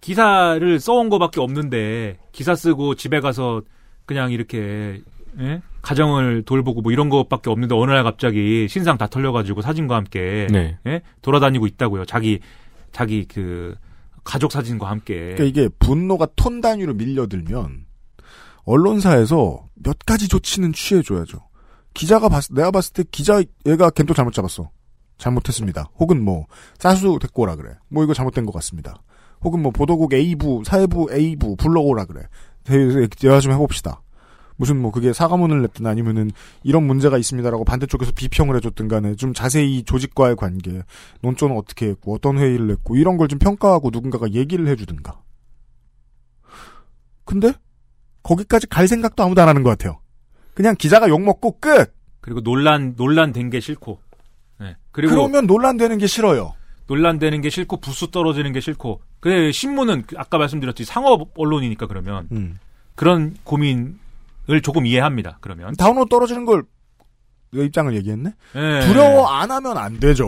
[0.00, 3.62] 기사를 써온 거밖에 없는데 기사 쓰고 집에 가서
[4.06, 5.02] 그냥 이렇게
[5.40, 5.60] 예?
[5.82, 10.78] 가정을 돌보고 뭐 이런 것밖에 없는데 어느 날 갑자기 신상 다 털려가지고 사진과 함께 네.
[10.86, 11.02] 예?
[11.22, 12.04] 돌아다니고 있다고요.
[12.04, 12.40] 자기
[12.92, 13.74] 자기 그
[14.24, 15.34] 가족 사진과 함께.
[15.36, 17.86] 그러니까 이게 분노가 톤 단위로 밀려들면
[18.64, 21.38] 언론사에서 몇 가지 조치는 취해줘야죠.
[21.94, 24.70] 기자가 봤, 내가 봤을 때 기자 얘가 걘또 잘못 잡았어.
[25.18, 25.90] 잘못했습니다.
[25.98, 26.46] 혹은 뭐
[26.78, 27.74] 사수 데리고 오라 그래.
[27.88, 29.02] 뭐 이거 잘못된 것 같습니다.
[29.42, 32.22] 혹은 뭐 보도국 A부, 사회부 A부 불러오라 그래.
[32.64, 34.02] 대화 좀 해봅시다.
[34.56, 36.32] 무슨 뭐 그게 사과문을 냈든 아니면은
[36.64, 40.82] 이런 문제가 있습니다라고 반대쪽에서 비평을 해줬든 간에 좀 자세히 조직과의 관계,
[41.22, 45.20] 논조는 어떻게 했고 어떤 회의를 냈고 이런 걸 좀 평가하고 누군가가 얘기를 해주든가.
[47.24, 47.52] 근데
[48.22, 50.00] 거기까지 갈 생각도 아무도 안 하는 것 같아요.
[50.54, 51.94] 그냥 기자가 욕 먹고 끝.
[52.20, 54.00] 그리고 논란 논란 된 게 싫고.
[55.02, 55.06] 네.
[55.06, 56.54] 그리고 그러면 논란되는 게 싫어요.
[56.88, 59.00] 논란되는 게 싫고 부수 떨어지는 게 싫고.
[59.20, 62.58] 그래 신문은 그 아까 말씀드렸듯이 상업 언론이니까 그러면 음.
[62.94, 65.38] 그런 고민을 조금 이해합니다.
[65.40, 66.62] 그러면 다운로드 떨어지는 걸내
[67.52, 68.30] 입장을 얘기했네.
[68.56, 68.86] 예.
[68.86, 70.26] 두려워 안 하면 안 되죠.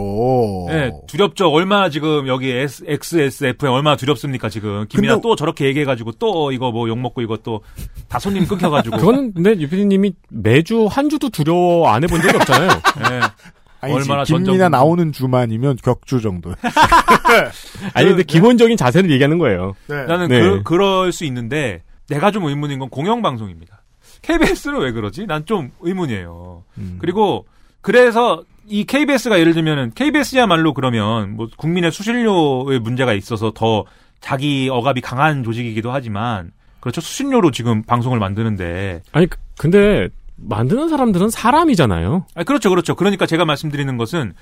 [0.68, 1.51] 네, 두렵죠.
[1.51, 6.70] 얼마나 지금 여기 S, XSFM 얼마나 두렵습니까 지금 김이나 근데- 또 저렇게 얘기해가지고 또 이거
[6.70, 7.60] 뭐 욕 먹고 이거 또
[8.09, 8.98] 다 손님 끊겨가지고.
[8.98, 12.68] 그거는 근데 유피디님이 매주 한 주도 두려워 안 해본 적이 없잖아요.
[12.68, 13.20] 네.
[13.81, 16.55] 아니지, 얼마나 전적 나오는 주만이면 격주 정도.
[17.94, 19.74] 아니 근데 기본적인 자세를 얘기하는 거예요.
[19.89, 20.40] 나는 네.
[20.40, 23.82] 그, 그럴 수 있는데 내가 좀 의문인 건 공영방송입니다.
[24.23, 25.27] KBS는 왜 그러지?
[25.27, 26.65] 난 좀 의문이에요.
[26.78, 26.97] 음.
[27.01, 27.47] 그리고
[27.81, 33.85] 그래서 이 KBS가 예를 들면은 KBS야말로 그러면 뭐 국민의 수신료의 문제가 있어서 더
[34.20, 40.09] 자기 억압이 강한 조직이기도 하지만 그렇죠 수신료로 지금 방송을 만드는데 아니 그- 근데
[40.43, 42.27] 만드는 사람들은 사람이잖아요.
[42.35, 44.33] 아 그렇죠 그렇죠 그러니까 제가 말씀드리는 것은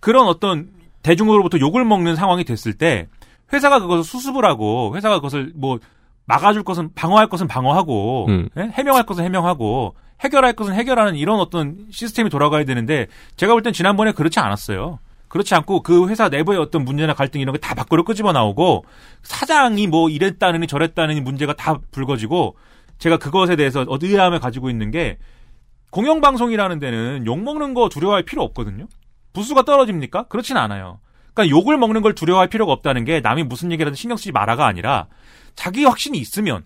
[0.00, 0.68] 그런 어떤
[1.02, 3.06] 대중으로부터 욕을 먹는 상황이 됐을 때
[3.52, 5.78] 회사가 그것을 수습을 하고 회사가 그것을 뭐
[6.26, 8.48] 막아줄 것은 방어할 것은 방어하고 음.
[8.56, 8.62] 예?
[8.72, 13.06] 해명할 것은 해명하고 해결할 것은 해결하는 이런 어떤 시스템이 돌아가야 되는데
[13.36, 14.98] 제가 볼 땐 지난번에 그렇지 않았어요.
[15.28, 18.84] 그렇지 않고 그 회사 내부의 어떤 문제나 갈등 이런 게다 밖으로 끄집어 나오고
[19.22, 22.56] 사장이 뭐 이랬다느니 저랬다느니 문제가 다 불거지고
[22.98, 25.18] 제가 그것에 대해서 의아함을 가지고 있는 게
[25.90, 28.86] 공영방송이라는 데는 욕 먹는 거 두려워할 필요 없거든요.
[29.32, 30.24] 부수가 떨어집니까?
[30.24, 30.98] 그렇진 않아요.
[31.34, 35.06] 그러니까 욕을 먹는 걸 두려워할 필요가 없다는 게 남이 무슨 얘기라도 신경 쓰지 마라가 아니라
[35.54, 36.64] 자기 확신이 있으면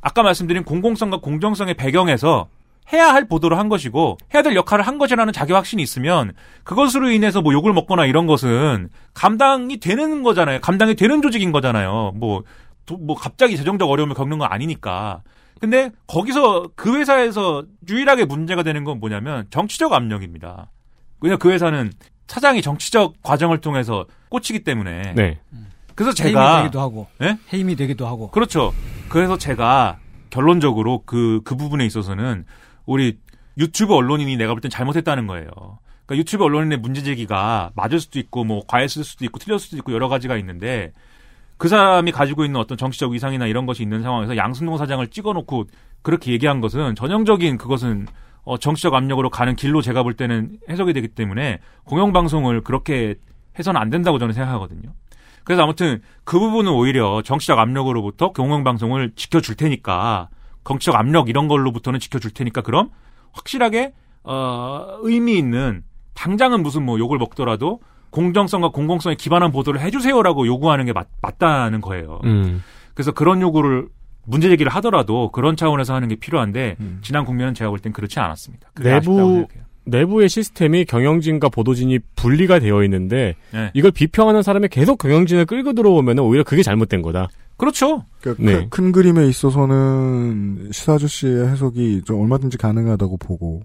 [0.00, 2.48] 아까 말씀드린 공공성과 공정성의 배경에서
[2.92, 6.32] 해야 할 보도를 한 것이고 해야 될 역할을 한 것이라는 자기 확신이 있으면
[6.64, 10.60] 그것으로 인해서 뭐 욕을 먹거나 이런 것은 감당이 되는 거잖아요.
[10.60, 12.12] 감당이 되는 조직인 거잖아요.
[12.16, 12.42] 뭐,
[12.84, 15.22] 도- 뭐 갑자기 재정적 어려움을 겪는 건 아니니까.
[15.62, 20.72] 근데 거기서 그 회사에서 유일하게 문제가 되는 건 뭐냐면 정치적 압력입니다.
[21.20, 21.92] 왜냐 그 회사는
[22.26, 25.14] 차장이 정치적 과정을 통해서 꽂히기 때문에.
[25.14, 25.38] 네.
[25.94, 27.06] 그래서 해임이 제가 되기도 하고.
[27.22, 27.38] 예?
[27.52, 28.32] 해임이 되기도 하고.
[28.32, 28.74] 그렇죠.
[29.08, 29.98] 그래서 제가
[30.30, 32.44] 결론적으로 그, 그 부분에 있어서는
[32.84, 33.18] 우리
[33.56, 35.46] 유튜브 언론인이 내가 볼 땐 잘못했다는 거예요.
[36.06, 39.92] 그러니까 유튜브 언론인의 문제 제기가 맞을 수도 있고 뭐 과했을 수도 있고 틀렸을 수도 있고
[39.92, 40.92] 여러 가지가 있는데
[41.62, 45.66] 그 사람이 가지고 있는 어떤 정치적 위상이나 이런 것이 있는 상황에서 양승동 사장을 찍어놓고
[46.02, 48.08] 그렇게 얘기한 것은 전형적인 그것은
[48.42, 53.14] 어, 정치적 압력으로 가는 길로 제가 볼 때는 해석이 되기 때문에 공영방송을 그렇게
[53.56, 54.92] 해서는 안 된다고 저는 생각하거든요.
[55.44, 60.30] 그래서 아무튼 그 부분은 오히려 정치적 압력으로부터 공영방송을 지켜줄 테니까
[60.66, 62.90] 정치적 압력 이런 걸로부터는 지켜줄 테니까 그럼
[63.30, 63.92] 확실하게
[64.24, 65.84] 어, 의미 있는
[66.14, 67.78] 당장은 무슨 뭐 욕을 먹더라도
[68.12, 72.20] 공정성과 공공성에 기반한 보도를 해주세요라고 요구하는 게 맞, 맞다는 거예요.
[72.24, 72.62] 음.
[72.94, 73.88] 그래서 그런 요구를
[74.24, 76.98] 문제 제기를 하더라도 그런 차원에서 하는 게 필요한데 음.
[77.02, 78.68] 지난 국면은 제가 볼 땐 그렇지 않았습니다.
[78.80, 79.46] 내부.
[79.84, 83.72] 내부의 시스템이 경영진과 보도진이 분리가 되어 있는데 네.
[83.74, 87.26] 이걸 비평하는 사람이 계속 경영진을 끌고 들어오면 오히려 그게 잘못된 거다.
[87.56, 88.04] 그렇죠.
[88.20, 88.52] 그, 네.
[88.52, 93.62] 그, 큰 그림에 있어서는 시사 아저씨의 해석이 좀 얼마든지 가능하다고 보고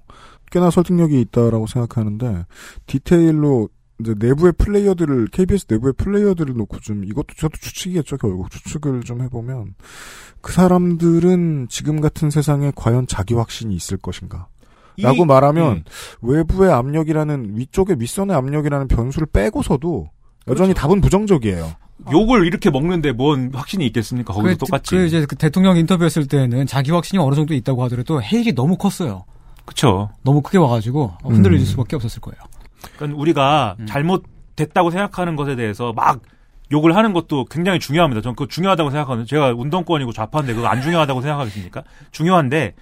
[0.51, 2.45] 꽤나 설득력이 있다라고 생각하는데
[2.87, 3.69] 디테일로
[3.99, 9.73] 이제 내부의 플레이어들을 KBS 내부의 플레이어들을 놓고 좀 이것도 저도 추측이겠죠 결국 추측을 좀 해보면
[10.41, 14.47] 그 사람들은 지금 같은 세상에 과연 자기 확신이 있을 것인가?
[14.99, 15.83] 라고 이- 말하면 음.
[16.21, 20.09] 외부의 압력이라는 위쪽의 윗선의 압력이라는 변수를 빼고서도
[20.47, 20.81] 여전히 그렇죠.
[20.81, 21.71] 답은 부정적이에요.
[22.11, 24.33] 욕을 이렇게 먹는데 뭔 확신이 있겠습니까?
[24.33, 24.95] 거기도 그, 똑같이.
[24.95, 29.25] 그 이제 그 대통령 인터뷰했을 때는 자기 확신이 어느 정도 있다고 하더라도 해일이 너무 컸어요.
[29.65, 30.09] 그렇죠.
[30.23, 31.65] 너무 크게 와가지고 흔들릴 음.
[31.65, 32.37] 수밖에 없었을 거예요.
[32.95, 33.85] 그러니까 우리가 음.
[33.85, 36.21] 잘못됐다고 생각하는 것에 대해서 막
[36.71, 38.21] 욕을 하는 것도 굉장히 중요합니다.
[38.21, 39.25] 저는 그거 중요하다고 생각하거든요.
[39.25, 41.83] 제가 운동권이고 좌파인데 그거 안 중요하다고 생각하겠습니까?
[42.11, 42.75] 중요한데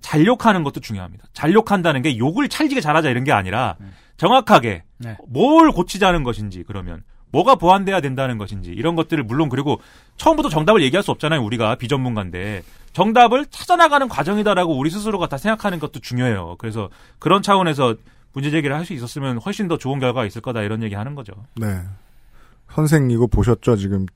[0.00, 1.24] 잘 욕하는 것도 중요합니다.
[1.32, 3.76] 잘 욕한다는 게 욕을 찰지게 잘하자 이런 게 아니라
[4.16, 5.16] 정확하게 네.
[5.28, 7.02] 뭘 고치자는 것인지 그러면
[7.32, 9.80] 뭐가 보완돼야 된다는 것인지 이런 것들을 물론 그리고
[10.16, 11.42] 처음부터 정답을 얘기할 수 없잖아요.
[11.42, 12.62] 우리가 비전문가인데
[12.92, 16.56] 정답을 찾아나가는 과정이다라고 우리 스스로가 다 생각하는 것도 중요해요.
[16.58, 17.96] 그래서 그런 차원에서
[18.32, 21.32] 문제 제기를 할 수 있었으면 훨씬 더 좋은 결과가 있을 거다 이런 얘기 하는 거죠.
[21.56, 21.80] 네.
[22.72, 23.76] 선생 이거 보셨죠?
[23.76, 24.06] 지금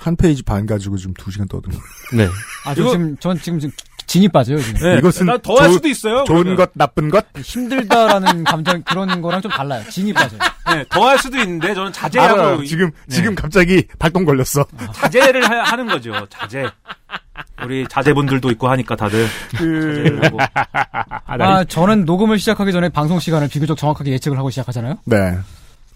[0.00, 1.78] 한 페이지 반 가지고 지금 두 시간 떠든 거.
[2.16, 2.28] 네.
[2.64, 3.74] 아, 저 지금, 전 지금, 지금
[4.06, 4.80] 진이 빠져요, 지금.
[4.80, 4.98] 네.
[4.98, 6.24] 이것은 나 더할 좋- 수도 있어요.
[6.24, 6.56] 좋은 그러면.
[6.56, 7.26] 것, 나쁜 것?
[7.36, 9.82] 힘들다라는 감정, 그런 거랑 좀 달라요.
[9.90, 10.38] 진이 빠져요.
[10.66, 12.64] 네, 더할 수도 있는데 저는 자제하고 알아요.
[12.64, 13.14] 지금 네.
[13.16, 14.64] 지금 갑자기 발동 걸렸어.
[14.94, 16.12] 자제를 하, 는 거죠.
[16.30, 16.70] 자제.
[17.64, 20.38] 우리 자제분들도 있고 하니까 다들 자제를 하고.
[21.26, 24.98] 아, 저는 녹음을 시작하기 전에 방송 시간을 비교적 정확하게 예측을 하고 시작하잖아요?
[25.06, 25.38] 네.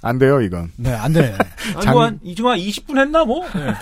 [0.02, 0.70] 안 돼요, 이건.
[0.76, 1.36] 네, 안 돼.
[1.76, 3.44] 아니, 장- 뭐 한, 이- 지금 한 20분 했나, 뭐?
[3.54, 3.74] 네.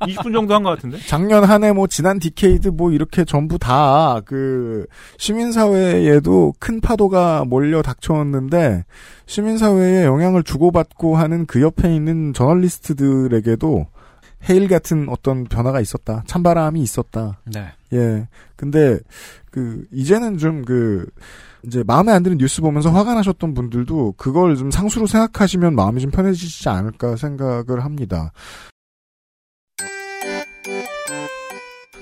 [0.00, 0.98] 20분 정도 한 것 같은데?
[1.06, 4.84] 작년 한 해 뭐 지난 decade 뭐 이렇게 전부 다 그
[5.16, 8.84] 시민사회에도 큰 파도가 몰려 닥쳐왔는데
[9.24, 13.86] 시민사회에 영향을 주고받고 하는 그 옆에 있는 저널리스트들에게도
[14.48, 16.22] 헤일 같은 어떤 변화가 있었다.
[16.26, 17.40] 찬바람이 있었다.
[17.46, 17.72] 네.
[17.92, 18.28] 예.
[18.56, 18.98] 근데
[19.50, 21.06] 그 이제는 좀 그
[21.66, 26.10] 이제 마음에 안 드는 뉴스 보면서 화가 나셨던 분들도 그걸 좀 상수로 생각하시면 마음이 좀
[26.10, 28.32] 편해지지 않을까 생각을 합니다.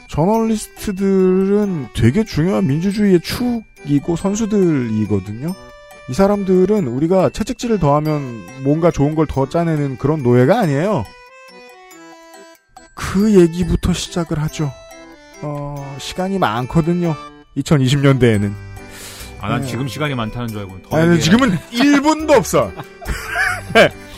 [0.09, 5.55] 저널리스트들은 되게 중요한 민주주의의 축이고 선수들이거든요.
[6.11, 8.21] 이 사람들은 우리가 채찍질을 더하면
[8.65, 11.05] 뭔가 좋은 걸 더 짜내는 그런 노예가 아니에요.
[12.95, 14.73] 그 얘기부터 시작을 하죠.
[15.43, 17.15] 어, 시간이 많거든요.
[17.57, 18.53] 2020년대에는.
[19.41, 19.67] 아, 난 네.
[19.67, 20.83] 지금 시간이 많다는 줄 알고.
[20.89, 22.71] 더 아니, 얘기해야- 지금은 1분도 없어.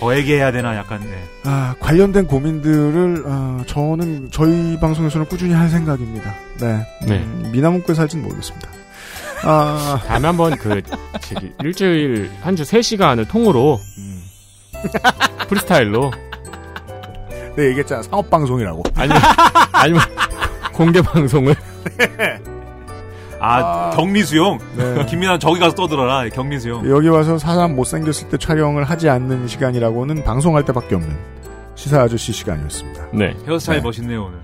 [0.01, 1.17] 더 얘기해야 되나, 약간, 네.
[1.45, 6.35] 아, 관련된 고민들을, 어, 저는 저희 방송에서는 꾸준히 할 생각입니다.
[6.61, 6.87] 네.
[7.07, 7.19] 네.
[7.21, 8.69] 음, 미나문구에 살진 모르겠습니다.
[9.45, 10.83] 아, 다음에 한번 그,
[11.21, 13.81] 저기, 일주일, 한 주 3시간을 통으로,
[15.49, 16.13] 프리스타일로,
[17.57, 18.03] 네, 얘기했잖아.
[18.03, 18.83] 상업방송이라고.
[18.97, 19.13] 아니,
[19.73, 20.03] 아니면,
[20.75, 21.55] 공개 방송을.
[23.41, 24.59] 아, 격리수용?
[24.77, 25.07] 네.
[25.07, 26.89] 김민아 저기 가서 떠들어라, 격리수용.
[26.91, 31.15] 여기 와서 사람 못생겼을 때 촬영을 하지 않는 시간이라고는 방송할 때밖에 없는
[31.75, 33.09] 시사 아저씨 시간이었습니다.
[33.13, 33.35] 네.
[33.47, 33.85] 헤어스타일 네.
[33.85, 34.39] 멋있네요, 오늘.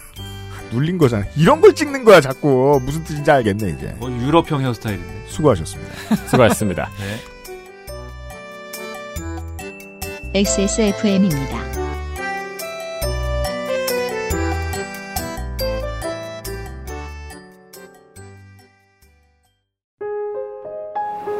[0.72, 1.24] 눌린 거잖아.
[1.36, 2.80] 이런 걸 찍는 거야, 자꾸.
[2.84, 3.94] 무슨 뜻인지 알겠네, 이제.
[3.98, 5.24] 뭐, 유럽형 헤어스타일인데.
[5.26, 5.92] 수고하셨습니다.
[6.30, 6.88] 수고하셨습니다.
[6.98, 7.16] 네.
[10.32, 11.79] XSFM입니다.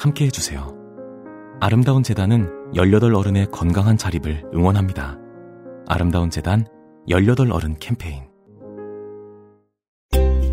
[0.00, 0.74] 함께 해주세요.
[1.60, 5.18] 아름다운 재단은 18 어른의 건강한 자립을 응원합니다.
[5.86, 6.66] 아름다운 재단
[7.06, 8.22] 18 어른 캠페인.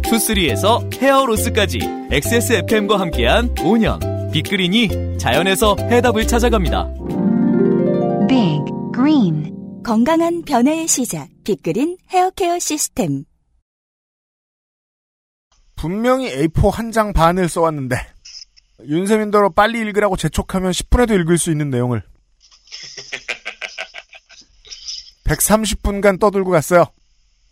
[0.03, 1.79] 투쓰리에서 헤어로스까지
[2.11, 6.93] XSFM과 함께한 5년 빅그린이 자연에서 해답을 찾아갑니다.
[8.27, 8.63] Big
[8.93, 13.23] Green 건강한 변화의 시작 빅그린 헤어케어 시스템
[15.77, 17.95] 분명히 A4 한 장 반을 써왔는데
[18.85, 22.03] 윤세민더러 빨리 읽으라고 재촉하면 10분에도 읽을 수 있는 내용을
[25.25, 26.85] 130분간 떠들고 갔어요.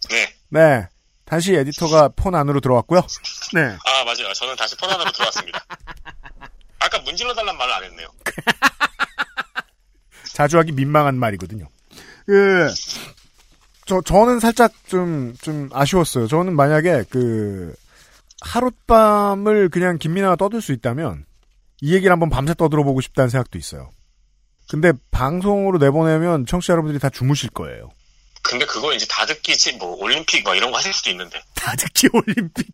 [0.10, 0.34] 네.
[0.50, 0.88] 네.
[1.26, 3.02] 다시 에디터가 폰 안으로 들어왔고요.
[3.54, 3.62] 네.
[3.62, 4.32] 아, 맞아요.
[4.34, 5.66] 저는 다시 폰 안으로 들어왔습니다.
[6.80, 8.08] 아까 문질러 달란 말을 안 했네요.
[10.34, 11.68] 자주 하기 민망한 말이거든요.
[12.26, 12.74] 그,
[13.86, 16.28] 저, 저는 살짝 좀, 좀 아쉬웠어요.
[16.28, 17.76] 저는 만약에 그,
[18.46, 21.26] 하룻밤을 그냥 김민아가 떠들 수 있다면,
[21.82, 23.90] 이 얘기를 한번 밤새 떠들어보고 싶다는 생각도 있어요.
[24.70, 27.90] 근데 방송으로 내보내면 청취자 여러분들이 다 주무실 거예요.
[28.44, 31.42] 근데 그거 이제 다 듣기, 치- 뭐, 올림픽 막 이런 거 하실 수도 있는데.
[31.56, 32.68] 다 듣기 올림픽.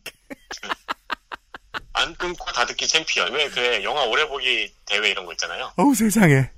[1.94, 3.32] 안 끊고 다 듣기 챔피언.
[3.34, 5.72] 왜 그래, 영화 오래 보기 대회 이런 거 있잖아요.
[5.78, 6.50] 어우, 세상에.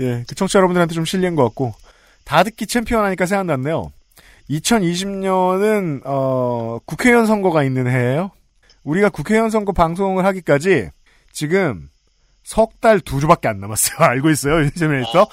[0.00, 1.74] 예, 그 청취자 여러분들한테 좀 실례인 것 같고,
[2.24, 3.92] 다 듣기 챔피언 하니까 생각났네요.
[4.50, 8.32] 2020년은, 어, 국회의원 선거가 있는 해예요
[8.84, 10.90] 우리가 국회의원 선거 방송을 하기까지
[11.32, 11.88] 지금
[12.42, 13.98] 석 달 두 주밖에 안 남았어요.
[14.04, 15.28] 알고 있어요, 윤세민 에디터?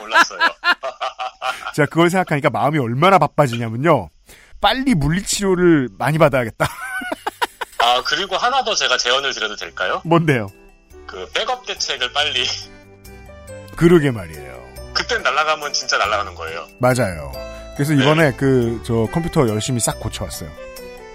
[0.00, 0.40] 몰랐어요.
[1.76, 4.08] 제가 그걸 생각하니까 마음이 얼마나 바빠지냐면요.
[4.60, 6.66] 빨리 물리치료를 많이 받아야겠다.
[7.78, 10.00] 아 그리고 하나 더 제가 제언을 드려도 될까요?
[10.04, 10.48] 뭔데요?
[11.06, 12.44] 그 백업 대책을 빨리
[13.76, 14.62] 그러게 말이에요.
[14.94, 16.66] 그땐 날아가면 진짜 날아가는 거예요.
[16.78, 17.32] 맞아요.
[17.74, 20.50] 그래서 이번에 그저 컴퓨터 열심히 싹 고쳐왔어요.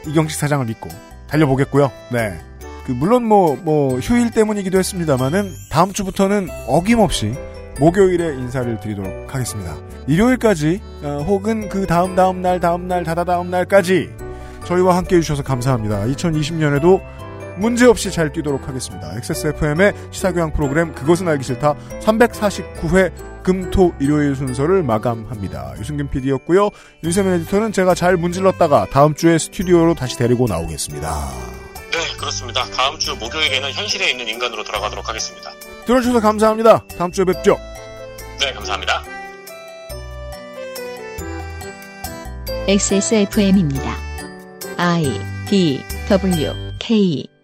[0.08, 0.90] 이경식 사장을 믿고
[1.28, 1.92] 달려보겠고요.
[2.12, 2.40] 네.
[2.86, 7.34] 그 물론 뭐뭐 휴일 때문이기도 했습니다만은 다음 주부터는 어김없이
[7.80, 9.76] 목요일에 인사를 드리도록 하겠습니다.
[10.08, 14.10] 일요일까지 어, 혹은 그 다음 다음 날 다음 날 다다 다음 날까지
[14.66, 16.06] 저희와 함께 해주셔서 감사합니다.
[16.06, 17.02] 2020년에도
[17.60, 19.16] 문제없이 잘 뛰도록 하겠습니다.
[19.16, 23.12] XSFM의 시사교양 프로그램 그것은 알기 싫다 349회
[23.44, 25.76] 금토 일요일 순서를 마감합니다.
[25.80, 26.70] 유승균 PD였고요.
[27.04, 31.30] 윤세민 에디터는 제가 잘 문질렀다가 다음 주에 스튜디오로 다시 데리고 나오겠습니다.
[31.92, 32.66] 네 그렇습니다.
[32.66, 35.50] 다음 주 목요일에는 현실에 있는 인간으로 돌아가도록 하겠습니다.
[35.86, 36.84] 들어주셔서 감사합니다.
[36.98, 37.58] 다음 주에 뵙죠.
[38.42, 39.04] 네 감사합니다.
[42.68, 43.96] XSFM입니다.
[44.78, 47.37] I D W K